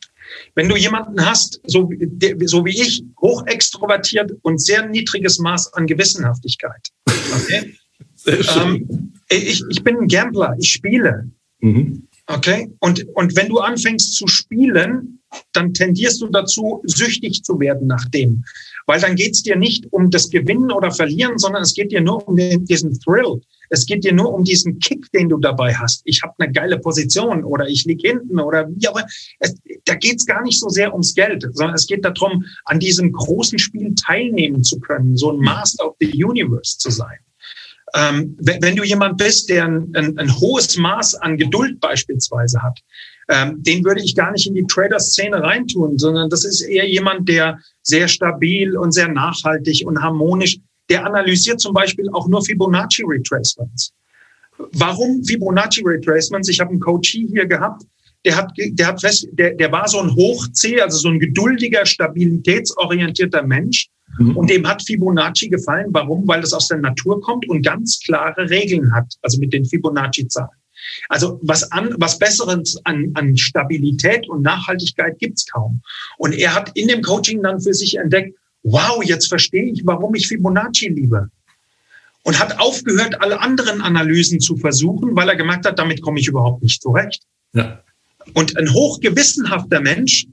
Wenn 0.55 0.69
du 0.69 0.77
jemanden 0.77 1.25
hast, 1.25 1.61
so, 1.67 1.91
so 2.45 2.65
wie 2.65 2.71
ich, 2.71 3.03
hoch 3.21 3.47
extrovertiert 3.47 4.33
und 4.43 4.61
sehr 4.61 4.87
niedriges 4.87 5.39
Maß 5.39 5.73
an 5.75 5.87
Gewissenhaftigkeit. 5.87 6.89
Okay? 7.07 7.75
Ähm, 8.27 9.15
ich, 9.31 9.63
ich 9.71 9.83
bin 9.83 9.97
ein 9.97 10.07
Gambler, 10.07 10.55
ich 10.59 10.73
spiele. 10.73 11.31
Mhm. 11.61 12.07
Okay? 12.27 12.71
Und, 12.81 13.07
und 13.15 13.35
wenn 13.35 13.49
du 13.49 13.61
anfängst 13.61 14.15
zu 14.15 14.27
spielen, 14.27 15.21
dann 15.53 15.73
tendierst 15.73 16.21
du 16.21 16.29
dazu, 16.29 16.83
süchtig 16.85 17.43
zu 17.43 17.59
werden 17.61 17.87
nach 17.87 18.05
dem. 18.11 18.45
Weil 18.91 19.01
dann 19.01 19.15
geht 19.15 19.35
es 19.35 19.45
dir 19.45 19.55
nicht 19.55 19.87
um 19.93 20.11
das 20.11 20.31
Gewinnen 20.31 20.73
oder 20.73 20.91
Verlieren, 20.91 21.39
sondern 21.39 21.63
es 21.63 21.75
geht 21.75 21.93
dir 21.93 22.01
nur 22.01 22.27
um 22.27 22.35
den, 22.35 22.65
diesen 22.65 22.99
Thrill. 22.99 23.41
Es 23.69 23.87
geht 23.87 24.03
dir 24.03 24.13
nur 24.13 24.35
um 24.35 24.43
diesen 24.43 24.81
Kick, 24.81 25.07
den 25.13 25.29
du 25.29 25.39
dabei 25.39 25.73
hast. 25.73 26.03
Ich 26.07 26.25
habe 26.25 26.35
eine 26.39 26.51
geile 26.51 26.77
Position 26.77 27.45
oder 27.45 27.69
ich 27.69 27.85
lieg 27.85 28.01
hinten 28.01 28.41
oder 28.41 28.69
wie 28.69 28.89
auch 28.89 28.97
immer. 28.97 29.07
Da 29.85 29.95
geht 29.95 30.17
es 30.17 30.27
gar 30.27 30.43
nicht 30.43 30.59
so 30.59 30.69
sehr 30.71 30.93
ums 30.93 31.15
Geld, 31.15 31.47
sondern 31.53 31.77
es 31.77 31.87
geht 31.87 32.05
darum, 32.05 32.45
an 32.65 32.81
diesem 32.81 33.13
großen 33.13 33.61
Spiel 33.61 33.95
teilnehmen 33.95 34.65
zu 34.65 34.81
können, 34.81 35.17
so 35.17 35.31
ein 35.31 35.39
Master 35.39 35.87
of 35.87 35.95
the 36.01 36.25
Universe 36.25 36.77
zu 36.77 36.91
sein. 36.91 37.21
Ähm, 37.95 38.37
wenn, 38.41 38.61
wenn, 38.61 38.75
du 38.75 38.83
jemand 38.83 39.19
bist, 39.19 39.51
der 39.51 39.67
ein, 39.67 39.93
ein, 39.95 40.19
ein, 40.19 40.41
hohes 40.41 40.77
Maß 40.77 41.15
an 41.15 41.37
Geduld 41.37 41.79
beispielsweise 41.79 42.61
hat, 42.61 42.81
ähm, 43.31 43.63
den 43.63 43.85
würde 43.85 44.03
ich 44.03 44.17
gar 44.17 44.33
nicht 44.33 44.47
in 44.47 44.55
die 44.55 44.67
Trader-Szene 44.67 45.41
reintun, 45.41 45.99
sondern 45.99 46.29
das 46.29 46.45
ist 46.45 46.63
eher 46.63 46.89
jemand, 46.89 47.29
der 47.29 47.61
sehr 47.83 48.09
stabil 48.09 48.77
und 48.77 48.93
sehr 48.93 49.09
nachhaltig 49.09 49.87
und 49.87 50.03
harmonisch, 50.03 50.59
der 50.89 51.07
analysiert 51.07 51.61
zum 51.61 51.73
Beispiel 51.73 52.09
auch 52.13 52.27
nur 52.29 52.45
Fibonacci 52.45 53.05
Retracements. 53.07 53.93
Warum 54.73 55.23
Fibonacci 55.25 55.83
Retracements? 55.85 56.49
Ich 56.49 56.59
habe 56.59 56.71
einen 56.71 56.81
Coachie 56.81 57.29
hier 57.29 57.47
gehabt, 57.47 57.85
der 58.25 58.37
hat, 58.37 58.53
der 58.57 58.87
hat 58.89 59.01
fest, 59.01 59.29
der, 59.33 59.55
der 59.55 59.71
war 59.71 59.89
so 59.89 60.01
ein 60.01 60.15
Hoch-C, 60.15 60.81
also 60.81 60.99
so 60.99 61.09
ein 61.09 61.21
geduldiger, 61.21 61.87
stabilitätsorientierter 61.87 63.43
Mensch. 63.45 63.87
Mhm. 64.19 64.37
Und 64.37 64.51
dem 64.51 64.67
hat 64.67 64.83
Fibonacci 64.83 65.49
gefallen. 65.49 65.87
Warum? 65.93 66.27
Weil 66.27 66.43
es 66.43 66.53
aus 66.53 66.69
der 66.69 66.79
Natur 66.79 67.21
kommt 67.21 67.49
und 67.49 67.63
ganz 67.63 68.01
klare 68.05 68.51
Regeln 68.51 68.93
hat, 68.93 69.07
also 69.23 69.39
mit 69.39 69.53
den 69.53 69.65
Fibonacci-Zahlen. 69.65 70.60
Also 71.09 71.39
was, 71.43 71.71
an, 71.73 71.95
was 71.99 72.19
Besseres 72.19 72.81
an, 72.85 73.11
an 73.15 73.37
Stabilität 73.37 74.29
und 74.29 74.43
Nachhaltigkeit 74.43 75.19
gibt's 75.19 75.47
kaum. 75.47 75.83
Und 76.19 76.35
er 76.35 76.55
hat 76.55 76.71
in 76.75 76.89
dem 76.89 77.03
Coaching 77.03 77.43
dann 77.43 77.61
für 77.61 77.75
sich 77.75 77.97
entdeckt, 77.97 78.37
wow, 78.63 79.03
jetzt 79.03 79.29
verstehe 79.29 79.73
ich, 79.73 79.83
warum 79.85 80.15
ich 80.15 80.29
Fibonacci 80.29 80.89
liebe. 80.89 81.31
Und 82.23 82.39
hat 82.39 82.59
aufgehört, 82.59 83.23
alle 83.23 83.41
anderen 83.41 83.81
Analysen 83.81 84.41
zu 84.41 84.57
versuchen, 84.57 85.17
weil 85.17 85.29
er 85.29 85.37
gemerkt 85.37 85.65
hat, 85.65 85.79
damit 85.79 86.03
komme 86.03 86.21
ich 86.21 86.29
überhaupt 86.29 86.63
nicht 86.63 86.83
zurecht. 86.83 87.23
Ja. 87.55 87.83
Und 88.35 88.57
ein 88.59 88.73
hochgewissenhafter 88.73 89.81
Mensch, 89.81 90.27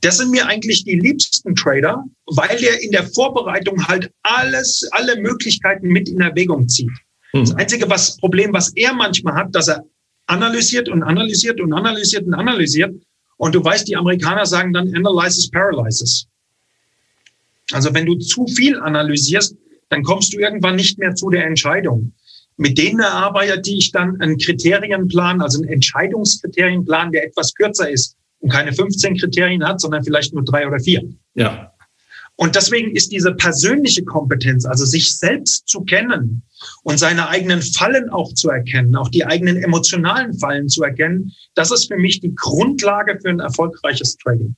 das 0.00 0.18
sind 0.18 0.30
mir 0.30 0.46
eigentlich 0.46 0.84
die 0.84 0.98
liebsten 0.98 1.54
Trader, 1.54 2.04
weil 2.26 2.62
er 2.62 2.82
in 2.82 2.90
der 2.90 3.06
Vorbereitung 3.06 3.86
halt 3.86 4.10
alles, 4.22 4.88
alle 4.92 5.20
Möglichkeiten 5.20 5.88
mit 5.88 6.08
in 6.08 6.20
Erwägung 6.20 6.68
zieht. 6.68 6.90
Mhm. 7.32 7.40
Das 7.40 7.54
einzige 7.54 7.88
was, 7.88 8.16
Problem, 8.16 8.52
was 8.52 8.72
er 8.74 8.92
manchmal 8.92 9.34
hat, 9.34 9.54
dass 9.54 9.68
er 9.68 9.84
analysiert 10.26 10.88
und 10.88 11.02
analysiert 11.02 11.60
und 11.60 11.72
analysiert 11.72 12.26
und 12.26 12.34
analysiert. 12.34 12.94
Und 13.36 13.54
du 13.54 13.64
weißt, 13.64 13.88
die 13.88 13.96
Amerikaner 13.96 14.46
sagen 14.46 14.72
dann 14.72 14.94
analyzes 14.94 15.50
paralyzes. 15.50 16.26
Also 17.72 17.94
wenn 17.94 18.06
du 18.06 18.16
zu 18.16 18.46
viel 18.46 18.78
analysierst, 18.78 19.56
dann 19.88 20.02
kommst 20.02 20.32
du 20.32 20.38
irgendwann 20.38 20.76
nicht 20.76 20.98
mehr 20.98 21.14
zu 21.14 21.30
der 21.30 21.46
Entscheidung. 21.46 22.12
Mit 22.56 22.78
denen 22.78 23.00
erarbeite 23.00 23.70
ich 23.70 23.90
dann 23.90 24.20
einen 24.20 24.38
Kriterienplan, 24.38 25.40
also 25.40 25.60
einen 25.60 25.72
Entscheidungskriterienplan, 25.72 27.12
der 27.12 27.26
etwas 27.26 27.54
kürzer 27.54 27.88
ist 27.88 28.16
und 28.40 28.52
keine 28.52 28.72
15 28.72 29.16
Kriterien 29.16 29.64
hat, 29.64 29.80
sondern 29.80 30.04
vielleicht 30.04 30.34
nur 30.34 30.44
drei 30.44 30.66
oder 30.66 30.78
vier. 30.78 31.02
Ja. 31.34 31.72
Und 32.36 32.56
deswegen 32.56 32.94
ist 32.94 33.12
diese 33.12 33.34
persönliche 33.34 34.04
Kompetenz, 34.04 34.64
also 34.64 34.84
sich 34.84 35.16
selbst 35.16 35.68
zu 35.68 35.82
kennen 35.82 36.42
und 36.82 36.98
seine 36.98 37.28
eigenen 37.28 37.62
Fallen 37.62 38.10
auch 38.10 38.32
zu 38.34 38.50
erkennen, 38.50 38.96
auch 38.96 39.08
die 39.08 39.24
eigenen 39.24 39.56
emotionalen 39.62 40.38
Fallen 40.38 40.68
zu 40.68 40.82
erkennen, 40.82 41.32
das 41.54 41.70
ist 41.70 41.88
für 41.88 41.96
mich 41.96 42.20
die 42.20 42.34
Grundlage 42.34 43.18
für 43.20 43.30
ein 43.30 43.40
erfolgreiches 43.40 44.16
Trading. 44.16 44.54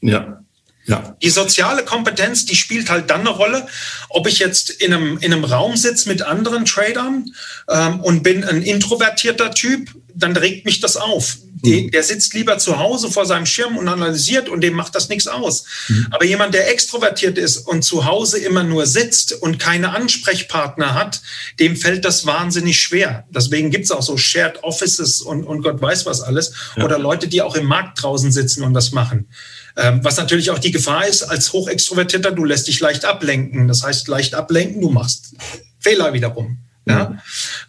Ja. 0.00 0.42
Ja. 0.84 1.16
Die 1.22 1.30
soziale 1.30 1.84
Kompetenz, 1.84 2.44
die 2.44 2.56
spielt 2.56 2.90
halt 2.90 3.08
dann 3.08 3.20
eine 3.20 3.30
Rolle, 3.30 3.66
ob 4.08 4.26
ich 4.26 4.40
jetzt 4.40 4.70
in 4.70 4.92
einem, 4.92 5.18
in 5.18 5.32
einem 5.32 5.44
Raum 5.44 5.76
sitze 5.76 6.08
mit 6.08 6.22
anderen 6.22 6.64
Tradern 6.64 7.32
ähm, 7.68 8.00
und 8.00 8.24
bin 8.24 8.42
ein 8.42 8.62
introvertierter 8.62 9.52
Typ, 9.52 9.90
dann 10.14 10.36
regt 10.36 10.64
mich 10.64 10.80
das 10.80 10.96
auf. 10.96 11.36
Die, 11.64 11.84
mhm. 11.84 11.90
der 11.90 12.02
sitzt 12.02 12.34
lieber 12.34 12.58
zu 12.58 12.78
Hause 12.78 13.10
vor 13.10 13.24
seinem 13.24 13.46
Schirm 13.46 13.76
und 13.76 13.88
analysiert 13.88 14.48
und 14.48 14.62
dem 14.62 14.74
macht 14.74 14.94
das 14.94 15.08
nichts 15.08 15.26
aus. 15.26 15.64
Mhm. 15.88 16.08
Aber 16.10 16.24
jemand, 16.24 16.54
der 16.54 16.70
extrovertiert 16.70 17.38
ist 17.38 17.58
und 17.58 17.82
zu 17.82 18.04
Hause 18.04 18.38
immer 18.38 18.64
nur 18.64 18.86
sitzt 18.86 19.32
und 19.32 19.58
keine 19.58 19.94
Ansprechpartner 19.94 20.94
hat, 20.94 21.22
dem 21.60 21.76
fällt 21.76 22.04
das 22.04 22.26
wahnsinnig 22.26 22.80
schwer. 22.80 23.24
Deswegen 23.30 23.70
gibt's 23.70 23.90
auch 23.90 24.02
so 24.02 24.16
Shared 24.16 24.62
Offices 24.64 25.20
und, 25.20 25.44
und 25.44 25.62
Gott 25.62 25.80
weiß 25.80 26.04
was 26.06 26.20
alles. 26.20 26.52
Ja. 26.76 26.84
Oder 26.84 26.98
Leute, 26.98 27.28
die 27.28 27.42
auch 27.42 27.54
im 27.54 27.66
Markt 27.66 28.02
draußen 28.02 28.32
sitzen 28.32 28.64
und 28.64 28.74
das 28.74 28.92
machen. 28.92 29.28
Ähm, 29.76 30.00
was 30.02 30.16
natürlich 30.16 30.50
auch 30.50 30.58
die 30.58 30.70
Gefahr 30.70 31.06
ist, 31.06 31.22
als 31.22 31.52
Hochextrovertierter, 31.52 32.32
du 32.32 32.44
lässt 32.44 32.68
dich 32.68 32.80
leicht 32.80 33.04
ablenken. 33.04 33.68
Das 33.68 33.82
heißt, 33.82 34.08
leicht 34.08 34.34
ablenken, 34.34 34.80
du 34.80 34.90
machst 34.90 35.34
Fehler 35.78 36.12
wiederum. 36.12 36.58
Ja? 36.86 37.18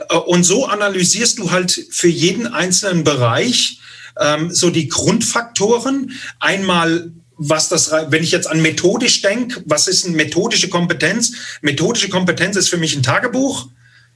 Äh, 0.10 0.15
und 0.15 0.43
so 0.43 0.65
analysierst 0.65 1.39
du 1.39 1.52
halt 1.52 1.88
für 1.89 2.08
jeden 2.08 2.47
einzelnen 2.47 3.04
Bereich 3.04 3.80
ähm, 4.19 4.54
so 4.54 4.69
die 4.69 4.88
Grundfaktoren. 4.88 6.12
Einmal 6.39 7.12
was 7.36 7.67
das, 7.67 7.91
wenn 7.91 8.23
ich 8.23 8.32
jetzt 8.32 8.47
an 8.47 8.62
methodisch 8.62 9.21
denke, 9.21 9.63
was 9.65 9.88
ist 9.88 10.06
eine 10.06 10.15
methodische 10.15 10.69
Kompetenz? 10.69 11.34
Methodische 11.62 12.10
Kompetenz 12.10 12.56
ist 12.56 12.69
für 12.69 12.78
mich 12.78 12.95
ein 12.95 13.04
Tagebuch. 13.04 13.67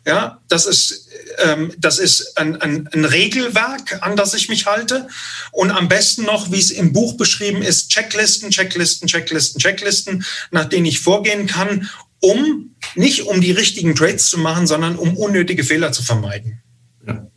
Ja, 0.05 0.39
das 0.47 0.65
ist, 0.65 1.09
ähm, 1.39 1.73
das 1.77 1.99
ist 1.99 2.37
ein, 2.37 2.61
ein, 2.61 2.87
ein 2.93 3.03
Regelwerk, 3.03 3.99
an 4.01 4.15
das 4.15 4.33
ich 4.35 4.47
mich 4.47 4.65
halte. 4.65 5.09
Und 5.51 5.69
am 5.69 5.89
besten 5.89 6.23
noch, 6.23 6.49
wie 6.49 6.59
es 6.59 6.71
im 6.71 6.93
Buch 6.93 7.17
beschrieben 7.17 7.61
ist, 7.61 7.89
Checklisten, 7.89 8.49
Checklisten, 8.49 9.09
Checklisten, 9.09 9.59
Checklisten, 9.59 10.23
nach 10.51 10.65
denen 10.65 10.85
ich 10.85 11.01
vorgehen 11.01 11.45
kann, 11.45 11.89
um 12.19 12.75
nicht 12.95 13.23
um 13.23 13.41
die 13.41 13.51
richtigen 13.51 13.95
Trades 13.95 14.29
zu 14.29 14.39
machen, 14.39 14.67
sondern 14.67 14.95
um 14.95 15.17
unnötige 15.17 15.63
Fehler 15.63 15.91
zu 15.91 16.03
vermeiden. 16.03 16.61
Ja. 17.05 17.27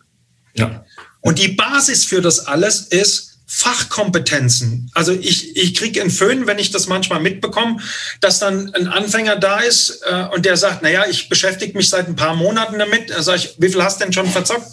ja. 0.54 0.84
Und 1.20 1.38
die 1.38 1.48
Basis 1.48 2.04
für 2.04 2.20
das 2.20 2.46
alles 2.46 2.80
ist, 2.82 3.30
Fachkompetenzen. 3.52 4.90
Also 4.94 5.12
ich, 5.12 5.56
ich 5.56 5.74
kriege 5.74 6.00
einen 6.00 6.12
Föhn, 6.12 6.46
wenn 6.46 6.60
ich 6.60 6.70
das 6.70 6.86
manchmal 6.86 7.20
mitbekomme, 7.20 7.78
dass 8.20 8.38
dann 8.38 8.72
ein 8.74 8.86
Anfänger 8.86 9.34
da 9.36 9.58
ist 9.58 10.02
äh, 10.04 10.26
und 10.32 10.46
der 10.46 10.56
sagt, 10.56 10.82
naja, 10.82 11.04
ich 11.10 11.28
beschäftige 11.28 11.76
mich 11.76 11.90
seit 11.90 12.06
ein 12.06 12.14
paar 12.14 12.36
Monaten 12.36 12.78
damit. 12.78 13.10
Da 13.10 13.24
sage 13.24 13.38
ich, 13.38 13.54
wie 13.58 13.68
viel 13.68 13.82
hast 13.82 13.98
du 13.98 14.04
denn 14.04 14.12
schon 14.12 14.28
verzockt? 14.28 14.68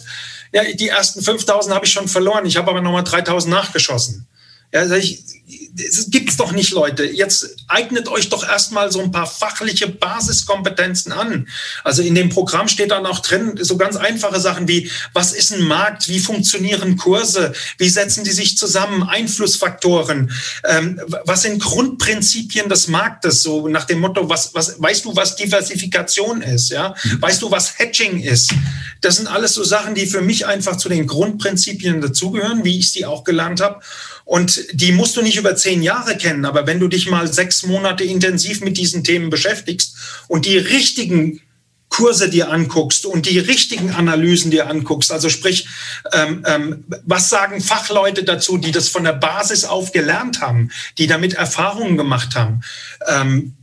Ja, 0.52 0.62
die 0.62 0.88
ersten 0.88 1.22
5000 1.22 1.74
habe 1.74 1.86
ich 1.86 1.92
schon 1.92 2.06
verloren. 2.06 2.46
Ich 2.46 2.56
habe 2.56 2.70
aber 2.70 2.80
nochmal 2.80 3.02
3000 3.02 3.52
nachgeschossen. 3.52 4.28
Ja, 4.72 4.86
sag 4.86 4.98
ich, 4.98 5.24
das 5.72 6.10
gibt's 6.10 6.36
doch 6.36 6.52
nicht, 6.52 6.72
Leute. 6.72 7.04
Jetzt 7.04 7.56
eignet 7.68 8.08
euch 8.08 8.28
doch 8.28 8.46
erstmal 8.46 8.92
so 8.92 9.00
ein 9.00 9.10
paar 9.10 9.26
fachliche 9.26 9.88
Basiskompetenzen 9.88 11.12
an. 11.12 11.48
Also 11.84 12.02
in 12.02 12.14
dem 12.14 12.28
Programm 12.28 12.68
steht 12.68 12.90
dann 12.90 13.06
auch 13.06 13.20
drin 13.20 13.58
so 13.60 13.78
ganz 13.78 13.96
einfache 13.96 14.40
Sachen 14.40 14.68
wie, 14.68 14.90
was 15.14 15.32
ist 15.32 15.54
ein 15.54 15.62
Markt? 15.62 16.08
Wie 16.08 16.18
funktionieren 16.18 16.98
Kurse? 16.98 17.54
Wie 17.78 17.88
setzen 17.88 18.24
die 18.24 18.30
sich 18.30 18.58
zusammen? 18.58 19.04
Einflussfaktoren? 19.04 20.32
Ähm, 20.64 21.00
was 21.24 21.42
sind 21.42 21.62
Grundprinzipien 21.62 22.68
des 22.68 22.88
Marktes? 22.88 23.42
So 23.42 23.68
nach 23.68 23.84
dem 23.84 24.00
Motto, 24.00 24.28
was, 24.28 24.54
was, 24.54 24.80
weißt 24.80 25.06
du, 25.06 25.16
was 25.16 25.36
Diversifikation 25.36 26.42
ist? 26.42 26.70
Ja? 26.70 26.94
Weißt 27.20 27.40
du, 27.40 27.50
was 27.50 27.78
Hedging 27.78 28.20
ist? 28.20 28.52
Das 29.00 29.16
sind 29.16 29.28
alles 29.28 29.54
so 29.54 29.64
Sachen, 29.64 29.94
die 29.94 30.06
für 30.06 30.20
mich 30.20 30.46
einfach 30.46 30.76
zu 30.76 30.90
den 30.90 31.06
Grundprinzipien 31.06 32.02
dazugehören, 32.02 32.64
wie 32.64 32.78
ich 32.78 32.92
sie 32.92 33.06
auch 33.06 33.24
gelernt 33.24 33.60
habe. 33.60 33.80
Und 34.28 34.62
die 34.72 34.92
musst 34.92 35.16
du 35.16 35.22
nicht 35.22 35.38
über 35.38 35.56
zehn 35.56 35.82
Jahre 35.82 36.14
kennen, 36.14 36.44
aber 36.44 36.66
wenn 36.66 36.78
du 36.78 36.88
dich 36.88 37.08
mal 37.08 37.32
sechs 37.32 37.62
Monate 37.62 38.04
intensiv 38.04 38.60
mit 38.60 38.76
diesen 38.76 39.02
Themen 39.02 39.30
beschäftigst 39.30 39.96
und 40.28 40.44
die 40.44 40.58
richtigen 40.58 41.40
Kurse 41.88 42.28
dir 42.28 42.50
anguckst 42.50 43.06
und 43.06 43.24
die 43.24 43.38
richtigen 43.38 43.90
Analysen 43.92 44.50
dir 44.50 44.68
anguckst, 44.68 45.12
also 45.12 45.30
sprich, 45.30 45.66
ähm, 46.12 46.44
ähm, 46.44 46.84
was 47.06 47.30
sagen 47.30 47.62
Fachleute 47.62 48.22
dazu, 48.22 48.58
die 48.58 48.70
das 48.70 48.90
von 48.90 49.04
der 49.04 49.14
Basis 49.14 49.64
auf 49.64 49.92
gelernt 49.92 50.42
haben, 50.42 50.72
die 50.98 51.06
damit 51.06 51.32
Erfahrungen 51.32 51.96
gemacht 51.96 52.34
haben, 52.34 52.60
ähm, 53.06 53.54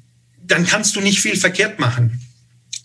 dann 0.42 0.66
kannst 0.66 0.96
du 0.96 1.00
nicht 1.00 1.22
viel 1.22 1.38
verkehrt 1.38 1.78
machen. 1.78 2.25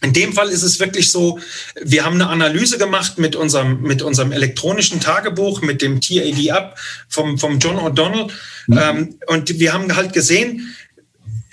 In 0.02 0.12
dem 0.12 0.32
Fall 0.32 0.48
ist 0.48 0.62
es 0.62 0.80
wirklich 0.80 1.12
so, 1.12 1.38
wir 1.82 2.04
haben 2.04 2.14
eine 2.14 2.28
Analyse 2.28 2.78
gemacht 2.78 3.18
mit 3.18 3.36
unserem, 3.36 3.82
mit 3.82 4.00
unserem 4.02 4.32
elektronischen 4.32 5.00
Tagebuch, 5.00 5.60
mit 5.60 5.82
dem 5.82 6.00
TAD-Up 6.00 6.78
vom, 7.08 7.38
vom 7.38 7.58
John 7.58 7.76
O'Donnell. 7.76 8.30
Mhm. 8.66 8.78
Ähm, 8.78 9.14
und 9.26 9.58
wir 9.58 9.72
haben 9.72 9.94
halt 9.94 10.12
gesehen, 10.12 10.74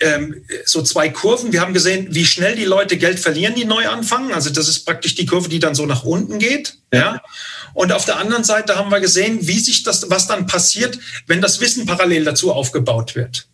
ähm, 0.00 0.44
so 0.64 0.82
zwei 0.82 1.08
Kurven. 1.08 1.52
Wir 1.52 1.60
haben 1.60 1.74
gesehen, 1.74 2.08
wie 2.10 2.24
schnell 2.24 2.54
die 2.54 2.64
Leute 2.64 2.96
Geld 2.96 3.18
verlieren, 3.18 3.54
die 3.54 3.64
neu 3.64 3.86
anfangen. 3.88 4.32
Also 4.32 4.50
das 4.50 4.68
ist 4.68 4.86
praktisch 4.86 5.14
die 5.14 5.26
Kurve, 5.26 5.48
die 5.48 5.58
dann 5.58 5.74
so 5.74 5.86
nach 5.86 6.04
unten 6.04 6.38
geht. 6.38 6.78
Ja. 6.92 6.98
ja. 6.98 7.22
Und 7.74 7.92
auf 7.92 8.04
der 8.04 8.18
anderen 8.18 8.44
Seite 8.44 8.76
haben 8.76 8.90
wir 8.90 9.00
gesehen, 9.00 9.38
wie 9.42 9.58
sich 9.58 9.82
das, 9.82 10.08
was 10.08 10.26
dann 10.26 10.46
passiert, 10.46 10.98
wenn 11.26 11.40
das 11.40 11.60
Wissen 11.60 11.84
parallel 11.84 12.24
dazu 12.24 12.52
aufgebaut 12.52 13.14
wird. 13.14 13.46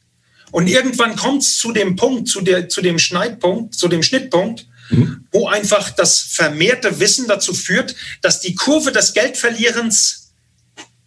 Und 0.50 0.68
irgendwann 0.68 1.16
kommt 1.16 1.42
es 1.42 1.56
zu 1.58 1.72
dem 1.72 1.96
Punkt, 1.96 2.28
zu, 2.28 2.40
der, 2.40 2.68
zu 2.68 2.80
dem 2.80 2.98
Schneidpunkt, 2.98 3.74
zu 3.74 3.88
dem 3.88 4.02
Schnittpunkt, 4.02 4.66
mhm. 4.90 5.26
wo 5.32 5.48
einfach 5.48 5.90
das 5.90 6.18
vermehrte 6.20 7.00
Wissen 7.00 7.26
dazu 7.28 7.54
führt, 7.54 7.94
dass 8.22 8.40
die 8.40 8.54
Kurve 8.54 8.92
des 8.92 9.12
Geldverlierens 9.12 10.32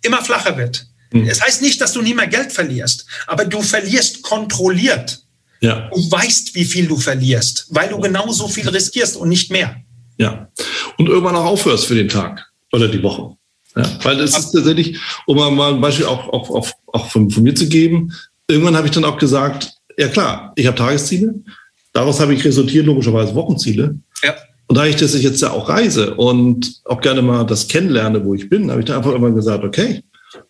immer 0.01 0.23
flacher 0.23 0.57
wird. 0.57 0.87
Mhm. 1.11 1.27
Es 1.27 1.41
heißt 1.41 1.61
nicht, 1.61 1.81
dass 1.81 1.93
du 1.93 2.01
nie 2.01 2.13
mehr 2.13 2.27
Geld 2.27 2.51
verlierst, 2.51 3.05
aber 3.27 3.45
du 3.45 3.61
verlierst 3.61 4.21
kontrolliert. 4.21 5.23
Ja. 5.59 5.89
Du 5.93 6.11
weißt, 6.11 6.53
wie 6.55 6.65
viel 6.65 6.87
du 6.87 6.97
verlierst, 6.97 7.67
weil 7.69 7.89
du 7.89 7.99
genauso 7.99 8.47
viel 8.47 8.69
riskierst 8.69 9.17
und 9.17 9.29
nicht 9.29 9.51
mehr. 9.51 9.75
Ja. 10.17 10.49
Und 10.97 11.07
irgendwann 11.07 11.35
auch 11.35 11.45
aufhörst 11.45 11.85
für 11.85 11.95
den 11.95 12.09
Tag 12.09 12.45
oder 12.71 12.87
die 12.87 13.01
Woche. 13.01 13.35
Ja, 13.75 13.99
weil 14.03 14.19
es 14.19 14.37
ist 14.37 14.51
tatsächlich, 14.51 14.99
um 15.27 15.37
mal 15.37 15.73
ein 15.73 15.81
Beispiel 15.81 16.05
auch, 16.05 16.29
auch, 16.29 16.49
auch, 16.49 16.67
auch 16.87 17.11
von, 17.11 17.29
von 17.29 17.43
mir 17.43 17.53
zu 17.53 17.67
geben, 17.67 18.13
irgendwann 18.47 18.75
habe 18.75 18.87
ich 18.87 18.93
dann 18.93 19.05
auch 19.05 19.17
gesagt, 19.17 19.73
ja 19.97 20.07
klar, 20.07 20.53
ich 20.55 20.65
habe 20.65 20.77
Tagesziele, 20.77 21.35
Daraus 21.97 22.19
habe 22.19 22.35
ich 22.35 22.45
resultiert 22.45 22.85
logischerweise 22.85 23.33
Wochenziele. 23.33 23.97
Ja. 24.23 24.35
Und 24.67 24.77
da 24.77 24.85
ich, 24.85 25.01
ich 25.01 25.23
jetzt 25.23 25.41
ja 25.41 25.49
auch 25.49 25.67
reise 25.67 26.13
und 26.13 26.79
auch 26.85 27.01
gerne 27.01 27.23
mal 27.23 27.43
das 27.43 27.67
kennenlerne, 27.67 28.23
wo 28.23 28.35
ich 28.35 28.47
bin, 28.47 28.69
habe 28.69 28.81
ich 28.81 28.85
da 28.85 28.97
einfach 28.97 29.15
immer 29.15 29.31
gesagt, 29.31 29.63
okay, 29.63 30.03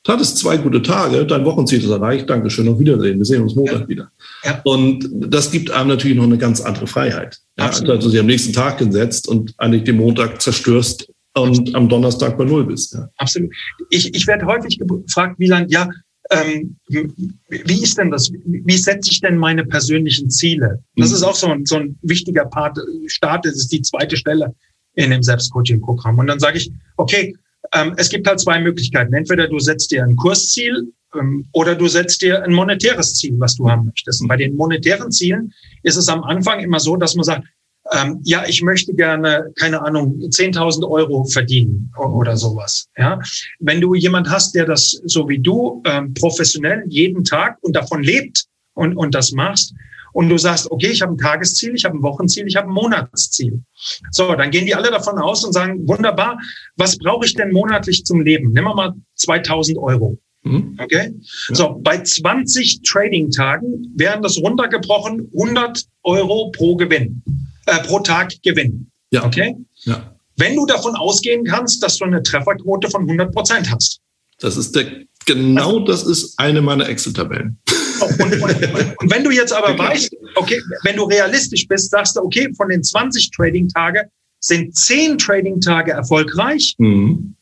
du 0.03 0.11
hattest 0.11 0.39
zwei 0.39 0.57
gute 0.57 0.81
Tage, 0.81 1.25
dein 1.25 1.45
Wochenziel 1.45 1.81
ist 1.81 1.89
erreicht, 1.89 2.29
Dankeschön, 2.29 2.67
auf 2.67 2.79
Wiedersehen, 2.79 3.17
wir 3.17 3.25
sehen 3.25 3.43
uns 3.43 3.55
Montag 3.55 3.79
ja. 3.83 3.87
wieder. 3.87 4.11
Ja. 4.43 4.59
Und 4.65 5.07
das 5.09 5.49
gibt 5.49 5.71
einem 5.71 5.87
natürlich 5.87 6.17
noch 6.17 6.25
eine 6.25 6.37
ganz 6.37 6.59
andere 6.59 6.85
Freiheit. 6.85 7.37
Ja, 7.57 7.67
also 7.67 7.95
du 7.95 8.09
sie 8.09 8.19
am 8.19 8.25
nächsten 8.25 8.51
Tag 8.51 8.79
gesetzt 8.79 9.29
und 9.29 9.53
eigentlich 9.57 9.85
den 9.85 9.95
Montag 9.95 10.41
zerstörst 10.41 11.07
und 11.33 11.73
am 11.73 11.87
Donnerstag 11.87 12.37
bei 12.37 12.43
Null 12.43 12.65
bist. 12.65 12.93
Ja. 12.93 13.07
Absolut. 13.15 13.51
Ich, 13.89 14.13
ich 14.13 14.27
werde 14.27 14.45
häufig 14.45 14.77
gefragt, 14.77 15.39
Wieland, 15.39 15.71
ja, 15.71 15.87
ähm, 16.31 16.77
wie 16.87 17.83
ist 17.83 17.97
denn 17.97 18.11
das? 18.11 18.31
Wie 18.45 18.77
setze 18.77 19.11
ich 19.11 19.21
denn 19.21 19.37
meine 19.37 19.65
persönlichen 19.65 20.29
Ziele? 20.29 20.83
Das 20.95 21.11
ist 21.11 21.21
mhm. 21.21 21.27
auch 21.27 21.35
so 21.35 21.47
ein, 21.47 21.65
so 21.65 21.77
ein 21.77 21.97
wichtiger 22.01 22.45
Part. 22.45 22.77
Start, 23.07 23.45
das 23.45 23.55
ist 23.55 23.71
die 23.71 23.81
zweite 23.81 24.17
Stelle 24.17 24.53
in 24.95 25.11
dem 25.11 25.23
Selbstcoaching-Programm. 25.23 26.17
Und 26.17 26.27
dann 26.27 26.39
sage 26.39 26.57
ich, 26.57 26.71
okay, 26.97 27.35
ähm, 27.73 27.93
es 27.97 28.09
gibt 28.09 28.27
halt 28.27 28.39
zwei 28.39 28.59
Möglichkeiten. 28.59 29.13
Entweder 29.13 29.47
du 29.47 29.59
setzt 29.59 29.91
dir 29.91 30.03
ein 30.03 30.15
Kursziel 30.15 30.91
ähm, 31.15 31.45
oder 31.53 31.75
du 31.75 31.87
setzt 31.87 32.21
dir 32.21 32.43
ein 32.43 32.53
monetäres 32.53 33.13
Ziel, 33.15 33.35
was 33.37 33.55
du 33.55 33.69
haben 33.69 33.85
möchtest. 33.85 34.21
Und 34.21 34.27
bei 34.27 34.37
den 34.37 34.55
monetären 34.55 35.11
Zielen 35.11 35.53
ist 35.83 35.97
es 35.97 36.09
am 36.09 36.23
Anfang 36.23 36.59
immer 36.59 36.79
so, 36.79 36.97
dass 36.97 37.15
man 37.15 37.25
sagt, 37.25 37.47
ähm, 37.91 38.21
ja, 38.23 38.43
ich 38.47 38.61
möchte 38.61 38.93
gerne, 38.93 39.51
keine 39.59 39.81
Ahnung, 39.81 40.19
10.000 40.19 40.89
Euro 40.89 41.23
verdienen 41.25 41.91
oder 41.97 42.35
sowas. 42.37 42.87
Ja, 42.97 43.19
wenn 43.59 43.81
du 43.81 43.93
jemand 43.93 44.29
hast, 44.29 44.55
der 44.55 44.65
das 44.65 45.01
so 45.05 45.27
wie 45.29 45.39
du 45.39 45.81
ähm, 45.85 46.13
professionell 46.13 46.83
jeden 46.87 47.23
Tag 47.23 47.57
und 47.61 47.75
davon 47.75 48.03
lebt 48.03 48.45
und, 48.73 48.95
und 48.95 49.15
das 49.15 49.31
machst, 49.31 49.73
und 50.13 50.29
du 50.29 50.37
sagst, 50.39 50.71
okay, 50.71 50.87
ich 50.87 51.03
habe 51.03 51.13
ein 51.13 51.17
Tagesziel, 51.19 51.75
ich 51.75 51.85
habe 51.85 51.95
ein 51.95 52.01
Wochenziel, 52.01 52.47
ich 52.47 52.55
habe 52.55 52.67
ein 52.67 52.73
Monatsziel. 52.73 53.61
So, 54.09 54.33
dann 54.33 54.49
gehen 54.49 54.65
die 54.65 54.73
alle 54.73 54.89
davon 54.89 55.19
aus 55.19 55.43
und 55.43 55.53
sagen, 55.53 55.87
wunderbar, 55.87 56.39
was 56.75 56.97
brauche 56.97 57.25
ich 57.25 57.35
denn 57.35 57.51
monatlich 57.51 58.03
zum 58.03 58.21
Leben? 58.21 58.51
Nehmen 58.51 58.65
wir 58.65 58.73
mal 58.73 58.93
2000 59.13 59.77
Euro. 59.77 60.17
Mhm. 60.41 60.75
Okay? 60.81 61.13
Ja. 61.49 61.55
So, 61.55 61.79
bei 61.83 62.01
20 62.01 62.81
Trading-Tagen 62.81 63.93
wären 63.95 64.23
das 64.23 64.39
runtergebrochen 64.39 65.29
100 65.33 65.85
Euro 66.01 66.49
pro 66.49 66.75
Gewinn 66.75 67.21
äh, 67.67 67.83
pro 67.83 67.99
Tag 67.99 68.33
gewinnen. 68.43 68.91
Ja. 69.11 69.25
Okay? 69.25 69.55
Ja. 69.83 70.15
Wenn 70.37 70.55
du 70.55 70.65
davon 70.65 70.95
ausgehen 70.95 71.45
kannst, 71.45 71.81
dass 71.83 71.97
du 71.97 72.05
eine 72.05 72.21
Trefferquote 72.23 72.89
von 72.89 73.03
100 73.03 73.33
Prozent 73.33 73.71
hast. 73.71 73.99
Das 74.39 74.55
ist 74.55 74.75
der, 74.75 74.85
genau 75.25 75.79
das 75.79 76.03
ist 76.03 76.37
eine 76.37 76.61
meiner 76.61 76.87
Excel-Tabellen. 76.87 77.57
Und, 78.01 78.19
und, 78.19 78.41
und, 78.43 79.11
wenn 79.11 79.23
du 79.23 79.31
jetzt 79.31 79.51
aber 79.51 79.77
weißt, 79.77 80.15
okay, 80.35 80.61
wenn 80.83 80.95
du 80.95 81.03
realistisch 81.03 81.67
bist, 81.67 81.89
sagst 81.89 82.15
du, 82.15 82.21
okay, 82.21 82.53
von 82.55 82.69
den 82.69 82.83
20 82.83 83.31
Trading-Tage 83.31 84.09
sind 84.39 84.75
10 84.75 85.17
Trading-Tage 85.17 85.91
erfolgreich 85.91 86.75
mhm. 86.77 87.35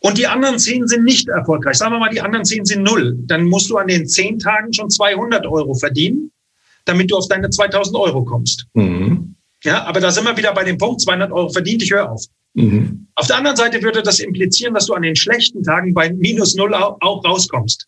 und 0.00 0.18
die 0.18 0.26
anderen 0.26 0.58
10 0.58 0.86
sind 0.88 1.04
nicht 1.04 1.28
erfolgreich. 1.28 1.76
Sagen 1.76 1.94
wir 1.94 1.98
mal, 1.98 2.10
die 2.10 2.20
anderen 2.20 2.44
10 2.44 2.66
sind 2.66 2.82
null. 2.82 3.16
Dann 3.26 3.46
musst 3.46 3.70
du 3.70 3.78
an 3.78 3.88
den 3.88 4.06
10 4.06 4.38
Tagen 4.38 4.72
schon 4.74 4.90
200 4.90 5.46
Euro 5.46 5.74
verdienen, 5.74 6.30
damit 6.84 7.10
du 7.10 7.16
auf 7.16 7.28
deine 7.28 7.48
2000 7.48 7.96
Euro 7.96 8.24
kommst. 8.24 8.66
Mhm. 8.74 9.34
Ja, 9.64 9.84
aber 9.84 10.00
da 10.00 10.10
sind 10.10 10.24
wir 10.24 10.36
wieder 10.36 10.52
bei 10.52 10.64
dem 10.64 10.78
Punkt, 10.78 11.00
200 11.00 11.30
Euro 11.30 11.48
verdient, 11.48 11.82
ich 11.82 11.92
höre 11.92 12.10
auf. 12.10 12.24
Mhm. 12.54 13.06
Auf 13.14 13.26
der 13.26 13.36
anderen 13.36 13.56
Seite 13.56 13.82
würde 13.82 14.02
das 14.02 14.20
implizieren, 14.20 14.74
dass 14.74 14.86
du 14.86 14.94
an 14.94 15.02
den 15.02 15.16
schlechten 15.16 15.62
Tagen 15.62 15.94
bei 15.94 16.12
minus 16.12 16.54
null 16.54 16.74
auch 16.74 17.24
rauskommst. 17.24 17.86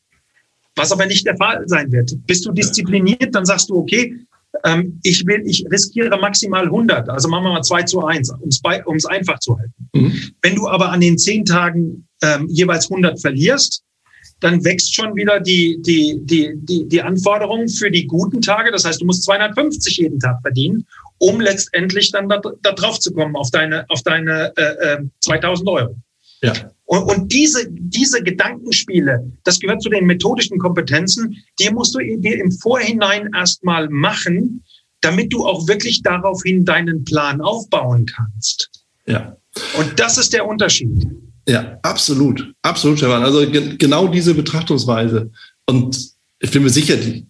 Was 0.76 0.92
aber 0.92 1.06
nicht 1.06 1.26
der 1.26 1.36
Fall 1.36 1.62
sein 1.66 1.92
wird. 1.92 2.12
Bist 2.26 2.44
du 2.46 2.52
diszipliniert, 2.52 3.34
dann 3.34 3.44
sagst 3.44 3.70
du, 3.70 3.76
okay, 3.76 4.16
ähm, 4.64 4.98
ich 5.02 5.26
will, 5.26 5.42
ich 5.46 5.64
riskiere 5.70 6.16
maximal 6.18 6.64
100. 6.64 7.08
Also 7.08 7.28
machen 7.28 7.44
wir 7.44 7.52
mal 7.52 7.62
2 7.62 7.82
zu 7.84 8.04
1, 8.04 8.30
um 8.30 8.96
es 8.96 9.04
einfach 9.04 9.38
zu 9.40 9.58
halten. 9.58 9.88
Mhm. 9.92 10.12
Wenn 10.42 10.54
du 10.54 10.68
aber 10.68 10.90
an 10.90 11.00
den 11.00 11.18
10 11.18 11.44
Tagen 11.44 12.06
ähm, 12.22 12.46
jeweils 12.48 12.90
100 12.90 13.20
verlierst, 13.20 13.82
dann 14.40 14.64
wächst 14.64 14.94
schon 14.94 15.14
wieder 15.16 15.40
die, 15.40 15.80
die, 15.82 16.20
die, 16.22 16.52
die, 16.56 16.88
die 16.88 17.02
Anforderung 17.02 17.68
für 17.68 17.90
die 17.90 18.06
guten 18.06 18.40
Tage. 18.40 18.70
Das 18.70 18.84
heißt, 18.84 19.00
du 19.00 19.06
musst 19.06 19.24
250 19.24 19.96
jeden 19.96 20.20
Tag 20.20 20.40
verdienen, 20.42 20.86
um 21.18 21.40
letztendlich 21.40 22.10
dann 22.12 22.28
da, 22.28 22.40
da 22.62 22.72
drauf 22.72 23.00
zu 23.00 23.12
kommen 23.12 23.36
auf 23.36 23.50
deine, 23.50 23.86
auf 23.88 24.02
deine 24.02 24.52
äh, 24.56 24.98
2000 25.20 25.66
äh, 25.66 25.70
Euro. 25.70 25.96
Ja. 26.42 26.52
Und, 26.84 27.04
und 27.04 27.32
diese, 27.32 27.66
diese 27.70 28.22
Gedankenspiele, 28.22 29.32
das 29.44 29.58
gehört 29.58 29.82
zu 29.82 29.88
den 29.88 30.04
methodischen 30.04 30.58
Kompetenzen, 30.58 31.36
die 31.58 31.70
musst 31.70 31.94
du 31.94 31.98
dir 31.98 32.38
im 32.38 32.52
Vorhinein 32.52 33.30
erstmal 33.34 33.88
machen, 33.88 34.62
damit 35.00 35.32
du 35.32 35.46
auch 35.46 35.66
wirklich 35.66 36.02
daraufhin 36.02 36.64
deinen 36.64 37.04
Plan 37.04 37.40
aufbauen 37.40 38.06
kannst. 38.06 38.70
Ja. 39.06 39.36
Und 39.78 39.98
das 39.98 40.18
ist 40.18 40.32
der 40.32 40.46
Unterschied. 40.46 41.06
Ja, 41.46 41.78
absolut. 41.82 42.52
Absolut, 42.62 42.98
Stefan. 42.98 43.22
Also 43.22 43.48
ge 43.50 43.76
genau 43.76 44.08
diese 44.08 44.34
Betrachtungsweise. 44.34 45.30
Und 45.66 45.98
ich 46.40 46.50
bin 46.50 46.62
mir 46.62 46.70
sicher, 46.70 46.96
die, 46.96 47.26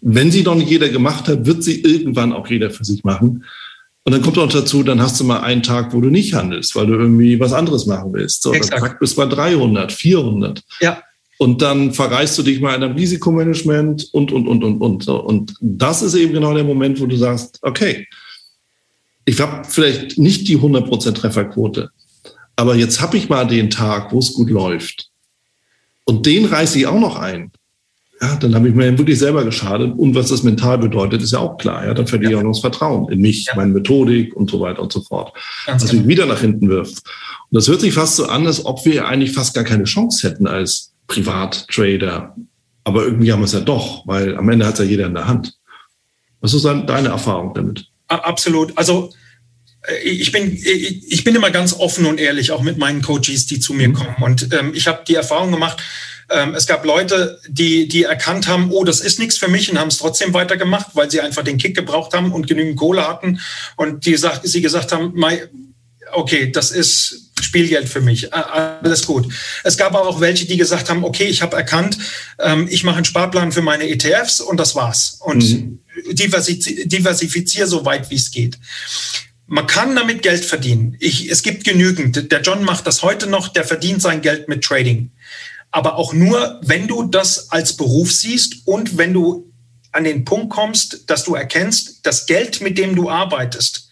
wenn 0.00 0.30
sie 0.30 0.42
noch 0.42 0.54
nicht 0.54 0.70
jeder 0.70 0.88
gemacht 0.88 1.28
hat, 1.28 1.46
wird 1.46 1.62
sie 1.62 1.80
irgendwann 1.82 2.32
auch 2.32 2.46
jeder 2.48 2.70
für 2.70 2.84
sich 2.84 3.04
machen. 3.04 3.44
Und 4.04 4.12
dann 4.12 4.22
kommt 4.22 4.36
noch 4.36 4.50
dazu, 4.50 4.82
dann 4.82 5.02
hast 5.02 5.20
du 5.20 5.24
mal 5.24 5.40
einen 5.40 5.62
Tag, 5.62 5.92
wo 5.92 6.00
du 6.00 6.08
nicht 6.08 6.32
handelst, 6.32 6.74
weil 6.74 6.86
du 6.86 6.94
irgendwie 6.94 7.38
was 7.40 7.52
anderes 7.52 7.84
machen 7.84 8.12
willst. 8.14 8.42
So, 8.42 8.54
Exakt. 8.54 8.82
dann 8.82 8.96
bist 8.98 9.18
du 9.18 9.22
bei 9.22 9.26
300, 9.26 9.92
400. 9.92 10.62
Ja. 10.80 11.02
Und 11.38 11.62
dann 11.62 11.92
verreist 11.92 12.38
du 12.38 12.42
dich 12.42 12.60
mal 12.60 12.74
in 12.74 12.82
einem 12.82 12.96
Risikomanagement 12.96 14.08
und, 14.12 14.32
und, 14.32 14.48
und, 14.48 14.64
und, 14.64 14.80
und. 14.80 15.08
Und 15.08 15.54
das 15.60 16.02
ist 16.02 16.14
eben 16.14 16.32
genau 16.32 16.54
der 16.54 16.64
Moment, 16.64 17.00
wo 17.00 17.06
du 17.06 17.16
sagst, 17.16 17.58
okay, 17.62 18.06
ich 19.24 19.38
habe 19.40 19.64
vielleicht 19.68 20.16
nicht 20.18 20.48
die 20.48 20.56
100% 20.56 21.12
Trefferquote, 21.12 21.90
aber 22.58 22.74
jetzt 22.74 23.00
habe 23.00 23.16
ich 23.16 23.28
mal 23.28 23.46
den 23.46 23.70
Tag, 23.70 24.12
wo 24.12 24.18
es 24.18 24.32
gut 24.32 24.50
läuft. 24.50 25.10
Und 26.04 26.26
den 26.26 26.44
reiße 26.44 26.76
ich 26.76 26.88
auch 26.88 26.98
noch 26.98 27.16
ein. 27.16 27.52
Ja, 28.20 28.34
dann 28.34 28.52
habe 28.56 28.68
ich 28.68 28.74
mir 28.74 28.98
wirklich 28.98 29.20
selber 29.20 29.44
geschadet. 29.44 29.96
Und 29.96 30.16
was 30.16 30.30
das 30.30 30.42
mental 30.42 30.76
bedeutet, 30.76 31.22
ist 31.22 31.30
ja 31.30 31.38
auch 31.38 31.56
klar. 31.56 31.86
Ja, 31.86 31.94
dann 31.94 32.08
verliere 32.08 32.32
ich 32.32 32.34
ja. 32.34 32.38
auch 32.40 32.42
noch 32.42 32.50
das 32.50 32.60
Vertrauen 32.60 33.12
in 33.12 33.20
mich, 33.20 33.46
ja. 33.46 33.54
meine 33.54 33.72
Methodik 33.72 34.34
und 34.34 34.50
so 34.50 34.58
weiter 34.58 34.82
und 34.82 34.92
so 34.92 35.02
fort. 35.02 35.32
Ganz 35.66 35.84
was 35.84 35.90
genau. 35.90 36.02
mich 36.02 36.08
wieder 36.08 36.26
nach 36.26 36.40
hinten 36.40 36.68
wirft. 36.68 36.98
Und 37.48 37.56
das 37.56 37.68
hört 37.68 37.80
sich 37.80 37.94
fast 37.94 38.16
so 38.16 38.26
an, 38.26 38.44
als 38.44 38.66
ob 38.66 38.84
wir 38.84 39.06
eigentlich 39.06 39.32
fast 39.32 39.54
gar 39.54 39.62
keine 39.62 39.84
Chance 39.84 40.28
hätten 40.28 40.48
als 40.48 40.92
Privattrader. 41.06 42.34
Aber 42.82 43.04
irgendwie 43.04 43.30
haben 43.30 43.40
wir 43.40 43.46
es 43.46 43.52
ja 43.52 43.60
doch, 43.60 44.04
weil 44.04 44.36
am 44.36 44.48
Ende 44.48 44.66
hat 44.66 44.74
es 44.74 44.80
ja 44.80 44.84
jeder 44.84 45.06
in 45.06 45.14
der 45.14 45.28
Hand. 45.28 45.54
Was 46.40 46.54
ist 46.54 46.64
deine 46.64 47.10
Erfahrung 47.10 47.54
damit? 47.54 47.86
Absolut. 48.08 48.76
Also 48.76 49.10
ich 50.02 50.32
bin, 50.32 50.52
ich 50.54 51.24
bin 51.24 51.34
immer 51.34 51.50
ganz 51.50 51.72
offen 51.72 52.06
und 52.06 52.20
ehrlich, 52.20 52.50
auch 52.50 52.62
mit 52.62 52.78
meinen 52.78 53.02
Coaches, 53.02 53.46
die 53.46 53.60
zu 53.60 53.72
mir 53.72 53.88
mhm. 53.88 53.94
kommen. 53.94 54.16
Und 54.20 54.52
ähm, 54.52 54.72
ich 54.74 54.86
habe 54.86 55.02
die 55.06 55.14
Erfahrung 55.14 55.50
gemacht, 55.50 55.82
ähm, 56.30 56.54
es 56.54 56.66
gab 56.66 56.84
Leute, 56.84 57.40
die, 57.48 57.88
die 57.88 58.04
erkannt 58.04 58.48
haben, 58.48 58.70
oh, 58.70 58.84
das 58.84 59.00
ist 59.00 59.18
nichts 59.18 59.38
für 59.38 59.48
mich 59.48 59.70
und 59.70 59.78
haben 59.78 59.88
es 59.88 59.98
trotzdem 59.98 60.34
weitergemacht, 60.34 60.88
weil 60.94 61.10
sie 61.10 61.20
einfach 61.20 61.42
den 61.42 61.58
Kick 61.58 61.74
gebraucht 61.74 62.12
haben 62.12 62.32
und 62.32 62.46
genügend 62.46 62.76
Kohle 62.76 63.06
hatten. 63.06 63.40
Und 63.76 64.04
die 64.04 64.16
sagt, 64.16 64.46
sie 64.46 64.60
gesagt 64.60 64.92
haben, 64.92 65.14
okay, 66.12 66.50
das 66.52 66.70
ist 66.70 67.30
Spielgeld 67.40 67.88
für 67.88 68.00
mich, 68.00 68.32
alles 68.34 69.06
gut. 69.06 69.32
Es 69.64 69.76
gab 69.76 69.94
aber 69.94 70.06
auch 70.06 70.20
welche, 70.20 70.44
die 70.46 70.56
gesagt 70.56 70.90
haben, 70.90 71.04
okay, 71.04 71.24
ich 71.24 71.40
habe 71.40 71.56
erkannt, 71.56 71.96
ähm, 72.38 72.66
ich 72.70 72.84
mache 72.84 72.96
einen 72.96 73.04
Sparplan 73.04 73.52
für 73.52 73.62
meine 73.62 73.88
ETFs 73.88 74.40
und 74.40 74.58
das 74.58 74.74
war's. 74.74 75.18
Und 75.20 75.42
mhm. 75.42 75.78
diversifiziere 76.12 77.66
so 77.66 77.84
weit, 77.84 78.10
wie 78.10 78.16
es 78.16 78.30
geht. 78.30 78.58
Man 79.50 79.66
kann 79.66 79.96
damit 79.96 80.20
Geld 80.20 80.44
verdienen. 80.44 80.94
Ich, 81.00 81.30
es 81.30 81.42
gibt 81.42 81.64
genügend. 81.64 82.30
Der 82.30 82.42
John 82.42 82.62
macht 82.64 82.86
das 82.86 83.02
heute 83.02 83.26
noch, 83.26 83.48
der 83.48 83.64
verdient 83.64 84.02
sein 84.02 84.20
Geld 84.20 84.46
mit 84.46 84.62
Trading. 84.62 85.10
Aber 85.70 85.96
auch 85.96 86.12
nur, 86.12 86.60
wenn 86.62 86.86
du 86.86 87.04
das 87.04 87.50
als 87.50 87.74
Beruf 87.74 88.12
siehst 88.12 88.66
und 88.66 88.98
wenn 88.98 89.14
du 89.14 89.50
an 89.90 90.04
den 90.04 90.26
Punkt 90.26 90.50
kommst, 90.50 91.08
dass 91.08 91.24
du 91.24 91.34
erkennst, 91.34 92.06
das 92.06 92.26
Geld, 92.26 92.60
mit 92.60 92.76
dem 92.76 92.94
du 92.94 93.08
arbeitest, 93.08 93.87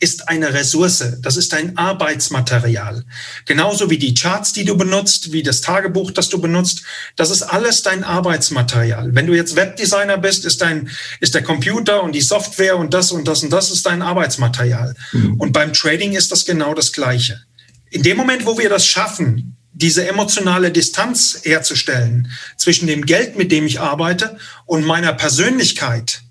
ist 0.00 0.28
eine 0.28 0.54
Ressource, 0.54 1.04
das 1.20 1.36
ist 1.36 1.52
ein 1.52 1.76
Arbeitsmaterial. 1.76 3.04
Genauso 3.44 3.90
wie 3.90 3.98
die 3.98 4.14
Charts, 4.14 4.54
die 4.54 4.64
du 4.64 4.76
benutzt, 4.76 5.30
wie 5.30 5.42
das 5.42 5.60
Tagebuch, 5.60 6.10
das 6.10 6.30
du 6.30 6.40
benutzt, 6.40 6.82
das 7.16 7.30
ist 7.30 7.42
alles 7.42 7.82
dein 7.82 8.02
Arbeitsmaterial. 8.02 9.14
Wenn 9.14 9.26
du 9.26 9.34
jetzt 9.34 9.56
Webdesigner 9.56 10.16
bist, 10.16 10.46
ist 10.46 10.62
dein, 10.62 10.88
ist 11.20 11.34
der 11.34 11.42
Computer 11.42 12.02
und 12.02 12.14
die 12.14 12.22
Software 12.22 12.78
und 12.78 12.94
das 12.94 13.12
und 13.12 13.28
das 13.28 13.42
und 13.42 13.50
das 13.50 13.70
ist 13.70 13.84
dein 13.84 14.00
Arbeitsmaterial. 14.00 14.96
Mhm. 15.12 15.34
Und 15.34 15.52
beim 15.52 15.74
Trading 15.74 16.12
ist 16.12 16.32
das 16.32 16.46
genau 16.46 16.72
das 16.72 16.92
Gleiche. 16.92 17.42
In 17.90 18.02
dem 18.02 18.16
Moment, 18.16 18.46
wo 18.46 18.56
wir 18.56 18.70
das 18.70 18.86
schaffen, 18.86 19.56
diese 19.72 20.08
emotionale 20.08 20.70
Distanz 20.70 21.40
herzustellen 21.42 22.30
zwischen 22.56 22.86
dem 22.86 23.04
Geld, 23.04 23.36
mit 23.36 23.52
dem 23.52 23.66
ich 23.66 23.80
arbeite 23.80 24.38
und 24.64 24.84
meiner 24.86 25.12
Persönlichkeit, 25.12 26.22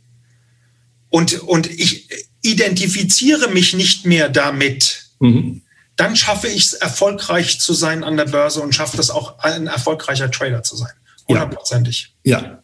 und, 1.11 1.39
und 1.41 1.67
ich, 1.67 2.07
identifiziere 2.51 3.49
mich 3.49 3.73
nicht 3.73 4.05
mehr 4.05 4.29
damit, 4.29 5.05
mhm. 5.19 5.61
dann 5.95 6.15
schaffe 6.15 6.47
ich 6.47 6.65
es, 6.65 6.73
erfolgreich 6.73 7.59
zu 7.59 7.73
sein 7.73 8.03
an 8.03 8.17
der 8.17 8.25
Börse 8.25 8.61
und 8.61 8.73
schaffe 8.73 8.99
es 8.99 9.09
auch, 9.09 9.39
ein 9.39 9.67
erfolgreicher 9.67 10.31
Trader 10.31 10.63
zu 10.63 10.75
sein. 10.75 10.91
Hundertprozentig. 11.27 12.15
Ja. 12.23 12.41
ja. 12.41 12.63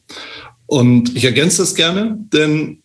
Und 0.66 1.16
ich 1.16 1.26
ergänze 1.26 1.62
das 1.62 1.76
gerne, 1.76 2.18
denn 2.34 2.82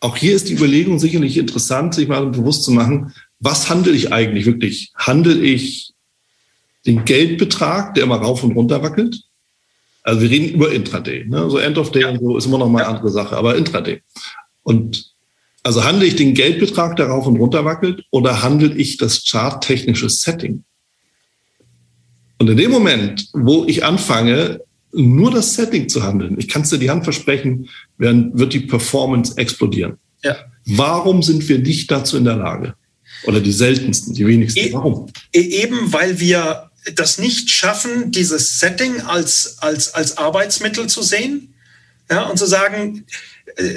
auch 0.00 0.16
hier 0.16 0.34
ist 0.34 0.48
die 0.48 0.54
Überlegung 0.54 0.98
sicherlich 0.98 1.36
interessant, 1.36 1.94
sich 1.94 2.08
mal 2.08 2.26
bewusst 2.26 2.64
zu 2.64 2.72
machen, 2.72 3.14
was 3.38 3.70
handle 3.70 3.92
ich 3.92 4.12
eigentlich 4.12 4.46
wirklich? 4.46 4.92
Handle 4.94 5.34
ich 5.34 5.92
den 6.86 7.04
Geldbetrag, 7.04 7.94
der 7.94 8.04
immer 8.04 8.16
rauf 8.16 8.42
und 8.42 8.52
runter 8.52 8.82
wackelt? 8.82 9.22
Also 10.02 10.20
wir 10.20 10.30
reden 10.30 10.54
über 10.54 10.72
Intraday. 10.72 11.24
Ne? 11.26 11.48
So 11.48 11.58
End 11.58 11.78
of 11.78 11.92
Day 11.92 12.02
ja. 12.02 12.10
und 12.10 12.20
so 12.20 12.36
ist 12.36 12.46
immer 12.46 12.58
noch 12.58 12.68
mal 12.68 12.82
eine 12.82 12.96
andere 12.96 13.10
Sache, 13.10 13.36
aber 13.36 13.56
Intraday. 13.56 14.02
Und 14.62 15.11
also 15.62 15.84
handle 15.84 16.06
ich 16.06 16.16
den 16.16 16.34
Geldbetrag, 16.34 16.96
der 16.96 17.06
rauf 17.06 17.26
und 17.26 17.36
runter 17.36 17.64
wackelt, 17.64 18.04
oder 18.10 18.42
handle 18.42 18.74
ich 18.74 18.96
das 18.96 19.24
charttechnische 19.24 20.08
Setting? 20.08 20.64
Und 22.38 22.50
in 22.50 22.56
dem 22.56 22.72
Moment, 22.72 23.28
wo 23.32 23.64
ich 23.66 23.84
anfange, 23.84 24.60
nur 24.92 25.30
das 25.30 25.54
Setting 25.54 25.88
zu 25.88 26.02
handeln, 26.02 26.36
ich 26.38 26.48
kann 26.48 26.62
es 26.62 26.70
dir 26.70 26.78
die 26.78 26.90
Hand 26.90 27.04
versprechen, 27.04 27.68
werden, 27.98 28.36
wird 28.36 28.52
die 28.52 28.60
Performance 28.60 29.36
explodieren. 29.36 29.98
Ja. 30.22 30.36
Warum 30.66 31.22
sind 31.22 31.48
wir 31.48 31.58
nicht 31.58 31.90
dazu 31.90 32.16
in 32.16 32.24
der 32.24 32.36
Lage? 32.36 32.74
Oder 33.24 33.40
die 33.40 33.52
seltensten, 33.52 34.14
die 34.14 34.26
wenigsten. 34.26 34.58
E 34.58 34.72
Warum? 34.72 35.06
Eben, 35.32 35.92
weil 35.92 36.18
wir 36.18 36.70
das 36.96 37.18
nicht 37.18 37.48
schaffen, 37.50 38.10
dieses 38.10 38.58
Setting 38.58 39.00
als, 39.02 39.58
als, 39.60 39.94
als 39.94 40.18
Arbeitsmittel 40.18 40.88
zu 40.88 41.02
sehen 41.02 41.54
ja, 42.10 42.24
und 42.24 42.38
zu 42.38 42.46
sagen, 42.46 43.04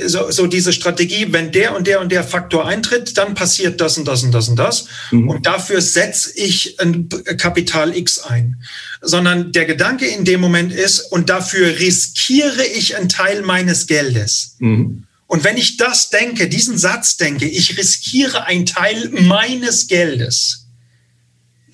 so, 0.06 0.32
so 0.32 0.48
diese 0.48 0.74
Strategie, 0.74 1.28
wenn 1.32 1.52
der 1.52 1.76
und 1.76 1.88
der 1.88 2.02
und 2.02 2.12
der 2.12 2.24
Faktor 2.24 2.66
eintritt, 2.66 3.18
dann 3.18 3.34
passiert 3.34 3.82
das 3.82 3.98
und 3.98 4.08
das 4.08 4.24
und 4.24 4.32
das 4.32 4.48
und 4.48 4.58
das. 4.58 4.88
Mhm. 5.12 5.30
Und 5.30 5.46
dafür 5.46 5.82
setze 5.82 6.32
ich 6.38 6.80
ein 6.80 7.10
Kapital 7.38 7.96
X 7.96 8.20
ein. 8.20 8.64
Sondern 9.02 9.52
der 9.52 9.66
Gedanke 9.66 10.06
in 10.08 10.26
dem 10.26 10.42
Moment 10.42 10.72
ist, 10.72 11.00
und 11.12 11.30
dafür 11.30 11.80
riskiere 11.80 12.66
ich 12.66 12.96
einen 12.96 13.10
Teil 13.10 13.42
meines 13.42 13.88
Geldes. 13.88 14.56
Mhm. 14.60 15.04
Und 15.28 15.44
wenn 15.44 15.58
ich 15.58 15.78
das 15.78 16.10
denke, 16.10 16.48
diesen 16.48 16.78
Satz 16.78 17.18
denke, 17.18 17.48
ich 17.48 17.78
riskiere 17.78 18.46
einen 18.46 18.66
Teil 18.66 19.10
meines 19.10 19.88
Geldes, 19.88 20.68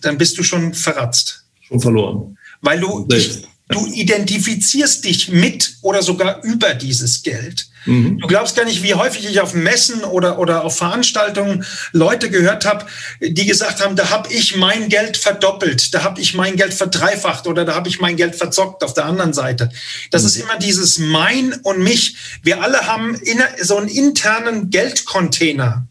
dann 0.02 0.18
bist 0.18 0.38
du 0.38 0.44
schon 0.44 0.74
verratzt. 0.74 1.46
Schon 1.62 1.80
verloren. 1.80 2.38
Weil 2.62 2.80
du, 2.80 3.06
dich, 3.06 3.44
du 3.72 3.88
identifizierst 3.88 5.04
dich 5.04 5.30
mit 5.30 5.78
oder 5.82 6.02
sogar 6.04 6.44
über 6.44 6.74
dieses 6.74 7.24
Geld. 7.24 7.68
Mhm. 7.86 8.20
Du 8.20 8.28
glaubst 8.28 8.56
gar 8.56 8.66
nicht, 8.66 8.84
wie 8.84 8.94
häufig 8.94 9.26
ich 9.28 9.42
auf 9.42 9.54
Messen 9.54 10.04
oder, 10.04 10.38
oder 10.38 10.64
auf 10.64 10.78
Veranstaltungen 10.78 11.66
Leute 11.92 12.30
gehört 12.30 12.66
habe, 12.66 12.86
die 13.22 13.46
gesagt 13.46 13.84
haben, 13.84 13.96
da 13.96 14.10
habe 14.10 14.32
ich 14.32 14.56
mein 14.56 14.90
Geld 14.90 15.18
verdoppelt, 15.18 15.94
da 15.94 16.04
habe 16.04 16.22
ich 16.22 16.36
mein 16.36 16.56
Geld 16.56 16.74
verdreifacht 16.74 17.48
oder 17.48 17.66
da 17.66 17.74
habe 17.74 17.90
ich 17.90 18.00
mein 18.00 18.18
Geld 18.18 18.36
verzockt 18.36 18.84
auf 18.84 18.94
der 18.94 19.06
anderen 19.06 19.34
Seite. 19.34 19.72
Das 20.12 20.22
mhm. 20.22 20.28
ist 20.28 20.36
immer 20.38 20.58
dieses 20.60 21.00
Mein 21.00 21.54
und 21.64 21.80
mich. 21.80 22.16
Wir 22.44 22.62
alle 22.62 22.86
haben 22.86 23.20
so 23.62 23.78
einen 23.78 23.88
internen 23.88 24.70
Geldcontainer. 24.70 25.88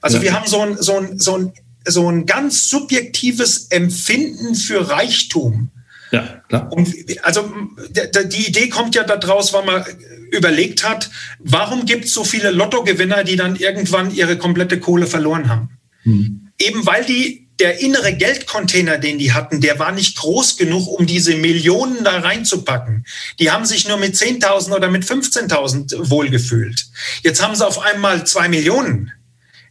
Also 0.00 0.18
ja. 0.18 0.22
wir 0.22 0.32
haben 0.32 0.48
so 0.48 0.60
ein, 0.60 0.76
so, 0.80 0.96
ein, 0.96 1.18
so, 1.18 1.36
ein, 1.36 1.52
so 1.84 2.10
ein 2.10 2.24
ganz 2.24 2.70
subjektives 2.70 3.66
Empfinden 3.70 4.54
für 4.54 4.88
Reichtum. 4.88 5.70
Ja, 6.10 6.42
klar. 6.48 6.72
Und 6.72 6.88
also 7.22 7.52
die 7.90 8.46
Idee 8.46 8.68
kommt 8.68 8.94
ja 8.94 9.04
daraus, 9.04 9.52
weil 9.52 9.64
man 9.64 9.84
überlegt 10.30 10.88
hat, 10.88 11.10
warum 11.38 11.86
gibt 11.86 12.06
es 12.06 12.14
so 12.14 12.24
viele 12.24 12.50
Lottogewinner, 12.50 13.24
die 13.24 13.36
dann 13.36 13.56
irgendwann 13.56 14.14
ihre 14.14 14.38
komplette 14.38 14.80
Kohle 14.80 15.06
verloren 15.06 15.48
haben? 15.48 15.78
Hm. 16.02 16.50
Eben 16.58 16.86
weil 16.86 17.04
die 17.04 17.48
der 17.58 17.80
innere 17.80 18.14
Geldcontainer, 18.14 18.98
den 18.98 19.18
die 19.18 19.32
hatten, 19.32 19.60
der 19.60 19.78
war 19.78 19.90
nicht 19.90 20.16
groß 20.16 20.56
genug, 20.58 20.86
um 20.86 21.06
diese 21.06 21.34
Millionen 21.34 22.04
da 22.04 22.20
reinzupacken. 22.20 23.04
Die 23.40 23.50
haben 23.50 23.66
sich 23.66 23.88
nur 23.88 23.96
mit 23.96 24.14
10.000 24.14 24.72
oder 24.72 24.88
mit 24.88 25.04
15.000 25.04 26.08
wohlgefühlt. 26.08 26.86
Jetzt 27.22 27.42
haben 27.42 27.56
sie 27.56 27.66
auf 27.66 27.80
einmal 27.80 28.24
zwei 28.26 28.48
Millionen. 28.48 29.12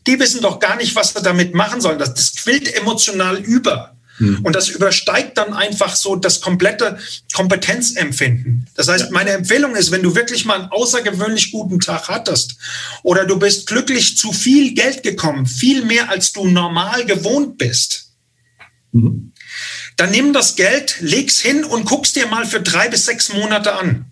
Die 0.05 0.19
wissen 0.19 0.41
doch 0.41 0.59
gar 0.59 0.75
nicht, 0.75 0.95
was 0.95 1.13
sie 1.13 1.21
damit 1.21 1.53
machen 1.53 1.79
sollen. 1.79 1.99
Das, 1.99 2.13
das 2.13 2.35
quillt 2.35 2.73
emotional 2.75 3.37
über. 3.37 3.96
Mhm. 4.19 4.39
Und 4.43 4.55
das 4.55 4.69
übersteigt 4.69 5.37
dann 5.37 5.53
einfach 5.53 5.95
so 5.95 6.15
das 6.15 6.41
komplette 6.41 6.97
Kompetenzempfinden. 7.33 8.67
Das 8.75 8.87
heißt, 8.87 9.11
meine 9.11 9.31
Empfehlung 9.31 9.75
ist, 9.75 9.91
wenn 9.91 10.03
du 10.03 10.15
wirklich 10.15 10.45
mal 10.45 10.61
einen 10.61 10.71
außergewöhnlich 10.71 11.51
guten 11.51 11.79
Tag 11.79 12.07
hattest 12.07 12.57
oder 13.03 13.25
du 13.25 13.37
bist 13.37 13.67
glücklich 13.67 14.17
zu 14.17 14.31
viel 14.31 14.73
Geld 14.73 15.03
gekommen, 15.03 15.45
viel 15.45 15.85
mehr 15.85 16.09
als 16.09 16.31
du 16.33 16.47
normal 16.47 17.05
gewohnt 17.05 17.57
bist, 17.57 18.13
mhm. 18.91 19.33
dann 19.95 20.11
nimm 20.11 20.33
das 20.33 20.55
Geld, 20.55 20.97
leg's 20.99 21.39
hin 21.39 21.63
und 21.63 21.85
guck's 21.85 22.13
dir 22.13 22.27
mal 22.27 22.45
für 22.45 22.61
drei 22.61 22.89
bis 22.89 23.05
sechs 23.05 23.33
Monate 23.33 23.73
an 23.73 24.11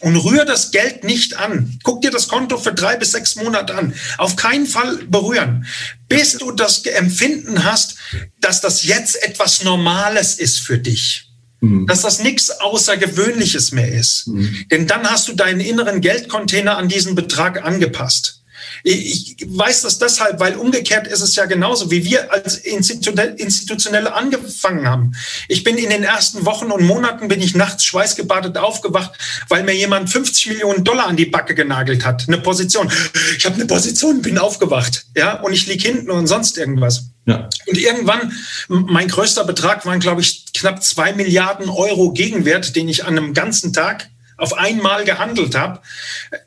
und 0.00 0.16
rühr 0.16 0.44
das 0.44 0.70
Geld 0.70 1.04
nicht 1.04 1.36
an. 1.36 1.78
Guck 1.82 2.02
dir 2.02 2.10
das 2.10 2.28
Konto 2.28 2.58
für 2.58 2.72
drei 2.72 2.96
bis 2.96 3.12
sechs 3.12 3.36
Monate 3.36 3.74
an. 3.74 3.94
Auf 4.16 4.36
keinen 4.36 4.66
Fall 4.66 4.98
berühren, 5.08 5.66
bis 6.08 6.38
du 6.38 6.52
das 6.52 6.84
Empfinden 6.84 7.64
hast, 7.64 7.96
dass 8.40 8.60
das 8.60 8.84
jetzt 8.84 9.22
etwas 9.22 9.64
Normales 9.64 10.34
ist 10.38 10.60
für 10.60 10.78
dich. 10.78 11.28
Mhm. 11.60 11.86
Dass 11.86 12.02
das 12.02 12.20
nichts 12.20 12.50
Außergewöhnliches 12.50 13.72
mehr 13.72 13.92
ist. 13.92 14.28
Mhm. 14.28 14.66
Denn 14.70 14.86
dann 14.86 15.10
hast 15.10 15.26
du 15.28 15.32
deinen 15.34 15.60
inneren 15.60 16.00
Geldcontainer 16.00 16.76
an 16.76 16.88
diesen 16.88 17.14
Betrag 17.14 17.64
angepasst. 17.64 18.37
Ich 18.82 19.36
weiß 19.46 19.82
das 19.82 19.98
deshalb, 19.98 20.40
weil 20.40 20.56
umgekehrt 20.56 21.06
ist 21.06 21.20
es 21.20 21.34
ja 21.36 21.46
genauso, 21.46 21.90
wie 21.90 22.04
wir 22.04 22.32
als 22.32 22.56
Institutionelle 22.56 24.12
angefangen 24.14 24.88
haben. 24.88 25.12
Ich 25.48 25.64
bin 25.64 25.76
in 25.76 25.90
den 25.90 26.04
ersten 26.04 26.44
Wochen 26.44 26.70
und 26.70 26.84
Monaten 26.84 27.28
bin 27.28 27.40
ich 27.40 27.54
nachts 27.54 27.84
schweißgebadet 27.84 28.56
aufgewacht, 28.56 29.12
weil 29.48 29.64
mir 29.64 29.74
jemand 29.74 30.10
50 30.10 30.48
Millionen 30.48 30.84
Dollar 30.84 31.06
an 31.06 31.16
die 31.16 31.26
Backe 31.26 31.54
genagelt 31.54 32.04
hat. 32.04 32.24
Eine 32.28 32.38
Position. 32.38 32.90
Ich 33.36 33.44
habe 33.44 33.56
eine 33.56 33.66
Position, 33.66 34.22
bin 34.22 34.38
aufgewacht. 34.38 35.06
Ja, 35.16 35.40
und 35.40 35.52
ich 35.52 35.66
lieg 35.66 35.82
hinten 35.82 36.10
und 36.10 36.26
sonst 36.26 36.58
irgendwas. 36.58 37.04
Ja. 37.26 37.48
Und 37.66 37.76
irgendwann, 37.76 38.32
mein 38.68 39.08
größter 39.08 39.44
Betrag 39.44 39.84
waren, 39.84 40.00
glaube 40.00 40.22
ich, 40.22 40.46
knapp 40.54 40.82
zwei 40.82 41.12
Milliarden 41.12 41.68
Euro 41.68 42.12
Gegenwert, 42.12 42.74
den 42.74 42.88
ich 42.88 43.04
an 43.04 43.18
einem 43.18 43.34
ganzen 43.34 43.72
Tag 43.72 44.08
auf 44.38 44.56
einmal 44.56 45.04
gehandelt 45.04 45.54
habe. 45.54 45.80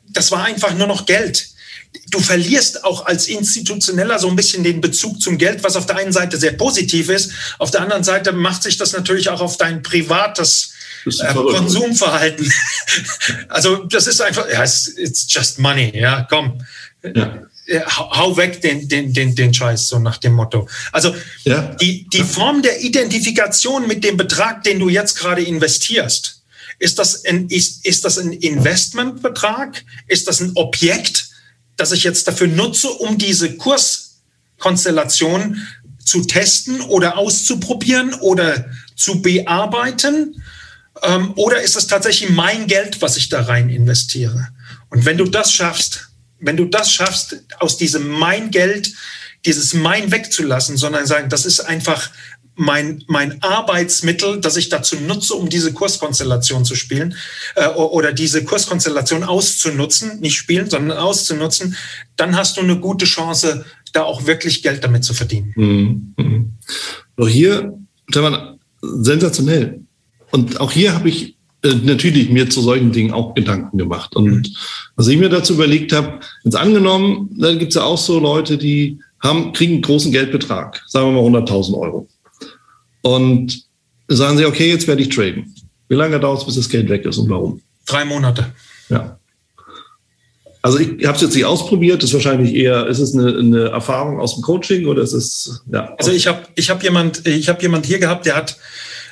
Das 0.08 0.32
war 0.32 0.44
einfach 0.44 0.74
nur 0.74 0.88
noch 0.88 1.06
Geld 1.06 1.51
du 2.08 2.20
verlierst 2.20 2.84
auch 2.84 3.06
als 3.06 3.26
Institutioneller 3.26 4.18
so 4.18 4.28
ein 4.28 4.36
bisschen 4.36 4.64
den 4.64 4.80
Bezug 4.80 5.20
zum 5.20 5.38
Geld, 5.38 5.62
was 5.64 5.76
auf 5.76 5.86
der 5.86 5.96
einen 5.96 6.12
Seite 6.12 6.38
sehr 6.38 6.52
positiv 6.52 7.08
ist. 7.08 7.32
Auf 7.58 7.70
der 7.70 7.82
anderen 7.82 8.04
Seite 8.04 8.32
macht 8.32 8.62
sich 8.62 8.76
das 8.76 8.92
natürlich 8.92 9.28
auch 9.28 9.40
auf 9.40 9.56
dein 9.56 9.82
privates 9.82 10.72
äh, 11.06 11.34
Konsumverhalten. 11.34 12.52
also 13.48 13.84
das 13.84 14.06
ist 14.06 14.20
einfach, 14.20 14.48
ja, 14.50 14.62
it's, 14.62 14.88
it's 14.96 15.26
just 15.28 15.58
money, 15.58 15.92
ja, 15.94 16.26
komm. 16.28 16.64
Ja. 17.02 17.38
Hau 17.96 18.36
weg 18.36 18.60
den, 18.60 18.88
den, 18.88 19.12
den, 19.12 19.34
den 19.34 19.54
Scheiß, 19.54 19.88
so 19.88 19.98
nach 19.98 20.18
dem 20.18 20.32
Motto. 20.32 20.68
Also 20.90 21.14
ja. 21.44 21.74
die, 21.80 22.08
die 22.08 22.24
Form 22.24 22.60
der 22.60 22.82
Identifikation 22.82 23.86
mit 23.86 24.04
dem 24.04 24.16
Betrag, 24.16 24.64
den 24.64 24.78
du 24.78 24.88
jetzt 24.88 25.16
gerade 25.16 25.42
investierst, 25.42 26.42
ist 26.78 26.98
das 26.98 27.24
ein, 27.24 27.48
ist, 27.48 27.86
ist 27.86 28.04
das 28.04 28.18
ein 28.18 28.32
Investmentbetrag? 28.32 29.84
Ist 30.08 30.26
das 30.26 30.40
ein 30.40 30.52
Objekt? 30.56 31.31
Das 31.82 31.90
ich 31.90 32.04
jetzt 32.04 32.28
dafür 32.28 32.46
nutze, 32.46 32.88
um 32.88 33.18
diese 33.18 33.56
Kurskonstellation 33.56 35.66
zu 35.98 36.22
testen 36.22 36.80
oder 36.80 37.18
auszuprobieren 37.18 38.14
oder 38.14 38.70
zu 38.94 39.20
bearbeiten? 39.20 40.40
Ähm, 41.02 41.32
oder 41.34 41.60
ist 41.60 41.74
es 41.74 41.88
tatsächlich 41.88 42.30
mein 42.30 42.68
Geld, 42.68 43.02
was 43.02 43.16
ich 43.16 43.30
da 43.30 43.42
rein 43.42 43.68
investiere? 43.68 44.46
Und 44.90 45.06
wenn 45.06 45.18
du 45.18 45.24
das 45.24 45.52
schaffst, 45.52 46.10
wenn 46.38 46.56
du 46.56 46.66
das 46.66 46.92
schaffst, 46.92 47.42
aus 47.58 47.78
diesem 47.78 48.06
mein 48.06 48.52
Geld, 48.52 48.92
dieses 49.44 49.74
mein 49.74 50.12
wegzulassen, 50.12 50.76
sondern 50.76 51.06
sagen, 51.06 51.30
das 51.30 51.46
ist 51.46 51.58
einfach 51.58 52.10
mein, 52.54 53.02
mein 53.06 53.42
Arbeitsmittel, 53.42 54.40
das 54.40 54.56
ich 54.56 54.68
dazu 54.68 54.96
nutze, 54.96 55.34
um 55.34 55.48
diese 55.48 55.72
Kurskonstellation 55.72 56.64
zu 56.64 56.74
spielen 56.74 57.14
äh, 57.54 57.68
oder 57.68 58.12
diese 58.12 58.44
Kurskonstellation 58.44 59.24
auszunutzen, 59.24 60.20
nicht 60.20 60.36
spielen, 60.36 60.68
sondern 60.68 60.98
auszunutzen, 60.98 61.76
dann 62.16 62.36
hast 62.36 62.56
du 62.56 62.60
eine 62.60 62.78
gute 62.78 63.06
Chance, 63.06 63.64
da 63.92 64.04
auch 64.04 64.26
wirklich 64.26 64.62
Geld 64.62 64.84
damit 64.84 65.04
zu 65.04 65.14
verdienen. 65.14 65.52
Mhm. 65.56 66.14
Mhm. 66.16 66.52
Auch 67.16 67.28
hier, 67.28 67.78
Stefan, 68.08 68.58
sensationell. 68.80 69.80
Und 70.30 70.60
auch 70.60 70.72
hier 70.72 70.94
habe 70.94 71.08
ich 71.08 71.36
äh, 71.62 71.74
natürlich 71.74 72.30
mir 72.30 72.50
zu 72.50 72.60
solchen 72.60 72.92
Dingen 72.92 73.12
auch 73.12 73.34
Gedanken 73.34 73.78
gemacht. 73.78 74.16
Und 74.16 74.48
mhm. 74.48 74.56
was 74.96 75.08
ich 75.08 75.18
mir 75.18 75.28
dazu 75.28 75.54
überlegt 75.54 75.92
habe, 75.92 76.20
jetzt 76.44 76.56
angenommen, 76.56 77.30
dann 77.38 77.58
gibt 77.58 77.70
es 77.70 77.76
ja 77.76 77.84
auch 77.84 77.98
so 77.98 78.18
Leute, 78.18 78.58
die 78.58 78.98
haben, 79.20 79.52
kriegen 79.52 79.74
einen 79.74 79.82
großen 79.82 80.10
Geldbetrag, 80.10 80.82
sagen 80.86 81.14
wir 81.14 81.22
mal 81.22 81.40
100.000 81.40 81.78
Euro. 81.78 82.08
Und 83.02 83.64
sagen 84.08 84.38
sie, 84.38 84.46
okay, 84.46 84.70
jetzt 84.70 84.86
werde 84.86 85.02
ich 85.02 85.08
traden. 85.08 85.54
Wie 85.88 85.94
lange 85.94 86.18
dauert 86.18 86.40
es, 86.40 86.46
bis 86.46 86.54
das 86.54 86.68
Geld 86.68 86.88
weg 86.88 87.04
ist 87.04 87.18
und 87.18 87.28
warum? 87.28 87.60
Drei 87.86 88.04
Monate. 88.04 88.52
Ja. 88.88 89.18
Also 90.62 90.78
ich 90.78 91.04
habe 91.04 91.16
es 91.16 91.22
jetzt 91.22 91.34
nicht 91.34 91.44
ausprobiert, 91.44 92.02
das 92.02 92.10
ist 92.10 92.14
wahrscheinlich 92.14 92.54
eher, 92.54 92.86
ist 92.86 93.00
es 93.00 93.14
eine, 93.14 93.36
eine 93.36 93.64
Erfahrung 93.70 94.20
aus 94.20 94.34
dem 94.34 94.42
Coaching 94.42 94.86
oder 94.86 95.02
ist 95.02 95.12
es, 95.12 95.64
ja. 95.72 95.92
Also 95.98 96.12
ich 96.12 96.28
habe 96.28 96.42
ich 96.54 96.70
hab 96.70 96.84
jemand, 96.84 97.26
ich 97.26 97.48
habe 97.48 97.60
jemand 97.60 97.84
hier 97.84 97.98
gehabt, 97.98 98.26
der 98.26 98.36
hat, 98.36 98.58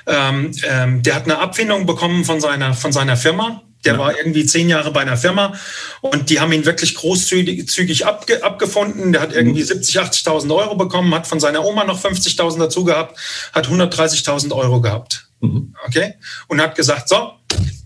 ähm, 0.07 0.53
ähm, 0.71 1.03
der 1.03 1.17
hat 1.17 1.25
eine 1.25 1.41
Abfindung 1.41 1.87
bekommen 1.87 2.25
von 2.25 2.41
seiner, 2.41 2.73
von 2.75 2.93
seiner 2.93 3.17
Firma 3.17 3.63
der 3.85 3.95
ja. 3.95 3.99
war 3.99 4.17
irgendwie 4.17 4.45
zehn 4.45 4.69
Jahre 4.69 4.91
bei 4.93 5.01
einer 5.01 5.17
Firma 5.17 5.55
und 6.01 6.31
die 6.31 6.41
haben 6.41 6.53
ihn 6.53 6.67
wirklich 6.67 6.95
großzügig 6.95 8.07
abge, 8.07 8.43
abgefunden. 8.43 9.13
Der 9.13 9.23
hat 9.23 9.33
irgendwie 9.33 9.63
mhm. 9.63 9.67
70, 9.67 9.99
80.000 9.99 10.55
Euro 10.55 10.77
bekommen, 10.77 11.15
hat 11.15 11.27
von 11.27 11.41
seiner 11.41 11.65
Oma 11.65 11.85
noch 11.85 12.03
50.000 12.03 12.59
dazu 12.59 12.85
gehabt, 12.85 13.19
hat 13.53 13.69
130.000 13.69 14.53
Euro 14.55 14.81
gehabt. 14.81 15.29
Mhm. 15.41 15.75
Okay? 15.87 16.15
Und 16.49 16.61
hat 16.61 16.77
gesagt, 16.77 17.09
so, 17.09 17.33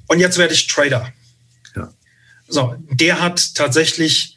und 0.08 0.18
jetzt 0.18 0.38
werde 0.38 0.54
ich 0.54 0.66
Trader. 0.66 1.12
Ja. 1.76 1.92
So, 2.48 2.74
der 2.90 3.20
hat 3.20 3.54
tatsächlich 3.54 4.36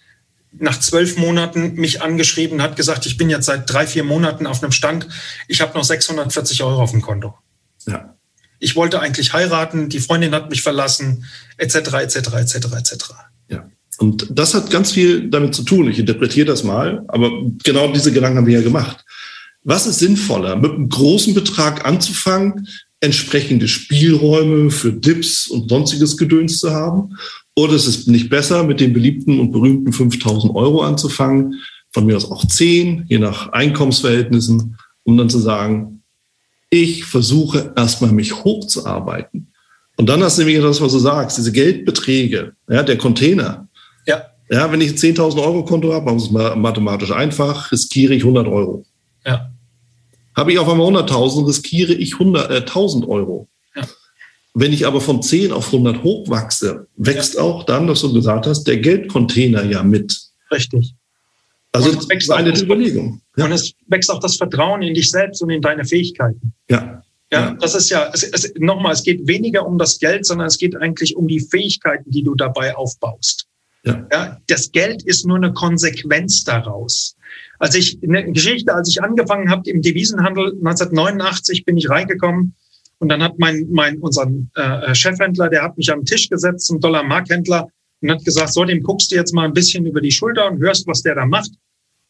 nach 0.60 0.80
zwölf 0.80 1.18
Monaten 1.18 1.74
mich 1.74 2.02
angeschrieben, 2.02 2.62
hat 2.62 2.76
gesagt, 2.76 3.06
ich 3.06 3.18
bin 3.18 3.30
jetzt 3.30 3.46
seit 3.46 3.72
drei, 3.72 3.86
vier 3.86 4.04
Monaten 4.04 4.48
auf 4.48 4.64
einem 4.64 4.72
Stand, 4.72 5.08
ich 5.48 5.62
habe 5.62 5.78
noch 5.78 5.84
640 5.84 6.64
Euro 6.64 6.82
auf 6.82 6.92
dem 6.92 7.02
Konto. 7.02 7.36
Ja 7.86 8.17
ich 8.60 8.76
wollte 8.76 9.00
eigentlich 9.00 9.34
heiraten, 9.34 9.90
die 9.90 10.00
Freundin 10.00 10.34
hat 10.34 10.50
mich 10.50 10.62
verlassen, 10.62 11.26
etc., 11.58 11.76
etc., 11.76 12.16
etc., 12.34 12.56
etc. 12.56 12.96
Ja. 13.50 13.70
Und 13.98 14.28
das 14.30 14.54
hat 14.54 14.70
ganz 14.70 14.92
viel 14.92 15.30
damit 15.30 15.56
zu 15.56 15.64
tun. 15.64 15.90
Ich 15.90 16.00
interpretiere 16.00 16.48
das 16.48 16.64
mal, 16.64 17.04
aber 17.08 17.32
genau 17.64 17.92
diese 17.92 18.12
Gedanken 18.12 18.38
haben 18.38 18.48
wir 18.48 18.60
ja 18.60 18.64
gemacht. 18.64 19.04
Was 19.64 19.88
ist 19.88 20.00
sinnvoller, 20.00 20.56
mit 20.56 20.72
einem 20.72 20.90
großen 20.90 21.34
Betrag 21.34 21.86
anzufangen, 21.86 22.68
entsprechende 23.00 23.68
Spielräume 23.68 24.72
für 24.72 24.94
Dips 24.94 25.48
und 25.48 25.70
sonstiges 25.70 26.18
Gedöns 26.18 26.60
zu 26.60 26.72
haben? 26.72 27.18
Oder 27.56 27.74
ist 27.74 27.88
es 27.88 28.08
nicht 28.08 28.30
besser, 28.30 28.64
mit 28.64 28.80
den 28.80 28.94
beliebten 28.94 29.40
und 29.40 29.52
berühmten 29.52 29.92
5000 29.92 30.56
Euro 30.56 30.82
anzufangen, 30.84 31.56
von 31.92 32.06
mir 32.06 32.16
aus 32.16 32.30
auch 32.30 32.46
10, 32.46 33.06
je 33.08 33.20
nach 33.20 33.50
Einkommensverhältnissen, 33.50 34.78
um 35.04 35.18
dann 35.18 35.30
zu 35.30 35.40
sagen, 35.40 35.97
ich 36.70 37.06
versuche 37.06 37.74
erstmal 37.76 38.12
mich 38.12 38.44
hochzuarbeiten. 38.44 39.52
Und 39.98 40.08
dann 40.10 40.22
hast 40.24 40.38
du 40.38 40.44
nämlich 40.44 40.62
das, 40.62 40.80
was 40.80 40.92
du 40.92 41.00
sagst, 41.00 41.38
diese 41.38 41.52
Geldbeträge, 41.52 42.54
ja, 42.70 42.84
der 42.84 42.98
Container. 42.98 43.68
Ja. 44.06 44.26
Ja, 44.50 44.72
wenn 44.72 44.80
ich 44.80 44.92
10.000 44.92 45.42
Euro 45.42 45.66
Konto 45.66 45.92
habe, 45.94 46.06
machen 46.06 46.20
wir 46.20 46.24
es 46.24 46.32
mal 46.32 46.56
mathematisch 46.56 47.12
einfach, 47.12 47.72
riskiere 47.72 48.14
ich 48.14 48.22
100 48.22 48.48
Euro. 48.48 48.86
Ja. 49.26 49.52
Habe 50.36 50.52
ich 50.52 50.60
auf 50.60 50.70
einmal 50.70 50.88
100.000, 50.88 51.48
riskiere 51.48 51.94
ich 51.94 52.14
100, 52.14 52.52
äh, 52.52 52.54
1.000 52.62 53.08
Euro. 53.08 53.50
Ja. 53.76 53.88
Wenn 54.54 54.72
ich 54.72 54.86
aber 54.86 55.02
von 55.02 55.22
10 55.22 55.52
auf 55.52 55.68
100 55.68 56.04
hochwachse, 56.04 56.88
wächst 56.96 57.36
ja. 57.36 57.42
auch 57.42 57.64
dann, 57.64 57.88
was 57.88 58.02
du 58.02 58.14
gesagt 58.14 58.46
hast, 58.46 58.66
der 58.66 58.78
Geldcontainer 58.78 59.64
ja 59.66 59.84
mit. 59.84 60.16
Richtig. 60.52 60.96
Also 61.72 61.94
das 61.94 62.06
ist 62.06 62.32
eine 62.32 62.58
Überlegung. 62.58 63.22
Ja. 63.36 63.46
Und 63.46 63.52
es 63.52 63.74
wächst 63.88 64.10
auch 64.10 64.20
das 64.20 64.38
Vertrauen 64.38 64.82
in 64.82 64.94
dich 64.94 65.12
selbst 65.12 65.42
und 65.42 65.50
in 65.50 65.62
deine 65.62 65.86
Fähigkeiten. 65.86 66.54
Ja. 66.70 67.04
Ja, 67.32 67.48
ja. 67.48 67.58
das 67.60 67.76
ist 67.76 67.90
ja, 67.90 68.10
es, 68.14 68.24
es, 68.24 68.54
nochmal, 68.58 68.94
es 68.94 69.04
geht 69.04 69.28
weniger 69.28 69.66
um 69.66 69.78
das 69.78 70.00
Geld, 70.00 70.26
sondern 70.26 70.48
es 70.48 70.58
geht 70.58 70.78
eigentlich 70.78 71.16
um 71.18 71.28
die 71.28 71.42
Fähigkeiten, 71.42 72.10
die 72.10 72.24
du 72.24 72.36
dabei 72.36 72.76
aufbaust. 72.76 73.48
Ja. 73.84 74.08
ja. 74.12 74.38
das 74.48 74.72
Geld 74.72 75.04
ist 75.04 75.26
nur 75.26 75.38
eine 75.38 75.54
Konsequenz 75.54 76.44
daraus. 76.44 77.16
Als 77.60 77.76
ich 77.76 78.00
eine 78.02 78.32
Geschichte, 78.32 78.74
als 78.74 78.90
ich 78.90 79.04
angefangen 79.04 79.50
habe 79.50 79.70
im 79.70 79.82
Devisenhandel 79.82 80.54
1989 80.54 81.66
bin 81.66 81.78
ich 81.78 81.90
reingekommen 81.90 82.56
und 83.00 83.10
dann 83.10 83.22
hat 83.22 83.40
mein 83.40 83.68
mein 83.72 84.00
unseren 84.00 84.50
äh, 84.56 84.94
Chefhändler, 84.96 85.50
der 85.50 85.64
hat 85.64 85.78
mich 85.78 85.92
am 85.92 86.06
Tisch 86.06 86.30
gesetzt 86.30 86.68
zum 86.68 86.80
Dollar-Mark-Händler 86.80 87.68
und 88.02 88.12
hat 88.12 88.24
gesagt, 88.26 88.54
so 88.54 88.64
dem 88.64 88.82
guckst 88.84 89.12
du 89.12 89.16
jetzt 89.16 89.34
mal 89.34 89.46
ein 89.46 89.54
bisschen 89.54 89.86
über 89.86 90.02
die 90.02 90.12
Schulter 90.12 90.50
und 90.50 90.60
hörst, 90.60 90.88
was 90.88 91.02
der 91.02 91.16
da 91.16 91.26
macht 91.26 91.52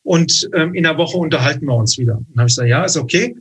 und 0.07 0.49
ähm, 0.53 0.73
in 0.73 0.85
einer 0.85 0.97
Woche 0.97 1.17
unterhalten 1.17 1.65
wir 1.65 1.75
uns 1.75 1.97
wieder. 1.97 2.17
Und 2.17 2.27
dann 2.29 2.39
habe 2.39 2.49
ich 2.49 2.55
gesagt, 2.55 2.69
ja, 2.69 2.85
ist 2.85 2.95
okay. 2.95 3.35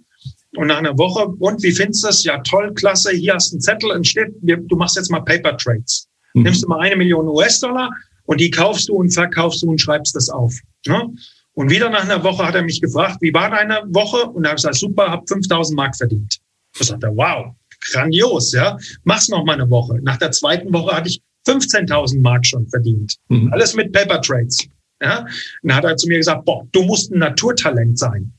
Und 0.57 0.66
nach 0.66 0.78
einer 0.78 0.99
Woche, 0.99 1.28
und 1.38 1.62
wie 1.62 1.70
findest 1.70 2.03
du 2.03 2.09
das? 2.09 2.24
Ja, 2.24 2.38
toll, 2.38 2.74
klasse, 2.74 3.12
hier 3.12 3.34
hast 3.34 3.53
du 3.53 3.55
einen 3.55 3.61
Zettel, 3.61 3.92
ein 3.92 4.03
Stift, 4.03 4.32
du 4.42 4.76
machst 4.76 4.97
jetzt 4.97 5.11
mal 5.11 5.20
Paper 5.20 5.57
Trades. 5.57 6.09
Mhm. 6.34 6.42
Nimmst 6.42 6.64
du 6.64 6.68
mal 6.68 6.80
eine 6.80 6.97
Million 6.97 7.28
US-Dollar 7.28 7.90
und 8.24 8.40
die 8.40 8.51
kaufst 8.51 8.88
du 8.88 8.94
und 8.94 9.11
verkaufst 9.11 9.62
du 9.62 9.70
und 9.70 9.80
schreibst 9.80 10.16
das 10.16 10.28
auf. 10.28 10.55
Ne? 10.86 11.09
Und 11.53 11.70
wieder 11.70 11.88
nach 11.88 12.05
einer 12.05 12.22
Woche 12.24 12.44
hat 12.44 12.57
er 12.57 12.62
mich 12.62 12.80
gefragt, 12.80 13.18
wie 13.20 13.32
war 13.32 13.49
deine 13.49 13.82
Woche? 13.86 14.28
Und 14.30 14.42
da 14.42 14.51
habe 14.51 14.59
ich 14.59 14.62
gesagt, 14.62 14.74
super, 14.74 15.09
habe 15.09 15.24
5000 15.26 15.76
Mark 15.76 15.97
verdient. 15.97 16.38
Ich 16.78 16.86
sagte, 16.88 17.11
wow, 17.14 17.55
grandios, 17.92 18.53
ja. 18.53 18.76
Mach's 19.05 19.28
noch 19.28 19.44
mal 19.44 19.55
eine 19.55 19.70
Woche. 19.70 20.01
Nach 20.03 20.16
der 20.16 20.32
zweiten 20.32 20.72
Woche 20.72 20.97
hatte 20.97 21.09
ich 21.09 21.22
15.000 21.47 22.20
Mark 22.20 22.44
schon 22.44 22.68
verdient. 22.68 23.14
Mhm. 23.28 23.53
Alles 23.53 23.74
mit 23.74 23.92
Paper 23.92 24.20
Trades. 24.20 24.66
Ja? 25.01 25.20
Und 25.20 25.28
dann 25.62 25.76
hat 25.76 25.84
er 25.84 25.97
zu 25.97 26.09
mir 26.09 26.18
gesagt, 26.18 26.44
boah, 26.44 26.66
du 26.72 26.82
musst 26.82 27.12
ein 27.12 27.18
Naturtalent 27.18 27.99
sein. 27.99 28.32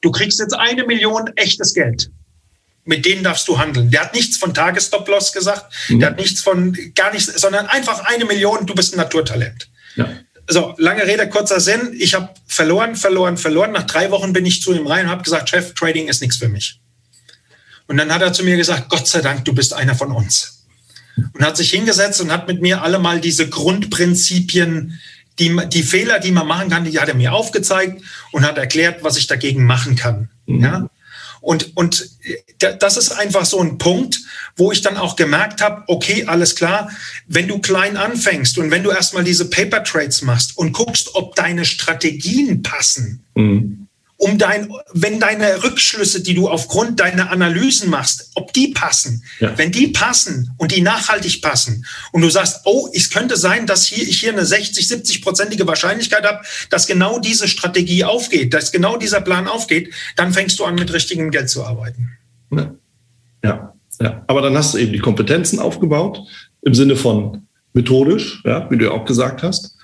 Du 0.00 0.10
kriegst 0.10 0.38
jetzt 0.38 0.54
eine 0.54 0.84
Million 0.84 1.30
echtes 1.36 1.74
Geld. 1.74 2.10
Mit 2.84 3.04
denen 3.04 3.22
darfst 3.22 3.46
du 3.48 3.58
handeln. 3.58 3.90
Der 3.90 4.02
hat 4.02 4.14
nichts 4.14 4.38
von 4.38 4.54
Tagesstop-Loss 4.54 5.32
gesagt, 5.32 5.66
mhm. 5.88 6.00
der 6.00 6.10
hat 6.10 6.18
nichts 6.18 6.40
von 6.40 6.76
gar 6.94 7.12
nichts, 7.12 7.40
sondern 7.40 7.66
einfach 7.66 8.04
eine 8.06 8.24
Million, 8.24 8.66
du 8.66 8.74
bist 8.74 8.94
ein 8.94 8.98
Naturtalent. 8.98 9.68
Ja. 9.96 10.08
So, 10.50 10.74
lange 10.78 11.06
Rede, 11.06 11.28
kurzer 11.28 11.60
Sinn. 11.60 11.94
Ich 11.98 12.14
habe 12.14 12.30
verloren, 12.46 12.94
verloren, 12.94 13.36
verloren. 13.36 13.72
Nach 13.72 13.82
drei 13.82 14.10
Wochen 14.10 14.32
bin 14.32 14.46
ich 14.46 14.62
zu 14.62 14.72
ihm 14.72 14.86
rein 14.86 15.04
und 15.04 15.10
habe 15.10 15.22
gesagt, 15.22 15.50
Chef, 15.50 15.74
Trading 15.74 16.08
ist 16.08 16.22
nichts 16.22 16.38
für 16.38 16.48
mich. 16.48 16.80
Und 17.86 17.98
dann 17.98 18.12
hat 18.12 18.22
er 18.22 18.32
zu 18.32 18.44
mir 18.44 18.56
gesagt, 18.56 18.88
Gott 18.88 19.06
sei 19.06 19.20
Dank, 19.20 19.44
du 19.44 19.52
bist 19.52 19.74
einer 19.74 19.94
von 19.94 20.12
uns. 20.12 20.57
Und 21.32 21.44
hat 21.44 21.56
sich 21.56 21.70
hingesetzt 21.70 22.20
und 22.20 22.32
hat 22.32 22.48
mit 22.48 22.60
mir 22.60 22.82
alle 22.82 22.98
mal 22.98 23.20
diese 23.20 23.48
Grundprinzipien 23.48 24.98
die, 25.38 25.56
die 25.68 25.82
Fehler, 25.82 26.18
die 26.18 26.32
man 26.32 26.46
machen 26.46 26.68
kann, 26.68 26.84
die 26.84 26.98
hat 26.98 27.08
er 27.08 27.14
mir 27.14 27.32
aufgezeigt 27.32 28.02
und 28.32 28.44
hat 28.44 28.58
erklärt, 28.58 29.04
was 29.04 29.16
ich 29.16 29.26
dagegen 29.26 29.64
machen 29.64 29.96
kann. 29.96 30.28
Mhm. 30.46 30.60
Ja? 30.64 30.90
Und, 31.40 31.76
und 31.76 32.10
das 32.58 32.96
ist 32.96 33.12
einfach 33.12 33.44
so 33.44 33.60
ein 33.60 33.78
Punkt, 33.78 34.20
wo 34.56 34.72
ich 34.72 34.80
dann 34.80 34.96
auch 34.96 35.14
gemerkt 35.14 35.62
habe, 35.62 35.84
okay, 35.86 36.24
alles 36.26 36.56
klar, 36.56 36.90
wenn 37.28 37.46
du 37.46 37.60
klein 37.60 37.96
anfängst 37.96 38.58
und 38.58 38.72
wenn 38.72 38.82
du 38.82 38.90
erstmal 38.90 39.22
diese 39.22 39.48
Paper 39.48 39.84
Trades 39.84 40.22
machst 40.22 40.58
und 40.58 40.72
guckst, 40.72 41.14
ob 41.14 41.36
deine 41.36 41.64
Strategien 41.64 42.62
passen, 42.62 43.24
mhm 43.34 43.87
um 44.18 44.36
dein, 44.36 44.72
wenn 44.92 45.20
deine 45.20 45.62
Rückschlüsse, 45.62 46.22
die 46.22 46.34
du 46.34 46.48
aufgrund 46.48 46.98
deiner 46.98 47.30
Analysen 47.30 47.88
machst, 47.88 48.32
ob 48.34 48.52
die 48.52 48.68
passen. 48.68 49.22
Ja. 49.38 49.56
Wenn 49.56 49.70
die 49.70 49.88
passen 49.88 50.50
und 50.58 50.72
die 50.74 50.80
nachhaltig 50.80 51.40
passen 51.40 51.86
und 52.10 52.22
du 52.22 52.28
sagst, 52.28 52.62
oh, 52.64 52.88
es 52.92 53.10
könnte 53.10 53.36
sein, 53.36 53.66
dass 53.66 53.86
hier, 53.86 54.02
ich 54.02 54.18
hier 54.18 54.32
eine 54.32 54.44
60, 54.44 54.86
70 54.88 55.22
prozentige 55.22 55.66
Wahrscheinlichkeit 55.68 56.24
habe, 56.24 56.40
dass 56.68 56.88
genau 56.88 57.20
diese 57.20 57.46
Strategie 57.46 58.02
aufgeht, 58.02 58.52
dass 58.52 58.72
genau 58.72 58.96
dieser 58.96 59.20
Plan 59.20 59.46
aufgeht, 59.46 59.94
dann 60.16 60.32
fängst 60.32 60.58
du 60.58 60.64
an, 60.64 60.74
mit 60.74 60.92
richtigem 60.92 61.30
Geld 61.30 61.48
zu 61.48 61.64
arbeiten. 61.64 62.10
Ja. 62.50 62.74
ja, 63.44 63.74
ja. 64.00 64.24
Aber 64.26 64.42
dann 64.42 64.56
hast 64.56 64.74
du 64.74 64.78
eben 64.78 64.92
die 64.92 64.98
Kompetenzen 64.98 65.60
aufgebaut 65.60 66.20
im 66.62 66.74
Sinne 66.74 66.96
von 66.96 67.46
methodisch, 67.72 68.42
ja, 68.44 68.68
wie 68.68 68.78
du 68.78 68.86
ja 68.86 68.90
auch 68.90 69.04
gesagt 69.04 69.44
hast. 69.44 69.76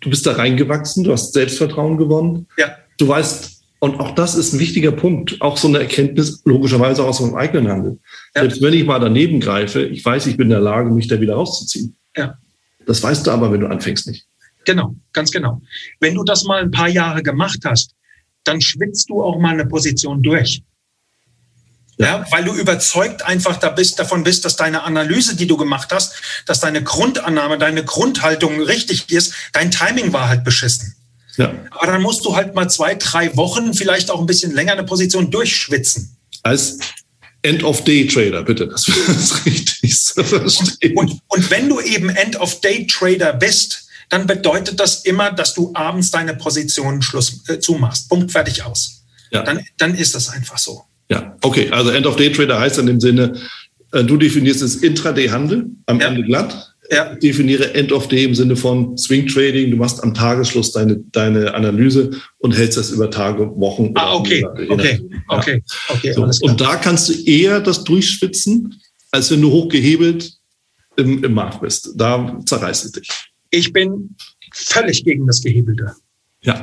Du 0.00 0.10
bist 0.10 0.26
da 0.26 0.32
reingewachsen, 0.32 1.02
du 1.02 1.12
hast 1.12 1.32
Selbstvertrauen 1.32 1.96
gewonnen. 1.96 2.46
Ja. 2.58 2.76
Du 2.98 3.08
weißt, 3.08 3.53
und 3.84 4.00
auch 4.00 4.14
das 4.14 4.34
ist 4.34 4.54
ein 4.54 4.60
wichtiger 4.60 4.92
Punkt, 4.92 5.42
auch 5.42 5.58
so 5.58 5.68
eine 5.68 5.78
Erkenntnis, 5.78 6.40
logischerweise 6.46 7.02
auch 7.02 7.08
aus 7.08 7.20
meinem 7.20 7.34
eigenen 7.34 7.68
Handel. 7.68 7.98
Ja. 8.34 8.40
Selbst 8.40 8.62
wenn 8.62 8.72
ich 8.72 8.86
mal 8.86 8.98
daneben 8.98 9.40
greife, 9.40 9.82
ich 9.82 10.02
weiß, 10.02 10.24
ich 10.26 10.38
bin 10.38 10.46
in 10.46 10.52
der 10.52 10.60
Lage, 10.60 10.88
mich 10.88 11.06
da 11.06 11.20
wieder 11.20 11.34
rauszuziehen. 11.34 11.94
Ja. 12.16 12.38
Das 12.86 13.02
weißt 13.02 13.26
du 13.26 13.30
aber, 13.30 13.52
wenn 13.52 13.60
du 13.60 13.66
anfängst 13.66 14.06
nicht. 14.06 14.24
Genau, 14.64 14.94
ganz 15.12 15.30
genau. 15.30 15.60
Wenn 16.00 16.14
du 16.14 16.24
das 16.24 16.44
mal 16.44 16.62
ein 16.62 16.70
paar 16.70 16.88
Jahre 16.88 17.22
gemacht 17.22 17.58
hast, 17.66 17.94
dann 18.44 18.62
schwitzt 18.62 19.10
du 19.10 19.22
auch 19.22 19.38
mal 19.38 19.52
eine 19.52 19.66
Position 19.66 20.22
durch. 20.22 20.62
Ja. 21.98 22.06
ja. 22.06 22.26
weil 22.30 22.44
du 22.44 22.54
überzeugt 22.54 23.22
einfach 23.26 23.58
da 23.58 23.68
bist, 23.68 23.98
davon 23.98 24.24
bist, 24.24 24.46
dass 24.46 24.56
deine 24.56 24.84
Analyse, 24.84 25.36
die 25.36 25.46
du 25.46 25.58
gemacht 25.58 25.92
hast, 25.92 26.14
dass 26.46 26.58
deine 26.58 26.82
Grundannahme, 26.82 27.58
deine 27.58 27.84
Grundhaltung 27.84 28.62
richtig 28.62 29.12
ist, 29.12 29.34
dein 29.52 29.70
Timing 29.70 30.14
war 30.14 30.30
halt 30.30 30.42
beschissen. 30.42 30.96
Ja. 31.36 31.52
Aber 31.70 31.86
dann 31.86 32.02
musst 32.02 32.24
du 32.24 32.36
halt 32.36 32.54
mal 32.54 32.68
zwei, 32.68 32.94
drei 32.94 33.36
Wochen, 33.36 33.74
vielleicht 33.74 34.10
auch 34.10 34.20
ein 34.20 34.26
bisschen 34.26 34.52
länger 34.52 34.72
eine 34.72 34.84
Position 34.84 35.30
durchschwitzen. 35.30 36.16
Als 36.42 36.78
End-of-Day-Trader, 37.42 38.42
bitte, 38.42 38.68
das 38.68 38.88
ist 39.08 39.46
richtig 39.46 40.02
zu 40.02 40.24
verstehen. 40.24 40.96
Und, 40.96 41.18
und 41.28 41.50
wenn 41.50 41.68
du 41.68 41.80
eben 41.80 42.08
End-of-Day-Trader 42.08 43.34
bist, 43.34 43.88
dann 44.08 44.26
bedeutet 44.26 44.80
das 44.80 45.04
immer, 45.04 45.32
dass 45.32 45.54
du 45.54 45.70
abends 45.74 46.10
deine 46.10 46.34
Position 46.34 47.02
Schluss 47.02 47.42
äh, 47.48 47.58
zumachst. 47.58 48.08
Punkt, 48.08 48.30
fertig 48.30 48.62
aus. 48.62 49.04
Ja. 49.30 49.42
Dann, 49.42 49.60
dann 49.78 49.94
ist 49.94 50.14
das 50.14 50.28
einfach 50.28 50.58
so. 50.58 50.84
Ja, 51.10 51.36
okay. 51.42 51.70
Also 51.70 51.90
End-of-Day-Trader 51.90 52.60
heißt 52.60 52.78
in 52.78 52.86
dem 52.86 53.00
Sinne, 53.00 53.40
äh, 53.92 54.04
du 54.04 54.16
definierst 54.16 54.62
es 54.62 54.76
Intraday-Handel 54.76 55.66
am 55.86 56.00
ja. 56.00 56.08
Ende 56.08 56.22
glatt 56.22 56.73
ja. 56.94 57.14
definiere 57.14 57.74
End 57.74 57.92
of 57.92 58.08
Day 58.08 58.24
im 58.24 58.34
Sinne 58.34 58.56
von 58.56 58.96
Swing 58.96 59.26
Trading. 59.26 59.70
Du 59.70 59.76
machst 59.76 60.02
am 60.02 60.14
Tagesschluss 60.14 60.72
deine, 60.72 60.96
deine 61.12 61.54
Analyse 61.54 62.10
und 62.38 62.56
hältst 62.56 62.78
das 62.78 62.90
über 62.90 63.10
Tage, 63.10 63.50
Wochen. 63.56 63.92
Ah, 63.94 64.14
okay, 64.14 64.42
Monate, 64.42 64.68
okay, 64.68 65.00
okay, 65.28 65.62
okay. 65.88 66.12
So, 66.12 66.46
und 66.46 66.60
da 66.60 66.76
kannst 66.76 67.08
du 67.08 67.12
eher 67.24 67.60
das 67.60 67.84
durchschwitzen, 67.84 68.80
als 69.10 69.30
wenn 69.30 69.42
du 69.42 69.50
hochgehebelt 69.50 70.32
im, 70.96 71.24
im 71.24 71.34
Markt 71.34 71.60
bist. 71.60 71.90
Da 71.96 72.38
zerreißt 72.44 72.84
es 72.84 72.92
dich. 72.92 73.08
Ich 73.50 73.72
bin 73.72 74.16
völlig 74.52 75.04
gegen 75.04 75.26
das 75.26 75.40
Gehebelte. 75.40 75.92
Ja. 76.42 76.60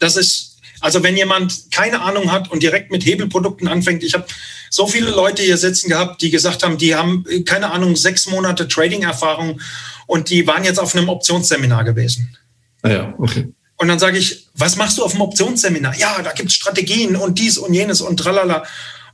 Das 0.00 0.16
ist, 0.16 0.47
also 0.80 1.02
wenn 1.02 1.16
jemand 1.16 1.70
keine 1.70 2.02
Ahnung 2.02 2.32
hat 2.32 2.50
und 2.50 2.62
direkt 2.62 2.90
mit 2.90 3.04
Hebelprodukten 3.04 3.68
anfängt, 3.68 4.02
ich 4.02 4.14
habe 4.14 4.26
so 4.70 4.86
viele 4.86 5.10
Leute 5.10 5.42
hier 5.42 5.56
sitzen 5.56 5.88
gehabt, 5.88 6.22
die 6.22 6.30
gesagt 6.30 6.62
haben, 6.62 6.78
die 6.78 6.94
haben 6.94 7.24
keine 7.46 7.70
Ahnung 7.70 7.96
sechs 7.96 8.26
Monate 8.26 8.68
Trading-Erfahrung 8.68 9.60
und 10.06 10.30
die 10.30 10.46
waren 10.46 10.64
jetzt 10.64 10.78
auf 10.78 10.94
einem 10.94 11.08
Optionsseminar 11.08 11.84
gewesen. 11.84 12.36
Ah 12.82 12.90
ja, 12.90 13.14
okay. 13.18 13.52
Und 13.76 13.88
dann 13.88 13.98
sage 13.98 14.18
ich, 14.18 14.48
was 14.54 14.76
machst 14.76 14.98
du 14.98 15.04
auf 15.04 15.12
dem 15.12 15.20
Optionsseminar? 15.20 15.96
Ja, 15.96 16.20
da 16.22 16.32
gibt 16.32 16.50
es 16.50 16.56
Strategien 16.56 17.16
und 17.16 17.38
dies 17.38 17.58
und 17.58 17.72
jenes 17.74 18.00
und 18.00 18.18
tralala. 18.18 18.64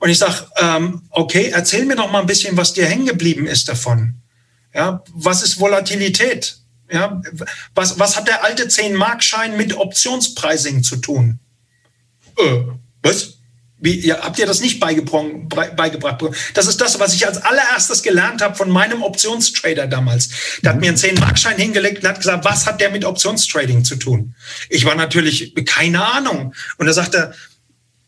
Und 0.00 0.08
ich 0.08 0.18
sage, 0.18 0.46
ähm, 0.56 1.02
okay, 1.10 1.50
erzähl 1.52 1.84
mir 1.84 1.96
doch 1.96 2.10
mal 2.10 2.20
ein 2.20 2.26
bisschen, 2.26 2.56
was 2.56 2.72
dir 2.72 2.86
hängen 2.86 3.06
geblieben 3.06 3.46
ist 3.46 3.68
davon. 3.68 4.14
Ja, 4.74 5.02
was 5.12 5.42
ist 5.42 5.60
Volatilität? 5.60 6.58
Ja, 6.90 7.22
was, 7.74 7.98
was 7.98 8.16
hat 8.16 8.28
der 8.28 8.44
alte 8.44 8.64
10-Mark-Schein 8.64 9.56
mit 9.56 9.76
Optionspricing 9.76 10.82
zu 10.82 10.96
tun? 10.96 11.40
Äh, 12.39 12.62
was? 13.03 13.35
Wie, 13.78 14.01
ja, 14.01 14.22
habt 14.22 14.39
ihr 14.39 14.47
das 14.47 14.61
nicht 14.61 14.80
beigebracht? 14.80 16.22
Das 16.55 16.66
ist 16.66 16.80
das, 16.80 17.01
was 17.01 17.12
ich 17.12 17.26
als 17.26 17.37
allererstes 17.39 18.03
gelernt 18.03 18.41
habe 18.41 18.55
von 18.55 18.70
meinem 18.70 19.03
Optionstrader 19.03 19.87
damals. 19.87 20.30
Der 20.62 20.72
hat 20.72 20.80
mir 20.80 20.89
einen 20.89 20.97
10-Markschein 20.97 21.57
hingelegt 21.57 22.03
und 22.03 22.09
hat 22.09 22.16
gesagt, 22.16 22.47
was 22.47 22.66
hat 22.66 22.80
der 22.80 22.91
mit 22.91 23.05
Optionstrading 23.05 23.85
zu 23.85 23.97
tun? 23.97 24.35
Ich 24.70 24.87
war 24.87 24.95
natürlich 24.95 25.55
keine 25.66 26.03
Ahnung. 26.03 26.55
Und 26.78 26.87
er 26.87 26.95
sagte, 26.95 27.35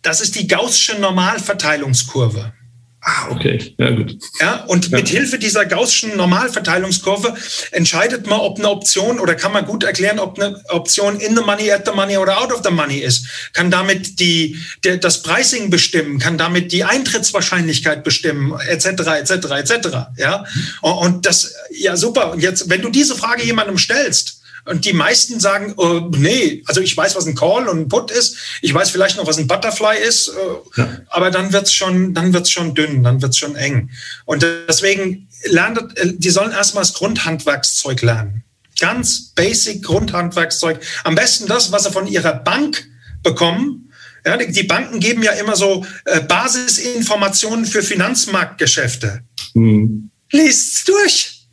das 0.01 0.23
ist 0.23 0.37
die 0.37 0.47
Gaußsche 0.47 0.99
Normalverteilungskurve. 0.99 2.55
Ah, 3.01 3.31
okay. 3.31 3.75
Ja, 3.79 3.91
gut. 3.91 4.19
Ja, 4.41 4.65
und 4.65 4.89
ja. 4.89 4.99
mit 4.99 5.09
Hilfe 5.09 5.39
dieser 5.39 5.65
Gaußschen 5.65 6.17
Normalverteilungskurve 6.17 7.35
entscheidet 7.71 8.27
man, 8.27 8.41
ob 8.41 8.59
eine 8.59 8.69
Option 8.69 9.21
oder 9.21 9.37
kann 9.37 9.53
man 9.53 9.65
gut 9.65 9.85
erklären, 9.85 10.19
ob 10.19 10.41
eine 10.41 10.61
Option 10.71 11.21
in 11.21 11.37
the 11.37 11.43
money, 11.43 11.71
at 11.71 11.87
the 11.87 11.93
money 11.93 12.17
oder 12.17 12.41
out 12.41 12.53
of 12.53 12.63
the 12.65 12.71
money 12.73 12.99
ist. 12.99 13.29
Kann 13.53 13.71
damit 13.71 14.19
die, 14.19 14.59
der, 14.83 14.97
das 14.97 15.23
Pricing 15.23 15.71
bestimmen, 15.71 16.19
kann 16.19 16.37
damit 16.37 16.73
die 16.73 16.83
Eintrittswahrscheinlichkeit 16.83 18.03
bestimmen, 18.03 18.59
etc., 18.67 18.87
etc., 18.87 19.31
etc. 19.31 19.89
Ja, 20.17 20.45
und 20.81 21.27
das, 21.27 21.55
ja, 21.71 21.97
super. 21.97 22.33
Und 22.33 22.41
jetzt, 22.41 22.69
wenn 22.69 22.83
du 22.83 22.91
diese 22.91 23.15
Frage 23.15 23.45
jemandem 23.45 23.79
stellst, 23.79 24.36
und 24.67 24.85
die 24.85 24.93
meisten 24.93 25.39
sagen, 25.39 25.75
oh, 25.77 26.11
nee, 26.17 26.63
also 26.67 26.81
ich 26.81 26.97
weiß, 26.97 27.15
was 27.15 27.27
ein 27.27 27.37
Call 27.37 27.69
und 27.69 27.79
ein 27.79 27.89
Put 27.89 28.11
ist. 28.11 28.37
Ich 28.63 28.75
weiß 28.75 28.91
vielleicht 28.91 29.17
noch, 29.17 29.27
was 29.27 29.39
ein 29.39 29.47
Butterfly 29.47 29.97
ist. 29.97 30.29
Äh, 30.29 30.81
ja. 30.81 30.99
Aber 31.09 31.31
dann 31.31 31.53
wird's 31.53 31.73
schon, 31.73 32.15
dann 32.15 32.33
wird's 32.33 32.51
schon 32.51 32.75
dünn, 32.75 33.05
dann 33.05 33.23
wird's 33.23 33.39
schon 33.39 33.55
eng. 33.55 33.91
Und 34.25 34.43
deswegen 34.43 35.29
lernt, 35.45 35.79
äh, 35.99 36.13
die 36.15 36.31
sollen 36.31 36.51
erstmal 36.51 36.83
das 36.83 36.95
Grundhandwerkszeug 36.95 38.03
lernen. 38.03 38.43
Ganz 38.79 39.33
basic 39.35 39.85
Grundhandwerkszeug. 39.85 40.81
Am 41.05 41.15
besten 41.15 41.47
das, 41.47 41.71
was 41.71 41.85
sie 41.85 41.93
von 41.93 42.09
ihrer 42.09 42.35
Bank 42.35 42.85
bekommen. 43.23 43.93
Ja, 44.25 44.37
die 44.37 44.65
Banken 44.65 44.99
geben 44.99 45.23
ja 45.23 45.33
immer 45.33 45.55
so 45.55 45.87
äh, 46.05 46.21
Basisinformationen 46.21 47.65
für 47.65 47.83
Finanzmarktgeschäfte. 47.83 49.23
Mhm. 49.55 50.11
Lest's 50.33 50.85
durch. 50.85 51.47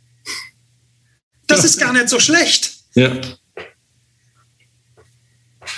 Das 1.46 1.64
ist 1.64 1.78
gar 1.78 1.92
nicht 1.92 2.08
so 2.08 2.18
schlecht. 2.18 2.73
Ja. 2.94 3.10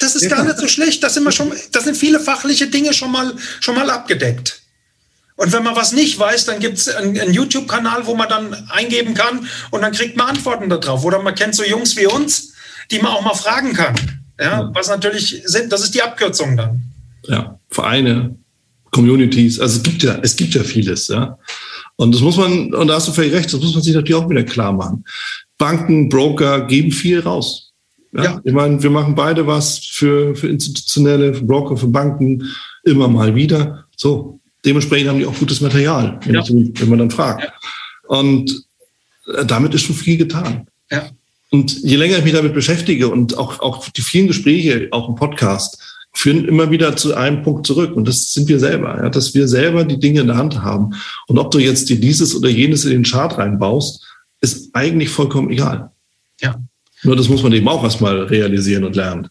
Das 0.00 0.14
ist 0.14 0.22
ja. 0.22 0.28
gar 0.28 0.44
nicht 0.44 0.58
so 0.58 0.68
schlecht. 0.68 1.02
Das 1.02 1.14
sind, 1.14 1.24
wir 1.24 1.32
schon, 1.32 1.52
das 1.72 1.84
sind 1.84 1.96
viele 1.96 2.20
fachliche 2.20 2.68
Dinge 2.68 2.92
schon 2.92 3.12
mal, 3.12 3.34
schon 3.60 3.74
mal 3.74 3.88
abgedeckt. 3.90 4.62
Und 5.36 5.52
wenn 5.52 5.62
man 5.62 5.76
was 5.76 5.92
nicht 5.92 6.18
weiß, 6.18 6.46
dann 6.46 6.60
gibt 6.60 6.78
es 6.78 6.88
einen, 6.88 7.18
einen 7.18 7.32
YouTube-Kanal, 7.32 8.06
wo 8.06 8.14
man 8.14 8.28
dann 8.28 8.54
eingeben 8.70 9.14
kann 9.14 9.46
und 9.70 9.82
dann 9.82 9.92
kriegt 9.92 10.16
man 10.16 10.30
Antworten 10.30 10.68
darauf. 10.68 11.04
Oder 11.04 11.22
man 11.22 11.34
kennt 11.34 11.54
so 11.54 11.62
Jungs 11.62 11.96
wie 11.96 12.06
uns, 12.06 12.52
die 12.90 12.98
man 12.98 13.12
auch 13.12 13.22
mal 13.22 13.34
fragen 13.34 13.74
kann. 13.74 13.94
Ja, 14.40 14.70
was 14.74 14.88
natürlich 14.88 15.42
sind, 15.44 15.72
das 15.72 15.82
ist 15.82 15.94
die 15.94 16.02
Abkürzung 16.02 16.56
dann. 16.56 16.82
Ja, 17.26 17.58
Vereine, 17.70 18.36
Communities, 18.90 19.60
also 19.60 19.78
es 19.78 19.82
gibt 19.82 20.02
ja, 20.02 20.18
es 20.22 20.36
gibt 20.36 20.54
ja 20.54 20.62
vieles, 20.62 21.08
ja. 21.08 21.38
Und 21.96 22.14
das 22.14 22.20
muss 22.20 22.36
man, 22.36 22.74
und 22.74 22.88
da 22.88 22.94
hast 22.94 23.08
du 23.08 23.12
völlig 23.12 23.32
recht, 23.32 23.52
das 23.52 23.60
muss 23.60 23.74
man 23.74 23.82
sich 23.82 23.94
natürlich 23.94 24.22
auch 24.22 24.28
wieder 24.28 24.44
klar 24.44 24.72
machen. 24.72 25.04
Banken, 25.58 26.08
Broker 26.08 26.66
geben 26.66 26.92
viel 26.92 27.20
raus. 27.20 27.72
Ja? 28.12 28.24
ja. 28.24 28.40
Ich 28.44 28.52
meine, 28.52 28.82
wir 28.82 28.90
machen 28.90 29.14
beide 29.14 29.46
was 29.46 29.78
für, 29.78 30.34
für 30.34 30.48
institutionelle, 30.48 31.34
für 31.34 31.44
Broker, 31.44 31.76
für 31.76 31.88
Banken, 31.88 32.42
immer 32.84 33.08
mal 33.08 33.34
wieder. 33.34 33.84
So, 33.96 34.40
dementsprechend 34.64 35.08
haben 35.08 35.18
die 35.18 35.26
auch 35.26 35.38
gutes 35.38 35.60
Material, 35.60 36.18
wenn, 36.24 36.34
ja. 36.34 36.42
ich, 36.42 36.50
wenn 36.50 36.88
man 36.88 36.98
dann 36.98 37.10
fragt. 37.10 37.44
Ja. 37.44 37.52
Und 38.08 38.64
äh, 39.34 39.44
damit 39.44 39.74
ist 39.74 39.82
schon 39.82 39.96
viel 39.96 40.16
getan. 40.16 40.66
Ja. 40.90 41.10
Und 41.50 41.82
je 41.82 41.96
länger 41.96 42.18
ich 42.18 42.24
mich 42.24 42.32
damit 42.32 42.54
beschäftige 42.54 43.08
und 43.08 43.38
auch, 43.38 43.60
auch 43.60 43.88
die 43.88 44.02
vielen 44.02 44.26
Gespräche, 44.26 44.88
auch 44.90 45.08
im 45.08 45.14
Podcast, 45.14 45.78
führen 46.12 46.46
immer 46.46 46.70
wieder 46.70 46.96
zu 46.96 47.14
einem 47.14 47.42
Punkt 47.42 47.66
zurück. 47.66 47.94
Und 47.94 48.08
das 48.08 48.32
sind 48.32 48.48
wir 48.48 48.58
selber, 48.58 48.96
ja, 49.02 49.10
dass 49.10 49.34
wir 49.34 49.46
selber 49.46 49.84
die 49.84 50.00
Dinge 50.00 50.22
in 50.22 50.28
der 50.28 50.36
Hand 50.36 50.62
haben. 50.62 50.94
Und 51.28 51.38
ob 51.38 51.50
du 51.50 51.58
jetzt 51.58 51.88
dir 51.88 52.00
dieses 52.00 52.34
oder 52.34 52.48
jenes 52.48 52.84
in 52.84 52.90
den 52.90 53.02
Chart 53.04 53.36
reinbaust, 53.36 54.02
ist 54.40 54.70
eigentlich 54.74 55.08
vollkommen 55.08 55.50
egal. 55.50 55.90
Ja. 56.40 56.60
Nur 57.02 57.16
das 57.16 57.28
muss 57.28 57.42
man 57.42 57.52
eben 57.52 57.68
auch 57.68 57.82
erstmal 57.82 58.22
realisieren 58.24 58.84
und 58.84 58.96
lernen. 58.96 59.28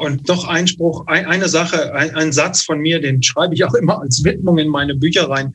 Und 0.00 0.26
noch 0.28 0.46
ein 0.46 0.66
Spruch, 0.66 1.06
ein, 1.06 1.26
eine 1.26 1.48
Sache, 1.48 1.94
ein, 1.94 2.14
ein, 2.14 2.32
Satz 2.32 2.62
von 2.62 2.80
mir, 2.80 3.00
den 3.00 3.22
schreibe 3.22 3.54
ich 3.54 3.64
auch 3.64 3.74
immer 3.74 4.00
als 4.00 4.24
Widmung 4.24 4.58
in 4.58 4.68
meine 4.68 4.94
Bücher 4.94 5.28
rein. 5.28 5.54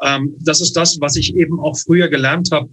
Ähm, 0.00 0.34
das 0.40 0.60
ist 0.60 0.76
das, 0.76 0.98
was 1.00 1.16
ich 1.16 1.34
eben 1.34 1.58
auch 1.58 1.76
früher 1.76 2.08
gelernt 2.08 2.50
habe. 2.52 2.68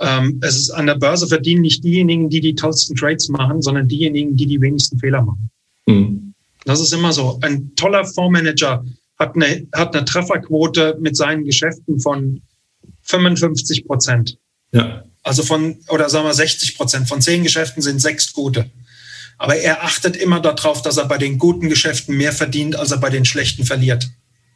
ähm, 0.00 0.40
es 0.42 0.56
ist 0.56 0.70
an 0.70 0.86
der 0.86 0.94
Börse 0.94 1.26
verdienen 1.26 1.60
nicht 1.60 1.84
diejenigen, 1.84 2.30
die 2.30 2.40
die 2.40 2.54
tollsten 2.54 2.96
Trades 2.96 3.28
machen, 3.28 3.60
sondern 3.62 3.88
diejenigen, 3.88 4.36
die 4.36 4.46
die 4.46 4.60
wenigsten 4.60 4.98
Fehler 4.98 5.22
machen. 5.22 5.50
Mhm. 5.86 6.34
Das 6.64 6.80
ist 6.80 6.92
immer 6.92 7.12
so. 7.12 7.38
Ein 7.42 7.74
toller 7.76 8.04
Fondsmanager 8.04 8.84
hat 9.18 9.36
eine, 9.36 9.66
hat 9.72 9.94
eine 9.94 10.04
Trefferquote 10.04 10.96
mit 11.00 11.16
seinen 11.16 11.44
Geschäften 11.44 12.00
von 12.00 12.40
55 13.02 13.86
Prozent. 13.86 14.38
Ja. 14.72 15.04
Also 15.22 15.42
von, 15.42 15.78
oder 15.88 16.08
sagen 16.10 16.26
wir 16.26 16.34
60 16.34 16.76
Prozent. 16.76 17.08
Von 17.08 17.20
zehn 17.20 17.42
Geschäften 17.42 17.82
sind 17.82 18.00
sechs 18.00 18.32
gute. 18.32 18.70
Aber 19.38 19.56
er 19.56 19.84
achtet 19.84 20.16
immer 20.16 20.40
darauf, 20.40 20.82
dass 20.82 20.96
er 20.96 21.06
bei 21.06 21.18
den 21.18 21.38
guten 21.38 21.68
Geschäften 21.68 22.16
mehr 22.16 22.32
verdient, 22.32 22.76
als 22.76 22.90
er 22.90 22.98
bei 22.98 23.10
den 23.10 23.24
schlechten 23.24 23.64
verliert. 23.64 24.10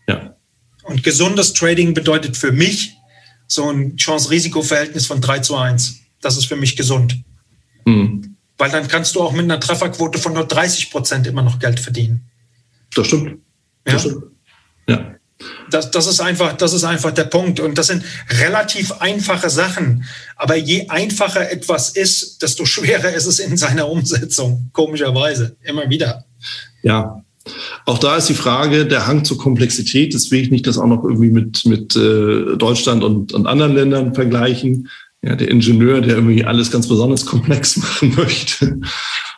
Ja. 0.08 0.36
Und 0.84 1.02
gesundes 1.02 1.52
Trading 1.52 1.94
bedeutet 1.94 2.36
für 2.36 2.52
mich 2.52 2.96
so 3.48 3.70
ein 3.70 3.96
Chance-Risiko-Verhältnis 3.96 5.06
von 5.06 5.20
3 5.20 5.40
zu 5.40 5.56
1. 5.56 6.00
Das 6.20 6.36
ist 6.36 6.46
für 6.46 6.56
mich 6.56 6.76
gesund. 6.76 7.16
Mhm. 7.84 8.36
Weil 8.58 8.70
dann 8.70 8.88
kannst 8.88 9.14
du 9.14 9.22
auch 9.22 9.32
mit 9.32 9.44
einer 9.44 9.60
Trefferquote 9.60 10.18
von 10.18 10.32
nur 10.32 10.46
30 10.46 10.90
Prozent 10.90 11.26
immer 11.26 11.42
noch 11.42 11.58
Geld 11.58 11.78
verdienen. 11.78 12.28
Das 12.94 13.06
stimmt. 13.06 13.40
Das 13.84 14.04
ja? 14.04 14.10
stimmt. 14.10 14.24
Ja. 14.88 15.15
Das, 15.70 15.91
das, 15.91 16.07
ist 16.07 16.20
einfach, 16.20 16.55
das 16.55 16.72
ist 16.72 16.84
einfach 16.84 17.12
der 17.12 17.24
Punkt. 17.24 17.61
Und 17.61 17.76
das 17.76 17.89
sind 17.89 18.05
relativ 18.41 18.93
einfache 19.01 19.51
Sachen. 19.51 20.05
Aber 20.37 20.57
je 20.57 20.89
einfacher 20.89 21.51
etwas 21.51 21.91
ist, 21.91 22.43
desto 22.43 22.64
schwerer 22.64 23.12
ist 23.12 23.26
es 23.26 23.39
in 23.39 23.57
seiner 23.57 23.89
Umsetzung. 23.89 24.70
Komischerweise. 24.72 25.57
Immer 25.62 25.91
wieder. 25.91 26.24
Ja. 26.82 27.22
Auch 27.84 27.99
da 27.99 28.16
ist 28.16 28.28
die 28.28 28.34
Frage, 28.34 28.87
der 28.87 29.07
Hang 29.07 29.24
zur 29.24 29.39
Komplexität. 29.39 30.14
Das 30.14 30.30
will 30.30 30.41
ich 30.41 30.51
nicht 30.51 30.66
das 30.66 30.78
auch 30.78 30.87
noch 30.87 31.05
irgendwie 31.05 31.30
mit, 31.30 31.64
mit 31.66 31.95
äh, 31.95 32.57
Deutschland 32.57 33.05
und, 33.05 33.32
und 33.32 33.47
anderen 33.47 33.74
Ländern 33.74 34.14
vergleichen. 34.14 34.89
Ja, 35.22 35.34
der 35.34 35.49
Ingenieur, 35.49 36.01
der 36.01 36.16
irgendwie 36.16 36.45
alles 36.45 36.70
ganz 36.70 36.89
besonders 36.89 37.26
komplex 37.26 37.76
machen 37.76 38.14
möchte. 38.16 38.80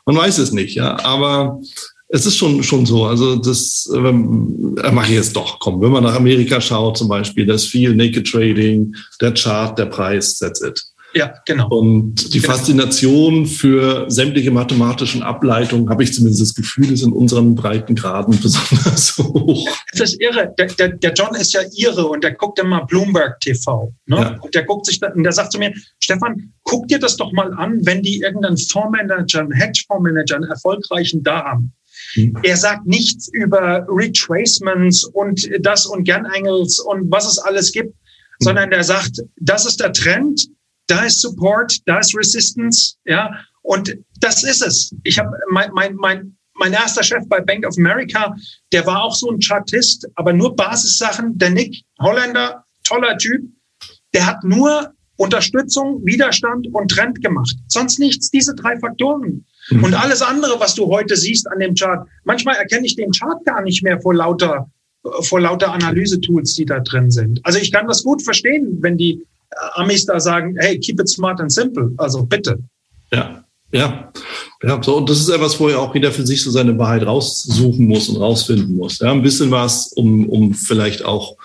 Man 0.06 0.16
weiß 0.16 0.38
es 0.38 0.52
nicht, 0.52 0.74
ja. 0.74 0.98
Aber 1.00 1.60
es 2.08 2.24
ist 2.24 2.36
schon, 2.36 2.62
schon 2.62 2.86
so. 2.86 3.04
Also 3.04 3.36
das 3.36 3.88
ähm, 3.94 4.76
äh, 4.82 4.90
mache 4.90 5.08
ich 5.08 5.16
jetzt 5.16 5.36
doch. 5.36 5.58
Komm, 5.58 5.80
wenn 5.80 5.90
man 5.90 6.04
nach 6.04 6.16
Amerika 6.16 6.60
schaut 6.60 6.96
zum 6.96 7.08
Beispiel, 7.08 7.46
da 7.46 7.54
ist 7.54 7.66
viel 7.66 7.94
Naked 7.94 8.26
Trading, 8.26 8.94
der 9.20 9.34
Chart, 9.34 9.78
der 9.78 9.86
Preis, 9.86 10.38
that's 10.38 10.62
it. 10.62 10.82
Ja, 11.14 11.32
genau. 11.46 11.68
Und 11.68 12.34
die 12.34 12.40
genau. 12.40 12.52
Faszination 12.52 13.46
für 13.46 14.04
sämtliche 14.10 14.50
mathematischen 14.50 15.22
Ableitungen, 15.22 15.88
habe 15.88 16.02
ich 16.02 16.12
zumindest 16.12 16.42
das 16.42 16.54
Gefühl, 16.54 16.92
ist 16.92 17.02
in 17.02 17.12
unseren 17.12 17.54
Breitengraden 17.54 18.38
besonders 18.42 19.16
hoch. 19.18 19.68
Das 19.92 20.12
ist 20.12 20.20
irre. 20.20 20.52
Der, 20.58 20.66
der, 20.66 20.88
der, 20.90 21.12
John 21.14 21.34
ist 21.34 21.54
ja 21.54 21.60
irre 21.74 22.06
und 22.06 22.22
der 22.22 22.32
guckt 22.34 22.58
immer 22.58 22.84
Bloomberg 22.86 23.40
TV. 23.40 23.92
Ne? 24.06 24.16
Ja. 24.16 24.38
Und 24.40 24.54
der 24.54 24.64
guckt 24.64 24.84
sich 24.86 25.00
und 25.02 25.22
der 25.22 25.32
sagt 25.32 25.52
zu 25.52 25.58
mir, 25.58 25.72
Stefan, 25.98 26.52
guck 26.62 26.86
dir 26.88 26.98
das 26.98 27.16
doch 27.16 27.32
mal 27.32 27.54
an, 27.54 27.80
wenn 27.84 28.02
die 28.02 28.20
irgendeinen 28.20 28.58
Fondsmanager, 28.58 29.40
einen 29.40 29.52
Hedgefondsmanager, 29.52 30.36
einen 30.36 30.50
erfolgreichen 30.50 31.22
da 31.22 31.42
haben. 31.42 31.72
Hm. 32.14 32.38
Er 32.42 32.56
sagt 32.56 32.86
nichts 32.86 33.28
über 33.32 33.86
Retracements 33.88 35.04
und 35.04 35.48
das 35.60 35.86
und 35.86 36.04
Gernangles 36.04 36.78
und 36.78 37.10
was 37.10 37.26
es 37.26 37.38
alles 37.38 37.72
gibt, 37.72 37.90
hm. 37.90 37.94
sondern 38.38 38.72
er 38.72 38.84
sagt, 38.84 39.20
das 39.36 39.66
ist 39.66 39.80
der 39.80 39.92
Trend, 39.92 40.48
da 40.86 41.04
ist 41.04 41.20
Support, 41.20 41.78
da 41.86 41.98
ist 41.98 42.16
Resistance, 42.16 42.94
ja, 43.04 43.30
und 43.62 43.94
das 44.20 44.42
ist 44.42 44.62
es. 44.62 44.94
Ich 45.04 45.18
habe 45.18 45.30
mein, 45.50 45.70
mein, 45.72 45.94
mein, 45.96 46.36
mein 46.54 46.72
erster 46.72 47.02
Chef 47.02 47.22
bei 47.28 47.40
Bank 47.40 47.66
of 47.66 47.76
America, 47.76 48.34
der 48.72 48.86
war 48.86 49.02
auch 49.02 49.14
so 49.14 49.30
ein 49.30 49.40
Chartist, 49.40 50.06
aber 50.14 50.32
nur 50.32 50.56
Basissachen. 50.56 51.36
Der 51.36 51.50
Nick 51.50 51.82
Holländer, 52.00 52.64
toller 52.84 53.16
Typ, 53.18 53.42
der 54.14 54.26
hat 54.26 54.42
nur 54.42 54.94
Unterstützung, 55.16 56.00
Widerstand 56.04 56.68
und 56.72 56.90
Trend 56.90 57.22
gemacht. 57.22 57.54
Sonst 57.66 57.98
nichts, 57.98 58.30
diese 58.30 58.54
drei 58.54 58.78
Faktoren. 58.78 59.44
Mhm. 59.70 59.84
Und 59.84 59.94
alles 59.94 60.22
andere, 60.22 60.58
was 60.58 60.74
du 60.74 60.86
heute 60.86 61.16
siehst 61.16 61.48
an 61.48 61.58
dem 61.58 61.74
Chart, 61.74 62.06
manchmal 62.24 62.56
erkenne 62.56 62.86
ich 62.86 62.96
den 62.96 63.12
Chart 63.12 63.44
gar 63.44 63.62
nicht 63.62 63.82
mehr 63.82 64.00
vor 64.00 64.14
lauter, 64.14 64.70
vor 65.22 65.40
lauter 65.40 65.72
Analysetools, 65.72 66.54
die 66.54 66.64
da 66.64 66.80
drin 66.80 67.10
sind. 67.10 67.40
Also 67.44 67.58
ich 67.58 67.72
kann 67.72 67.86
das 67.86 68.02
gut 68.02 68.22
verstehen, 68.22 68.78
wenn 68.80 68.96
die 68.96 69.22
äh, 69.50 69.56
Amis 69.74 70.06
da 70.06 70.20
sagen, 70.20 70.56
hey, 70.58 70.78
keep 70.78 71.00
it 71.00 71.08
smart 71.08 71.40
and 71.40 71.52
simple. 71.52 71.92
Also 71.96 72.24
bitte. 72.24 72.58
Ja. 73.12 73.44
Ja, 73.70 74.10
ja, 74.62 74.82
so, 74.82 74.96
und 74.96 75.10
das 75.10 75.20
ist 75.20 75.28
etwas, 75.28 75.60
wo 75.60 75.68
er 75.68 75.78
auch 75.78 75.92
wieder 75.92 76.10
für 76.10 76.26
sich 76.26 76.42
so 76.42 76.50
seine 76.50 76.78
Wahrheit 76.78 77.04
raussuchen 77.04 77.86
muss 77.86 78.08
und 78.08 78.16
rausfinden 78.16 78.74
muss. 78.74 78.98
Ja, 78.98 79.12
ein 79.12 79.20
bisschen 79.20 79.50
was, 79.50 79.92
um, 79.92 80.26
um 80.26 80.54
vielleicht 80.54 81.04
auch 81.04 81.36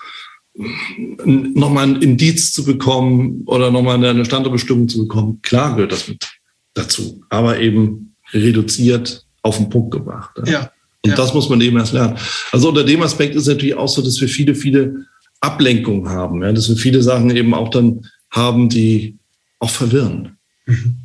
nochmal 0.54 1.88
ein 1.88 2.02
Indiz 2.02 2.52
zu 2.52 2.64
bekommen 2.64 3.42
oder 3.46 3.70
nochmal 3.70 4.02
eine 4.02 4.24
Standortbestimmung 4.24 4.88
zu 4.88 5.00
bekommen. 5.00 5.40
Klar 5.42 5.74
gehört 5.74 5.92
das 5.92 6.08
mit 6.08 6.26
dazu, 6.74 7.22
aber 7.28 7.58
eben 7.60 8.13
reduziert 8.34 9.24
auf 9.42 9.56
den 9.56 9.68
Punkt 9.68 9.92
gebracht. 9.92 10.36
Ja. 10.44 10.52
ja. 10.52 10.70
Und 11.02 11.10
ja. 11.10 11.16
das 11.16 11.34
muss 11.34 11.48
man 11.48 11.60
eben 11.60 11.76
erst 11.76 11.92
lernen. 11.92 12.16
Also 12.50 12.68
unter 12.70 12.84
dem 12.84 13.02
Aspekt 13.02 13.34
ist 13.34 13.42
es 13.42 13.48
natürlich 13.48 13.74
auch 13.74 13.88
so, 13.88 14.02
dass 14.02 14.20
wir 14.20 14.28
viele, 14.28 14.54
viele 14.54 15.04
Ablenkungen 15.40 16.08
haben, 16.08 16.42
ja, 16.42 16.52
dass 16.52 16.68
wir 16.68 16.76
viele 16.76 17.02
Sachen 17.02 17.34
eben 17.36 17.52
auch 17.52 17.68
dann 17.68 18.06
haben, 18.30 18.68
die 18.68 19.18
auch 19.58 19.70
verwirren. 19.70 20.36
Mhm. 20.66 20.96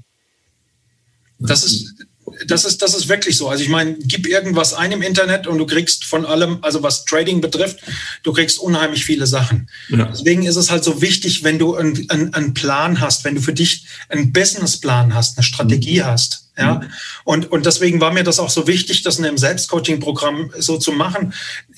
Das 1.39 1.63
ist, 1.63 1.98
das 2.47 2.65
ist, 2.65 2.81
das 2.81 2.93
ist 2.93 3.09
wirklich 3.09 3.37
so. 3.37 3.49
Also 3.49 3.63
ich 3.63 3.69
meine, 3.69 3.95
gib 3.99 4.27
irgendwas 4.27 4.73
ein 4.73 4.91
im 4.91 5.01
Internet 5.01 5.47
und 5.47 5.57
du 5.57 5.65
kriegst 5.65 6.05
von 6.05 6.25
allem, 6.25 6.59
also 6.61 6.83
was 6.83 7.05
Trading 7.05 7.41
betrifft, 7.41 7.79
du 8.23 8.33
kriegst 8.33 8.59
unheimlich 8.59 9.05
viele 9.05 9.27
Sachen. 9.27 9.69
Ja. 9.89 10.05
Deswegen 10.05 10.43
ist 10.45 10.55
es 10.55 10.71
halt 10.71 10.83
so 10.83 11.01
wichtig, 11.01 11.43
wenn 11.43 11.59
du 11.59 11.75
einen, 11.75 12.09
einen, 12.09 12.53
Plan 12.53 12.99
hast, 12.99 13.23
wenn 13.23 13.35
du 13.35 13.41
für 13.41 13.53
dich 13.53 13.85
einen 14.09 14.33
Businessplan 14.33 15.13
hast, 15.13 15.37
eine 15.37 15.43
Strategie 15.43 15.99
mhm. 15.99 16.05
hast. 16.05 16.45
Ja, 16.57 16.75
mhm. 16.75 16.87
und, 17.23 17.51
und 17.51 17.65
deswegen 17.65 18.01
war 18.01 18.11
mir 18.11 18.23
das 18.23 18.39
auch 18.39 18.49
so 18.49 18.67
wichtig, 18.67 19.01
das 19.03 19.17
in 19.17 19.25
einem 19.25 19.37
Selbstcoaching-Programm 19.37 20.51
so 20.57 20.77
zu 20.77 20.91
machen. 20.91 21.33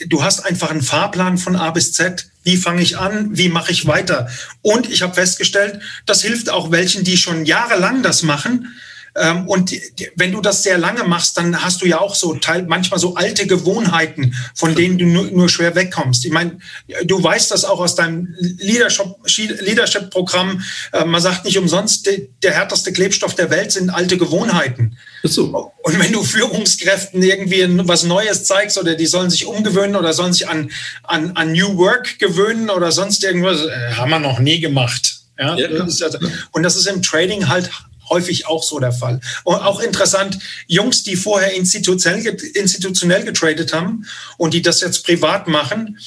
Du 0.07 0.23
hast 0.23 0.39
einfach 0.39 0.71
einen 0.71 0.81
Fahrplan 0.81 1.37
von 1.37 1.55
A 1.55 1.69
bis 1.69 1.93
Z. 1.93 2.27
Wie 2.43 2.57
fange 2.57 2.81
ich 2.81 2.97
an? 2.97 3.37
Wie 3.37 3.49
mache 3.49 3.71
ich 3.71 3.85
weiter? 3.85 4.27
Und 4.63 4.89
ich 4.89 5.03
habe 5.03 5.13
festgestellt, 5.13 5.81
das 6.07 6.23
hilft 6.23 6.49
auch 6.49 6.71
welchen, 6.71 7.03
die 7.03 7.17
schon 7.17 7.45
jahrelang 7.45 8.01
das 8.01 8.23
machen, 8.23 8.73
ähm, 9.15 9.47
und 9.47 9.73
wenn 10.15 10.31
du 10.31 10.39
das 10.41 10.63
sehr 10.63 10.77
lange 10.77 11.03
machst, 11.03 11.37
dann 11.37 11.63
hast 11.63 11.81
du 11.81 11.85
ja 11.85 11.99
auch 11.99 12.15
so 12.15 12.35
teil, 12.35 12.63
manchmal 12.63 12.99
so 12.99 13.15
alte 13.15 13.45
Gewohnheiten, 13.45 14.33
von 14.55 14.73
denen 14.73 14.97
du 14.97 15.05
nur, 15.05 15.25
nur 15.25 15.49
schwer 15.49 15.75
wegkommst. 15.75 16.23
Ich 16.25 16.31
meine, 16.31 16.57
du 17.03 17.21
weißt 17.21 17.51
das 17.51 17.65
auch 17.65 17.79
aus 17.79 17.95
deinem 17.95 18.33
Leadership-Programm. 18.39 20.63
Äh, 20.93 21.03
man 21.05 21.21
sagt 21.21 21.45
nicht 21.45 21.57
umsonst, 21.57 22.09
der 22.43 22.53
härteste 22.53 22.93
Klebstoff 22.93 23.35
der 23.35 23.49
Welt 23.49 23.73
sind 23.73 23.89
alte 23.89 24.17
Gewohnheiten. 24.17 24.97
So. 25.23 25.73
Und 25.83 25.99
wenn 25.99 26.13
du 26.13 26.23
Führungskräften 26.23 27.21
irgendwie 27.21 27.67
was 27.87 28.03
Neues 28.03 28.45
zeigst 28.45 28.77
oder 28.77 28.95
die 28.95 29.07
sollen 29.07 29.29
sich 29.29 29.45
umgewöhnen 29.45 29.97
oder 29.97 30.13
sollen 30.13 30.33
sich 30.33 30.47
an, 30.47 30.71
an, 31.03 31.31
an 31.35 31.51
New 31.51 31.77
Work 31.77 32.17
gewöhnen 32.19 32.69
oder 32.69 32.91
sonst 32.91 33.23
irgendwas, 33.23 33.65
äh, 33.65 33.93
haben 33.93 34.09
wir 34.09 34.19
noch 34.19 34.39
nie 34.39 34.61
gemacht. 34.61 35.17
Ja, 35.37 35.57
ja. 35.57 35.67
Das 35.67 35.95
ist 35.95 36.03
also, 36.03 36.19
und 36.51 36.63
das 36.63 36.75
ist 36.75 36.87
im 36.87 37.01
Trading 37.01 37.47
halt 37.47 37.69
häufig 38.11 38.45
auch 38.45 38.61
so 38.61 38.79
der 38.79 38.91
Fall. 38.91 39.19
Und 39.43 39.55
auch 39.55 39.79
interessant, 39.79 40.37
Jungs, 40.67 41.01
die 41.03 41.15
vorher 41.15 41.55
institutionell, 41.55 43.23
getradet 43.23 43.73
haben 43.73 44.05
und 44.37 44.53
die 44.53 44.61
das 44.61 44.81
jetzt 44.81 45.05
privat 45.05 45.47
machen, 45.47 45.97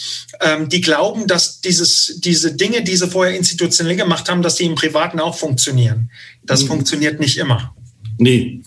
ähm, 0.40 0.68
die 0.68 0.80
glauben, 0.80 1.26
dass 1.26 1.61
dieses, 1.61 2.18
diese 2.18 2.55
Dinge, 2.55 2.84
die 2.84 2.96
sie 2.96 3.09
vorher 3.09 3.36
institutionell 3.36 3.96
gemacht 3.96 4.28
haben, 4.28 4.42
dass 4.42 4.57
die 4.57 4.64
im 4.64 4.74
Privaten 4.76 5.18
auch 5.18 5.36
funktionieren. 5.36 6.11
Das 6.44 6.62
mhm. 6.62 6.68
funktioniert 6.68 7.18
nicht 7.18 7.38
immer. 7.38 7.74
Nee, 8.18 8.62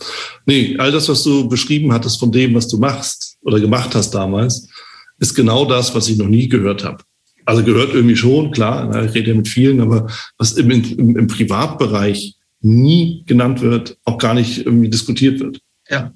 nee, 0.45 0.75
all 0.77 0.91
das, 0.91 1.07
was 1.07 1.23
du 1.23 1.47
beschrieben 1.47 1.93
hattest 1.93 2.19
von 2.19 2.31
dem, 2.31 2.53
was 2.55 2.67
du 2.67 2.77
machst 2.77 3.37
oder 3.41 3.59
gemacht 3.59 3.95
hast 3.95 4.11
damals, 4.11 4.67
ist 5.19 5.33
genau 5.33 5.65
das, 5.65 5.95
was 5.95 6.09
ich 6.09 6.17
noch 6.17 6.27
nie 6.27 6.49
gehört 6.49 6.83
habe. 6.83 7.03
Also 7.45 7.63
gehört 7.63 7.93
irgendwie 7.93 8.17
schon, 8.17 8.51
klar, 8.51 9.05
ich 9.05 9.13
rede 9.13 9.29
ja 9.29 9.35
mit 9.35 9.47
vielen, 9.47 9.79
aber 9.79 10.07
was 10.37 10.53
im, 10.53 10.69
im, 10.69 11.17
im 11.17 11.27
Privatbereich 11.27 12.35
nie 12.61 13.23
genannt 13.25 13.61
wird, 13.61 13.97
auch 14.03 14.17
gar 14.17 14.33
nicht 14.33 14.65
irgendwie 14.65 14.89
diskutiert 14.89 15.39
wird. 15.39 15.59
Ja. 15.89 16.13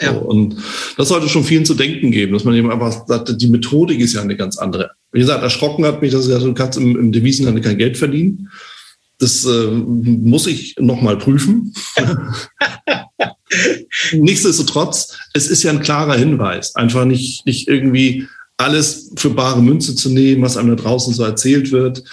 Ja. 0.00 0.14
So, 0.14 0.20
und 0.20 0.56
das 0.96 1.08
sollte 1.08 1.28
schon 1.28 1.44
vielen 1.44 1.64
zu 1.64 1.74
denken 1.74 2.10
geben, 2.10 2.32
dass 2.32 2.44
man 2.44 2.54
eben 2.54 2.70
einfach 2.70 3.06
sagt, 3.06 3.40
die 3.40 3.48
Methodik 3.48 3.98
ist 3.98 4.14
ja 4.14 4.22
eine 4.22 4.36
ganz 4.36 4.56
andere. 4.56 4.92
Wie 5.12 5.18
gesagt, 5.18 5.42
erschrocken 5.42 5.84
hat 5.84 6.02
mich, 6.02 6.12
dass 6.12 6.28
du 6.28 6.54
kannst 6.54 6.78
im, 6.78 6.96
im 6.96 7.12
Devisenhandel 7.12 7.64
kein 7.64 7.78
Geld 7.78 7.96
verdienen. 7.96 8.48
Das 9.18 9.44
äh, 9.44 9.66
muss 9.66 10.46
ich 10.46 10.76
nochmal 10.78 11.18
prüfen. 11.18 11.72
Nichtsdestotrotz, 14.12 15.18
es 15.34 15.48
ist 15.48 15.64
ja 15.64 15.72
ein 15.72 15.80
klarer 15.80 16.14
Hinweis. 16.14 16.76
Einfach 16.76 17.04
nicht, 17.04 17.44
nicht 17.44 17.66
irgendwie 17.66 18.28
alles 18.56 19.12
für 19.16 19.30
bare 19.30 19.62
Münze 19.62 19.96
zu 19.96 20.10
nehmen, 20.10 20.42
was 20.42 20.56
einem 20.56 20.76
da 20.76 20.82
draußen 20.82 21.14
so 21.14 21.24
erzählt 21.24 21.72
wird, 21.72 22.04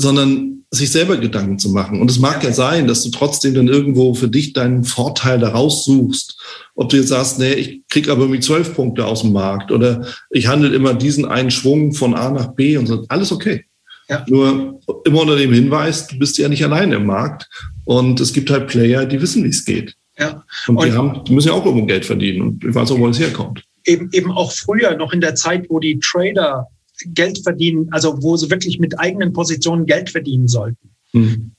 sondern 0.00 0.64
sich 0.70 0.90
selber 0.90 1.18
Gedanken 1.18 1.58
zu 1.58 1.68
machen. 1.70 2.00
Und 2.00 2.10
es 2.10 2.18
mag 2.18 2.42
ja. 2.42 2.52
sein, 2.52 2.86
dass 2.86 3.02
du 3.02 3.10
trotzdem 3.10 3.52
dann 3.54 3.68
irgendwo 3.68 4.14
für 4.14 4.28
dich 4.28 4.54
deinen 4.54 4.84
Vorteil 4.84 5.38
daraus 5.38 5.84
suchst. 5.84 6.40
Ob 6.74 6.88
du 6.88 6.96
jetzt 6.96 7.08
sagst, 7.08 7.38
nee, 7.38 7.52
ich 7.52 7.82
krieg 7.88 8.08
aber 8.08 8.22
irgendwie 8.22 8.40
zwölf 8.40 8.74
Punkte 8.74 9.04
aus 9.04 9.20
dem 9.20 9.32
Markt 9.32 9.70
oder 9.70 10.06
ich 10.30 10.46
handle 10.46 10.74
immer 10.74 10.94
diesen 10.94 11.26
einen 11.26 11.50
Schwung 11.50 11.92
von 11.92 12.14
A 12.14 12.30
nach 12.30 12.54
B 12.54 12.78
und 12.78 12.86
so. 12.86 13.04
Alles 13.08 13.30
okay. 13.30 13.66
Ja. 14.08 14.24
Nur 14.26 14.80
immer 15.04 15.20
unter 15.20 15.36
dem 15.36 15.52
Hinweis, 15.52 16.06
du 16.06 16.18
bist 16.18 16.38
ja 16.38 16.48
nicht 16.48 16.64
allein 16.64 16.92
im 16.92 17.04
Markt 17.04 17.48
und 17.84 18.18
es 18.20 18.32
gibt 18.32 18.50
halt 18.50 18.68
Player, 18.68 19.04
die 19.04 19.20
wissen, 19.20 19.44
wie 19.44 19.48
es 19.48 19.64
geht. 19.64 19.94
Ja. 20.18 20.44
Und, 20.66 20.78
und 20.78 20.86
die, 20.86 20.92
haben, 20.92 21.24
die 21.24 21.34
müssen 21.34 21.48
ja 21.48 21.54
auch 21.54 21.66
irgendwo 21.66 21.86
Geld 21.86 22.06
verdienen 22.06 22.40
und 22.40 22.64
ich 22.64 22.74
weiß 22.74 22.90
auch, 22.90 22.98
wo 22.98 23.06
es 23.08 23.20
herkommt. 23.20 23.62
Eben, 23.84 24.08
eben 24.12 24.32
auch 24.32 24.50
früher, 24.50 24.96
noch 24.96 25.12
in 25.12 25.20
der 25.20 25.34
Zeit, 25.34 25.66
wo 25.68 25.78
die 25.78 25.98
Trader 25.98 26.68
Geld 27.06 27.42
verdienen, 27.42 27.88
also 27.92 28.22
wo 28.22 28.36
sie 28.36 28.50
wirklich 28.50 28.78
mit 28.78 28.98
eigenen 28.98 29.32
Positionen 29.32 29.86
Geld 29.86 30.10
verdienen 30.10 30.48
sollten. 30.48 30.90
Mhm. 31.12 31.52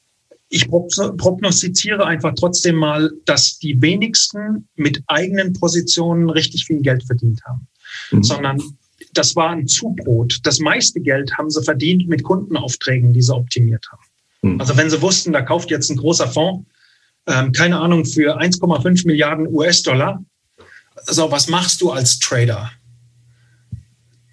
Ich 0.49 0.67
prognostiziere 0.67 2.05
einfach 2.05 2.33
trotzdem 2.35 2.75
mal, 2.75 3.11
dass 3.25 3.57
die 3.57 3.81
wenigsten 3.81 4.67
mit 4.75 5.01
eigenen 5.07 5.53
Positionen 5.53 6.29
richtig 6.29 6.65
viel 6.65 6.81
Geld 6.81 7.03
verdient 7.05 7.41
haben, 7.45 7.67
mhm. 8.11 8.23
sondern 8.23 8.61
das 9.13 9.35
war 9.35 9.51
ein 9.51 9.67
Zubrot. 9.67 10.39
Das 10.43 10.59
meiste 10.59 10.99
Geld 10.99 11.37
haben 11.37 11.49
sie 11.49 11.63
verdient 11.63 12.07
mit 12.07 12.23
Kundenaufträgen, 12.23 13.13
die 13.13 13.21
sie 13.21 13.33
optimiert 13.33 13.85
haben. 13.91 14.03
Mhm. 14.41 14.59
Also 14.59 14.75
wenn 14.75 14.89
sie 14.89 15.01
wussten, 15.01 15.31
da 15.31 15.41
kauft 15.41 15.71
jetzt 15.71 15.89
ein 15.89 15.97
großer 15.97 16.27
Fonds, 16.27 16.65
ähm, 17.27 17.51
keine 17.51 17.79
Ahnung, 17.79 18.05
für 18.05 18.39
1,5 18.39 19.05
Milliarden 19.05 19.47
US-Dollar. 19.47 20.23
So, 21.05 21.31
was 21.31 21.47
machst 21.47 21.81
du 21.81 21.91
als 21.91 22.19
Trader? 22.19 22.71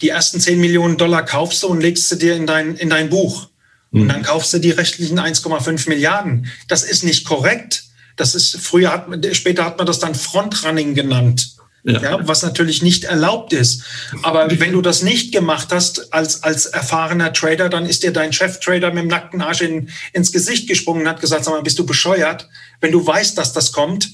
Die 0.01 0.11
ersten 0.11 0.40
10 0.40 0.61
Millionen 0.61 0.96
Dollar 0.96 1.24
kaufst 1.24 1.62
du 1.62 1.68
und 1.68 1.80
legst 1.80 2.09
sie 2.09 2.18
dir 2.18 2.36
in 2.36 2.46
dein, 2.46 2.76
in 2.76 2.90
dein 2.90 3.11
Buch. 3.11 3.49
Mhm. 3.90 4.03
Und 4.03 4.09
dann 4.09 4.22
kaufst 4.22 4.53
du 4.53 4.59
die 4.59 4.70
rechtlichen 4.70 5.18
1,5 5.18 5.88
Milliarden. 5.88 6.46
Das 6.68 6.84
ist 6.84 7.05
nicht 7.05 7.24
korrekt. 7.24 7.84
Das 8.16 8.34
ist, 8.34 8.57
früher 8.57 8.92
hat 8.92 9.09
man, 9.09 9.22
später 9.34 9.64
hat 9.64 9.78
man 9.78 9.86
das 9.86 9.99
dann 9.99 10.14
Frontrunning 10.14 10.94
genannt. 10.94 11.55
Ja. 11.84 12.03
ja. 12.03 12.28
was 12.28 12.42
natürlich 12.42 12.82
nicht 12.82 13.05
erlaubt 13.05 13.53
ist. 13.53 13.84
Aber 14.22 14.49
wenn 14.51 14.72
du 14.72 14.82
das 14.82 15.03
nicht 15.03 15.32
gemacht 15.32 15.68
hast 15.70 16.12
als, 16.12 16.42
als 16.42 16.66
erfahrener 16.66 17.32
Trader, 17.32 17.68
dann 17.68 17.86
ist 17.86 18.03
dir 18.03 18.12
dein 18.12 18.32
Cheftrader 18.32 18.88
mit 18.90 19.05
dem 19.05 19.09
nackten 19.09 19.40
Arsch 19.40 19.62
in, 19.62 19.88
ins 20.12 20.32
Gesicht 20.32 20.68
gesprungen 20.68 21.03
und 21.03 21.09
hat 21.09 21.20
gesagt, 21.20 21.44
sag 21.44 21.55
mal, 21.55 21.62
bist 21.62 21.78
du 21.78 21.86
bescheuert? 21.86 22.49
Wenn 22.80 22.92
du 22.92 23.07
weißt, 23.07 23.38
dass 23.38 23.53
das 23.53 23.72
kommt, 23.72 24.11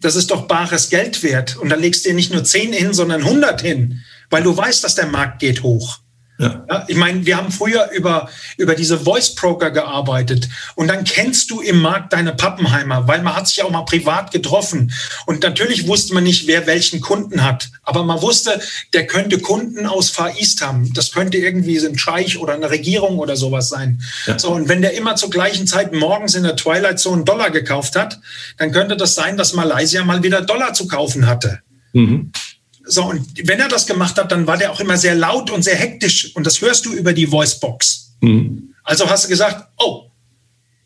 das 0.00 0.16
ist 0.16 0.30
doch 0.30 0.46
bares 0.46 0.88
Geld 0.88 1.22
wert. 1.22 1.56
Und 1.56 1.68
dann 1.68 1.80
legst 1.80 2.04
du 2.04 2.10
dir 2.10 2.14
nicht 2.14 2.32
nur 2.32 2.44
10 2.44 2.72
hin, 2.72 2.94
sondern 2.94 3.22
100 3.22 3.60
hin, 3.60 4.02
weil 4.30 4.42
du 4.42 4.56
weißt, 4.56 4.82
dass 4.82 4.94
der 4.94 5.06
Markt 5.06 5.40
geht 5.40 5.62
hoch. 5.62 6.00
Ja. 6.40 6.64
ja. 6.70 6.84
ich 6.88 6.96
meine, 6.96 7.26
wir 7.26 7.36
haben 7.36 7.52
früher 7.52 7.90
über, 7.90 8.30
über 8.56 8.74
diese 8.74 8.98
Voice 8.98 9.34
Broker 9.34 9.70
gearbeitet 9.70 10.48
und 10.74 10.88
dann 10.88 11.04
kennst 11.04 11.50
du 11.50 11.60
im 11.60 11.82
Markt 11.82 12.14
deine 12.14 12.32
Pappenheimer, 12.32 13.06
weil 13.06 13.22
man 13.22 13.36
hat 13.36 13.46
sich 13.46 13.62
auch 13.62 13.70
mal 13.70 13.84
privat 13.84 14.32
getroffen 14.32 14.90
und 15.26 15.42
natürlich 15.42 15.86
wusste 15.86 16.14
man 16.14 16.24
nicht, 16.24 16.46
wer 16.46 16.66
welchen 16.66 17.02
Kunden 17.02 17.44
hat, 17.44 17.68
aber 17.82 18.04
man 18.04 18.22
wusste, 18.22 18.58
der 18.94 19.06
könnte 19.06 19.38
Kunden 19.38 19.84
aus 19.86 20.08
Far 20.08 20.34
East 20.38 20.62
haben. 20.62 20.92
Das 20.94 21.12
könnte 21.12 21.36
irgendwie 21.36 21.78
ein 21.78 21.98
Scheich 21.98 22.38
oder 22.38 22.54
eine 22.54 22.70
Regierung 22.70 23.18
oder 23.18 23.36
sowas 23.36 23.68
sein. 23.68 24.00
Ja. 24.26 24.38
So 24.38 24.50
und 24.52 24.68
wenn 24.68 24.80
der 24.80 24.94
immer 24.94 25.16
zur 25.16 25.28
gleichen 25.28 25.66
Zeit 25.66 25.92
morgens 25.92 26.34
in 26.34 26.44
der 26.44 26.56
Twilight 26.56 26.98
Zone 26.98 27.24
Dollar 27.24 27.50
gekauft 27.50 27.96
hat, 27.96 28.18
dann 28.56 28.72
könnte 28.72 28.96
das 28.96 29.14
sein, 29.14 29.36
dass 29.36 29.52
Malaysia 29.52 30.02
mal 30.04 30.22
wieder 30.22 30.40
Dollar 30.40 30.72
zu 30.72 30.88
kaufen 30.88 31.26
hatte. 31.26 31.60
Mhm. 31.92 32.32
So, 32.90 33.04
und 33.04 33.48
wenn 33.48 33.60
er 33.60 33.68
das 33.68 33.86
gemacht 33.86 34.18
hat, 34.18 34.32
dann 34.32 34.46
war 34.46 34.56
der 34.56 34.72
auch 34.72 34.80
immer 34.80 34.96
sehr 34.96 35.14
laut 35.14 35.50
und 35.50 35.62
sehr 35.62 35.76
hektisch. 35.76 36.34
Und 36.34 36.44
das 36.44 36.60
hörst 36.60 36.86
du 36.86 36.92
über 36.92 37.12
die 37.12 37.30
Voicebox. 37.30 38.16
Mhm. 38.20 38.74
Also 38.82 39.08
hast 39.08 39.24
du 39.24 39.28
gesagt, 39.28 39.68
oh, 39.78 40.10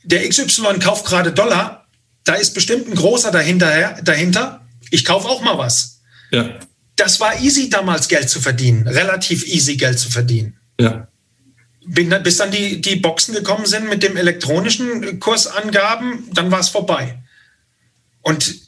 der 0.03 0.29
XY 0.29 0.79
kauft 0.81 1.07
gerade 1.07 1.33
Dollar, 1.33 1.87
da 2.25 2.35
ist 2.35 2.55
bestimmt 2.55 2.89
ein 2.89 2.95
großer 2.95 3.31
dahinter, 3.31 4.03
dahinter. 4.03 4.67
Ich 4.91 5.05
kaufe 5.05 5.29
auch 5.29 5.43
mal 5.43 5.57
was. 5.57 6.01
Ja. 6.31 6.59
Das 6.97 7.21
war 7.21 7.41
easy 7.41 7.71
damals 7.71 8.09
Geld 8.09 8.29
zu 8.29 8.41
verdienen, 8.41 8.87
relativ 8.87 9.47
easy 9.47 9.77
Geld 9.77 9.99
zu 9.99 10.11
verdienen. 10.11 10.57
Ja. 10.79 11.09
Bis 11.87 12.39
dann 12.39 12.51
die, 12.51 12.81
die 12.81 12.97
Boxen 12.97 13.35
gekommen 13.35 13.67
sind 13.67 13.89
mit 13.89 14.03
dem 14.03 14.17
elektronischen 14.17 15.21
Kursangaben, 15.21 16.31
dann 16.33 16.51
war 16.51 16.61
es 16.61 16.69
vorbei. 16.69 17.19
Und 18.23 18.64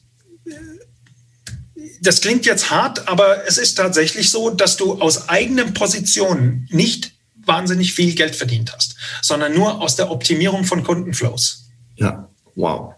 das 2.01 2.20
klingt 2.20 2.47
jetzt 2.47 2.70
hart, 2.70 3.09
aber 3.09 3.47
es 3.47 3.59
ist 3.59 3.74
tatsächlich 3.74 4.30
so, 4.30 4.51
dass 4.51 4.76
du 4.76 5.01
aus 5.01 5.28
eigenen 5.28 5.74
Positionen 5.74 6.68
nicht 6.70 7.12
wahnsinnig 7.44 7.92
viel 7.92 8.14
Geld 8.14 8.34
verdient 8.34 8.72
hast, 8.74 8.97
sondern 9.22 9.55
nur 9.55 9.80
aus 9.80 9.97
der 9.97 10.11
Optimierung 10.11 10.64
von 10.64 10.82
Kundenflows. 10.82 11.68
Ja, 11.97 12.28
wow. 12.55 12.94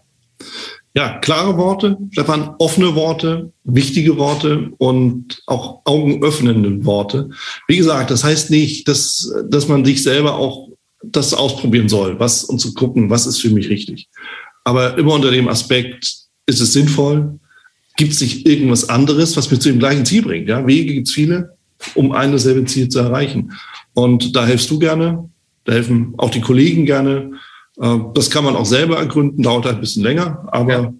Ja, 0.95 1.19
klare 1.19 1.55
Worte, 1.57 1.97
Stefan, 2.11 2.55
offene 2.57 2.95
Worte, 2.95 3.53
wichtige 3.63 4.17
Worte 4.17 4.71
und 4.79 5.41
auch 5.45 5.81
augenöffnende 5.85 6.83
Worte. 6.83 7.29
Wie 7.67 7.77
gesagt, 7.77 8.09
das 8.09 8.23
heißt 8.23 8.49
nicht, 8.49 8.87
dass, 8.87 9.31
dass 9.47 9.67
man 9.67 9.85
sich 9.85 10.01
selber 10.01 10.35
auch 10.35 10.69
das 11.03 11.33
ausprobieren 11.33 11.89
soll, 11.89 12.19
was 12.19 12.43
und 12.43 12.59
zu 12.59 12.73
gucken, 12.73 13.09
was 13.09 13.27
ist 13.27 13.39
für 13.39 13.51
mich 13.51 13.69
richtig. 13.69 14.09
Aber 14.63 14.97
immer 14.97 15.13
unter 15.13 15.31
dem 15.31 15.47
Aspekt, 15.47 16.15
ist 16.47 16.59
es 16.59 16.73
sinnvoll? 16.73 17.39
Gibt 17.99 18.13
es 18.13 18.21
nicht 18.21 18.47
irgendwas 18.47 18.87
anderes, 18.87 19.35
was 19.35 19.51
mir 19.51 19.59
zu 19.59 19.67
dem 19.67 19.79
gleichen 19.79 20.05
Ziel 20.05 20.21
bringt? 20.21 20.47
Ja, 20.47 20.65
Wege 20.65 20.93
gibt 20.93 21.09
es 21.09 21.13
viele, 21.13 21.57
um 21.95 22.13
ein 22.13 22.31
dasselbe 22.31 22.63
Ziel 22.63 22.87
zu 22.87 22.99
erreichen. 22.99 23.51
Und 23.93 24.37
da 24.37 24.45
hilfst 24.45 24.71
du 24.71 24.79
gerne, 24.79 25.29
da 25.65 25.73
helfen 25.73 26.13
auch 26.15 26.29
die 26.29 26.39
Kollegen 26.39 26.85
gerne. 26.85 27.33
Äh, 27.77 27.97
das 28.13 28.29
kann 28.29 28.45
man 28.45 28.55
auch 28.55 28.65
selber 28.65 28.97
ergründen, 28.99 29.43
dauert 29.43 29.65
halt 29.65 29.75
ein 29.75 29.81
bisschen 29.81 30.03
länger, 30.03 30.47
aber 30.49 30.71
ja. 30.71 30.93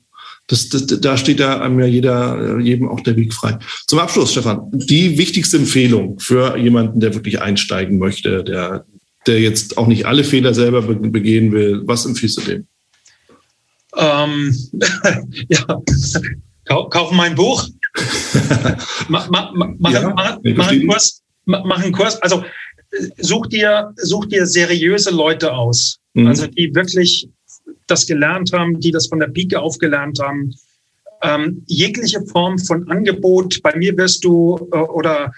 das, 0.47 0.67
das, 0.67 0.87
da 0.87 1.15
steht 1.15 1.39
ja 1.39 1.61
einem 1.61 1.79
ja 1.79 1.85
jeder, 1.85 2.59
jedem 2.59 2.89
auch 2.89 2.99
der 2.99 3.15
Weg 3.15 3.33
frei. 3.33 3.57
Zum 3.87 3.99
Abschluss, 3.99 4.33
Stefan, 4.33 4.69
die 4.73 5.17
wichtigste 5.17 5.55
Empfehlung 5.55 6.19
für 6.19 6.57
jemanden, 6.57 6.99
der 6.99 7.13
wirklich 7.13 7.41
einsteigen 7.41 7.97
möchte, 7.97 8.43
der, 8.43 8.83
der 9.25 9.39
jetzt 9.39 9.77
auch 9.77 9.87
nicht 9.87 10.05
alle 10.05 10.25
Fehler 10.25 10.53
selber 10.53 10.81
begehen 10.81 11.53
will, 11.53 11.81
was 11.85 12.05
empfiehlst 12.05 12.39
du 12.39 12.41
dem? 12.41 12.67
Ähm, 13.95 14.53
ja, 15.47 15.81
kaufen 16.69 17.17
mein 17.17 17.35
Buch, 17.35 17.67
mach, 19.09 19.29
mach, 19.29 19.51
mach, 19.53 19.91
ja, 19.91 20.09
mach, 20.09 20.39
mach, 20.43 20.67
einen 20.67 20.87
Kurs, 20.87 21.23
mach 21.45 21.83
einen 21.83 21.91
Kurs. 21.91 22.21
Also 22.21 22.43
such 23.17 23.47
dir, 23.47 23.93
such 23.97 24.27
dir 24.27 24.45
seriöse 24.45 25.11
Leute 25.11 25.53
aus, 25.53 25.99
mhm. 26.13 26.27
also 26.27 26.47
die 26.47 26.73
wirklich 26.73 27.27
das 27.87 28.05
gelernt 28.05 28.53
haben, 28.53 28.79
die 28.79 28.91
das 28.91 29.07
von 29.07 29.19
der 29.19 29.27
Pike 29.27 29.59
auf 29.59 29.77
gelernt 29.79 30.19
haben. 30.19 30.53
Ähm, 31.21 31.63
jegliche 31.67 32.21
Form 32.27 32.57
von 32.59 32.87
Angebot, 32.89 33.61
bei 33.61 33.75
mir 33.75 33.97
wirst 33.97 34.23
du 34.23 34.69
äh, 34.71 34.77
oder 34.77 35.33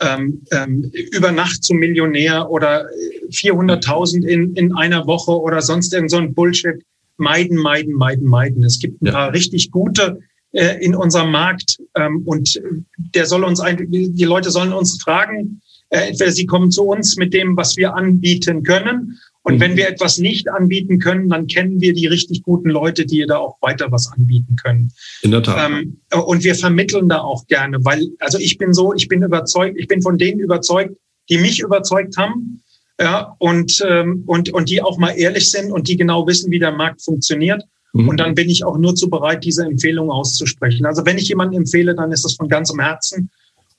ähm, 0.00 0.42
ähm, 0.52 0.90
über 1.12 1.32
Nacht 1.32 1.64
zum 1.64 1.78
Millionär 1.78 2.50
oder 2.50 2.86
400.000 3.30 4.24
in, 4.26 4.54
in 4.54 4.76
einer 4.76 5.06
Woche 5.06 5.32
oder 5.32 5.60
sonst 5.62 5.92
irgend 5.92 6.10
so 6.10 6.18
ein 6.18 6.34
Bullshit 6.34 6.82
meiden, 7.16 7.58
meiden, 7.58 7.94
meiden, 7.94 8.28
meiden. 8.28 8.64
Es 8.64 8.78
gibt 8.78 9.02
ein 9.02 9.06
ja. 9.06 9.12
paar 9.12 9.32
richtig 9.32 9.70
gute 9.70 10.20
äh, 10.54 10.78
in 10.84 10.94
unserem 10.94 11.30
Markt. 11.30 11.78
Ähm, 11.96 12.22
und 12.24 12.60
der 12.96 13.26
soll 13.26 13.44
uns 13.44 13.60
ein, 13.60 13.86
die 13.90 14.24
Leute 14.24 14.50
sollen 14.50 14.72
uns 14.72 15.02
fragen, 15.02 15.60
äh, 15.90 16.08
entweder 16.10 16.32
sie 16.32 16.46
kommen 16.46 16.70
zu 16.70 16.84
uns 16.84 17.16
mit 17.16 17.34
dem, 17.34 17.56
was 17.56 17.76
wir 17.76 17.94
anbieten 17.94 18.62
können. 18.62 19.18
Und 19.42 19.56
mhm. 19.56 19.60
wenn 19.60 19.76
wir 19.76 19.88
etwas 19.88 20.18
nicht 20.18 20.48
anbieten 20.48 20.98
können, 21.00 21.28
dann 21.28 21.46
kennen 21.48 21.80
wir 21.80 21.92
die 21.92 22.06
richtig 22.06 22.42
guten 22.42 22.70
Leute, 22.70 23.04
die 23.04 23.26
da 23.26 23.38
auch 23.38 23.58
weiter 23.60 23.92
was 23.92 24.10
anbieten 24.10 24.56
können. 24.56 24.92
In 25.22 25.32
der 25.32 25.42
Tat. 25.42 25.70
Ähm, 25.70 25.98
und 26.24 26.44
wir 26.44 26.54
vermitteln 26.54 27.08
da 27.08 27.18
auch 27.18 27.46
gerne, 27.46 27.84
weil, 27.84 28.08
also 28.20 28.38
ich 28.38 28.56
bin 28.56 28.72
so, 28.72 28.94
ich 28.94 29.08
bin 29.08 29.22
überzeugt, 29.22 29.76
ich 29.78 29.86
bin 29.86 30.02
von 30.02 30.18
denen 30.18 30.40
überzeugt, 30.40 30.96
die 31.28 31.38
mich 31.38 31.60
überzeugt 31.60 32.16
haben. 32.16 32.62
Ja, 33.00 33.34
und, 33.38 33.84
ähm, 33.84 34.22
und, 34.26 34.50
und 34.50 34.70
die 34.70 34.80
auch 34.80 34.98
mal 34.98 35.10
ehrlich 35.10 35.50
sind 35.50 35.72
und 35.72 35.88
die 35.88 35.96
genau 35.96 36.28
wissen, 36.28 36.52
wie 36.52 36.60
der 36.60 36.70
Markt 36.70 37.02
funktioniert. 37.02 37.64
Mhm. 37.94 38.08
Und 38.08 38.20
dann 38.20 38.34
bin 38.34 38.50
ich 38.50 38.64
auch 38.64 38.76
nur 38.76 38.94
zu 38.94 39.08
bereit, 39.08 39.44
diese 39.44 39.64
Empfehlung 39.64 40.10
auszusprechen. 40.10 40.84
Also 40.84 41.06
wenn 41.06 41.16
ich 41.16 41.28
jemanden 41.28 41.56
empfehle, 41.56 41.94
dann 41.94 42.12
ist 42.12 42.24
das 42.24 42.34
von 42.34 42.48
ganzem 42.48 42.80
Herzen. 42.80 43.30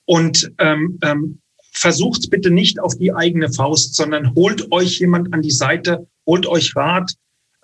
Und 0.06 0.50
ähm, 0.58 0.98
ähm, 1.02 1.38
versucht 1.72 2.30
bitte 2.30 2.50
nicht 2.50 2.80
auf 2.80 2.96
die 2.96 3.12
eigene 3.12 3.52
Faust, 3.52 3.94
sondern 3.94 4.34
holt 4.34 4.72
euch 4.72 4.98
jemand 4.98 5.34
an 5.34 5.42
die 5.42 5.50
Seite, 5.50 6.06
holt 6.24 6.46
euch 6.46 6.74
Rat 6.74 7.12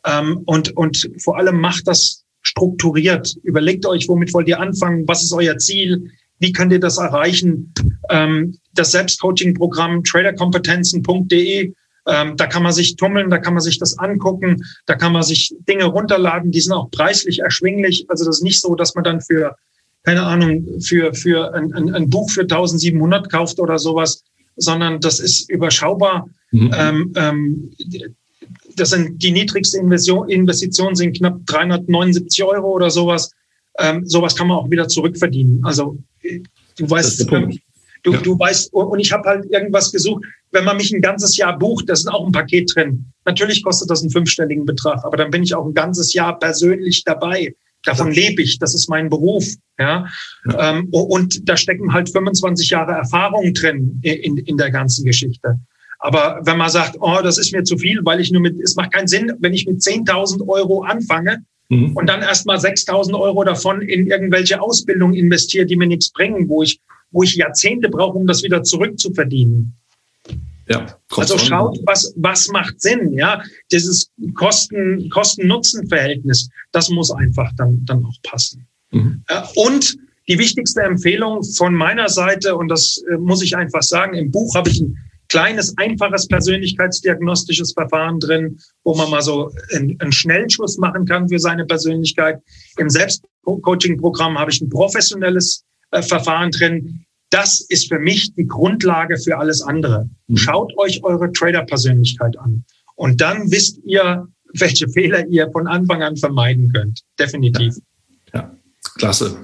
ähm, 0.04 0.42
und, 0.44 0.76
und 0.76 1.10
vor 1.18 1.38
allem 1.38 1.60
macht 1.60 1.88
das 1.88 2.24
strukturiert. 2.42 3.34
Überlegt 3.42 3.86
euch, 3.86 4.08
womit 4.08 4.34
wollt 4.34 4.48
ihr 4.48 4.60
anfangen? 4.60 5.08
Was 5.08 5.22
ist 5.22 5.32
euer 5.32 5.56
Ziel? 5.58 6.10
Wie 6.38 6.52
könnt 6.52 6.72
ihr 6.72 6.80
das 6.80 6.98
erreichen? 6.98 7.72
Ähm, 8.10 8.58
das 8.74 8.90
Selbstcoaching-Programm 8.90 10.02
traderkompetenzen.de 10.04 11.72
ähm, 12.06 12.36
da 12.36 12.46
kann 12.46 12.62
man 12.62 12.72
sich 12.72 12.96
tummeln, 12.96 13.30
da 13.30 13.38
kann 13.38 13.54
man 13.54 13.62
sich 13.62 13.78
das 13.78 13.98
angucken, 13.98 14.64
da 14.86 14.94
kann 14.94 15.12
man 15.12 15.22
sich 15.22 15.54
Dinge 15.68 15.84
runterladen, 15.84 16.50
die 16.50 16.60
sind 16.60 16.72
auch 16.72 16.90
preislich 16.90 17.40
erschwinglich. 17.40 18.06
Also 18.08 18.24
das 18.24 18.38
ist 18.38 18.42
nicht 18.42 18.60
so, 18.60 18.74
dass 18.74 18.94
man 18.94 19.04
dann 19.04 19.20
für, 19.20 19.56
keine 20.02 20.24
Ahnung, 20.24 20.80
für, 20.80 21.14
für 21.14 21.54
ein, 21.54 21.72
ein, 21.74 21.94
ein 21.94 22.10
Buch 22.10 22.30
für 22.30 22.42
1700 22.42 23.30
kauft 23.30 23.60
oder 23.60 23.78
sowas, 23.78 24.24
sondern 24.56 25.00
das 25.00 25.20
ist 25.20 25.48
überschaubar. 25.48 26.28
Mhm. 26.50 26.74
Ähm, 26.76 27.12
ähm, 27.16 27.70
das 28.76 28.90
sind 28.90 29.22
die 29.22 29.30
niedrigste 29.30 29.78
Investition, 29.78 30.28
Investitionen 30.28 30.96
sind 30.96 31.16
knapp 31.16 31.38
379 31.46 32.42
Euro 32.42 32.72
oder 32.72 32.90
sowas. 32.90 33.30
Ähm, 33.78 34.06
sowas 34.06 34.34
kann 34.34 34.48
man 34.48 34.58
auch 34.58 34.70
wieder 34.70 34.88
zurückverdienen. 34.88 35.64
Also 35.64 35.96
du 36.76 36.90
weißt, 36.90 37.32
ähm, 37.32 37.58
du, 38.02 38.12
ja. 38.12 38.20
du 38.20 38.38
weißt, 38.38 38.72
und 38.72 38.98
ich 38.98 39.12
habe 39.12 39.28
halt 39.28 39.46
irgendwas 39.50 39.92
gesucht 39.92 40.24
wenn 40.52 40.64
man 40.64 40.76
mich 40.76 40.92
ein 40.92 41.00
ganzes 41.00 41.36
Jahr 41.36 41.58
bucht, 41.58 41.88
da 41.88 41.94
ist 41.94 42.08
auch 42.08 42.24
ein 42.24 42.32
Paket 42.32 42.72
drin. 42.74 43.06
Natürlich 43.24 43.64
kostet 43.64 43.90
das 43.90 44.02
einen 44.02 44.10
fünfstelligen 44.10 44.66
Betrag, 44.66 45.04
aber 45.04 45.16
dann 45.16 45.30
bin 45.30 45.42
ich 45.42 45.54
auch 45.54 45.66
ein 45.66 45.74
ganzes 45.74 46.12
Jahr 46.12 46.38
persönlich 46.38 47.04
dabei. 47.04 47.54
Davon 47.84 48.12
lebe 48.12 48.42
ich, 48.42 48.58
das 48.58 48.74
ist 48.74 48.88
mein 48.88 49.08
Beruf. 49.08 49.44
Ja? 49.78 50.06
ja. 50.46 50.70
Ähm, 50.70 50.88
und 50.90 51.48
da 51.48 51.56
stecken 51.56 51.92
halt 51.92 52.10
25 52.10 52.70
Jahre 52.70 52.92
Erfahrung 52.92 53.52
drin 53.54 53.98
in, 54.02 54.36
in 54.36 54.56
der 54.56 54.70
ganzen 54.70 55.04
Geschichte. 55.04 55.58
Aber 55.98 56.40
wenn 56.44 56.58
man 56.58 56.70
sagt, 56.70 56.96
oh, 57.00 57.18
das 57.22 57.38
ist 57.38 57.52
mir 57.52 57.64
zu 57.64 57.78
viel, 57.78 58.00
weil 58.04 58.20
ich 58.20 58.30
nur 58.30 58.42
mit, 58.42 58.60
es 58.60 58.76
macht 58.76 58.92
keinen 58.92 59.08
Sinn, 59.08 59.32
wenn 59.40 59.54
ich 59.54 59.66
mit 59.66 59.80
10.000 59.80 60.46
Euro 60.48 60.82
anfange 60.82 61.44
mhm. 61.68 61.96
und 61.96 62.08
dann 62.08 62.22
erstmal 62.22 62.58
6.000 62.58 63.18
Euro 63.18 63.44
davon 63.44 63.82
in 63.82 64.08
irgendwelche 64.08 64.60
Ausbildung 64.60 65.14
investiere, 65.14 65.64
die 65.64 65.76
mir 65.76 65.86
nichts 65.86 66.10
bringen, 66.10 66.48
wo 66.48 66.62
ich, 66.62 66.80
wo 67.12 67.22
ich 67.22 67.36
Jahrzehnte 67.36 67.88
brauche, 67.88 68.18
um 68.18 68.26
das 68.26 68.42
wieder 68.42 68.62
zurückzuverdienen. 68.62 69.76
Ja, 70.68 70.86
also 71.10 71.38
schaut, 71.38 71.78
was, 71.86 72.14
was 72.16 72.48
macht 72.48 72.80
Sinn, 72.80 73.12
ja. 73.12 73.42
Dieses 73.70 74.10
Kosten, 74.34 75.08
Kosten-Nutzen-Verhältnis, 75.10 76.48
das 76.70 76.88
muss 76.88 77.10
einfach 77.10 77.50
dann, 77.56 77.84
dann 77.84 78.04
auch 78.04 78.16
passen. 78.22 78.66
Mhm. 78.92 79.24
Und 79.56 79.96
die 80.28 80.38
wichtigste 80.38 80.82
Empfehlung 80.82 81.42
von 81.42 81.74
meiner 81.74 82.08
Seite, 82.08 82.56
und 82.56 82.68
das 82.68 83.02
äh, 83.10 83.16
muss 83.16 83.42
ich 83.42 83.56
einfach 83.56 83.82
sagen, 83.82 84.14
im 84.14 84.30
Buch 84.30 84.54
habe 84.54 84.70
ich 84.70 84.80
ein 84.80 84.96
kleines, 85.28 85.76
einfaches 85.78 86.28
persönlichkeitsdiagnostisches 86.28 87.72
Verfahren 87.72 88.20
drin, 88.20 88.58
wo 88.84 88.94
man 88.94 89.10
mal 89.10 89.22
so 89.22 89.50
einen, 89.74 89.98
einen 89.98 90.12
Schnellschuss 90.12 90.76
machen 90.76 91.06
kann 91.06 91.28
für 91.28 91.38
seine 91.38 91.64
Persönlichkeit. 91.64 92.40
Im 92.76 92.90
Selbstcoaching-Programm 92.90 94.38
habe 94.38 94.50
ich 94.50 94.60
ein 94.60 94.68
professionelles 94.68 95.64
äh, 95.90 96.02
Verfahren 96.02 96.50
drin. 96.50 97.04
Das 97.32 97.62
ist 97.62 97.88
für 97.88 97.98
mich 97.98 98.34
die 98.34 98.46
Grundlage 98.46 99.16
für 99.16 99.38
alles 99.38 99.62
andere. 99.62 100.08
Mhm. 100.28 100.36
Schaut 100.36 100.76
euch 100.76 101.02
eure 101.02 101.32
Trader-Persönlichkeit 101.32 102.38
an. 102.38 102.64
Und 102.94 103.22
dann 103.22 103.50
wisst 103.50 103.78
ihr, 103.84 104.28
welche 104.52 104.86
Fehler 104.88 105.26
ihr 105.28 105.50
von 105.50 105.66
Anfang 105.66 106.02
an 106.02 106.16
vermeiden 106.16 106.70
könnt. 106.72 107.00
Definitiv. 107.18 107.74
Ja. 108.34 108.40
ja. 108.40 108.56
Klasse. 108.96 109.38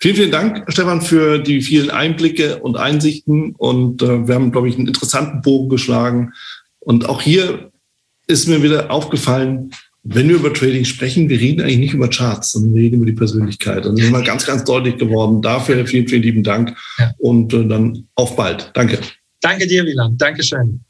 Vielen, 0.00 0.16
vielen 0.16 0.30
Dank, 0.30 0.70
Stefan, 0.70 1.00
für 1.00 1.38
die 1.38 1.62
vielen 1.62 1.90
Einblicke 1.90 2.58
und 2.58 2.76
Einsichten. 2.76 3.54
Und 3.56 4.02
äh, 4.02 4.28
wir 4.28 4.34
haben, 4.34 4.52
glaube 4.52 4.68
ich, 4.68 4.76
einen 4.76 4.88
interessanten 4.88 5.40
Bogen 5.40 5.70
geschlagen. 5.70 6.34
Und 6.78 7.08
auch 7.08 7.22
hier 7.22 7.72
ist 8.26 8.48
mir 8.48 8.62
wieder 8.62 8.90
aufgefallen, 8.90 9.70
wenn 10.02 10.28
wir 10.28 10.36
über 10.36 10.52
Trading 10.52 10.84
sprechen, 10.84 11.28
wir 11.28 11.38
reden 11.38 11.60
eigentlich 11.60 11.78
nicht 11.78 11.94
über 11.94 12.08
Charts, 12.08 12.52
sondern 12.52 12.74
wir 12.74 12.82
reden 12.82 12.96
über 12.96 13.06
die 13.06 13.12
Persönlichkeit. 13.12 13.84
Und 13.84 13.98
das 13.98 14.06
ist 14.06 14.12
mal 14.12 14.24
ganz, 14.24 14.46
ganz 14.46 14.64
deutlich 14.64 14.96
geworden. 14.96 15.42
Dafür 15.42 15.86
vielen, 15.86 16.08
vielen 16.08 16.22
lieben 16.22 16.42
Dank. 16.42 16.74
Ja. 16.98 17.12
Und 17.18 17.52
äh, 17.52 17.66
dann 17.66 18.06
auf 18.14 18.36
bald. 18.36 18.70
Danke. 18.74 18.98
Danke 19.40 19.66
dir, 19.66 19.84
Wieland. 19.84 20.20
Dankeschön. 20.20 20.80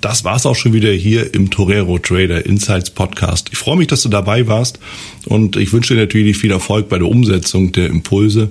Das 0.00 0.22
war's 0.22 0.44
auch 0.44 0.54
schon 0.54 0.74
wieder 0.74 0.90
hier 0.90 1.32
im 1.32 1.50
Torero 1.50 1.98
Trader 1.98 2.44
Insights 2.44 2.90
Podcast. 2.90 3.48
Ich 3.52 3.58
freue 3.58 3.78
mich, 3.78 3.86
dass 3.86 4.02
du 4.02 4.10
dabei 4.10 4.46
warst 4.46 4.78
und 5.24 5.56
ich 5.56 5.72
wünsche 5.72 5.94
dir 5.94 6.00
natürlich 6.00 6.36
viel 6.36 6.50
Erfolg 6.50 6.90
bei 6.90 6.98
der 6.98 7.08
Umsetzung 7.08 7.72
der 7.72 7.86
Impulse. 7.86 8.50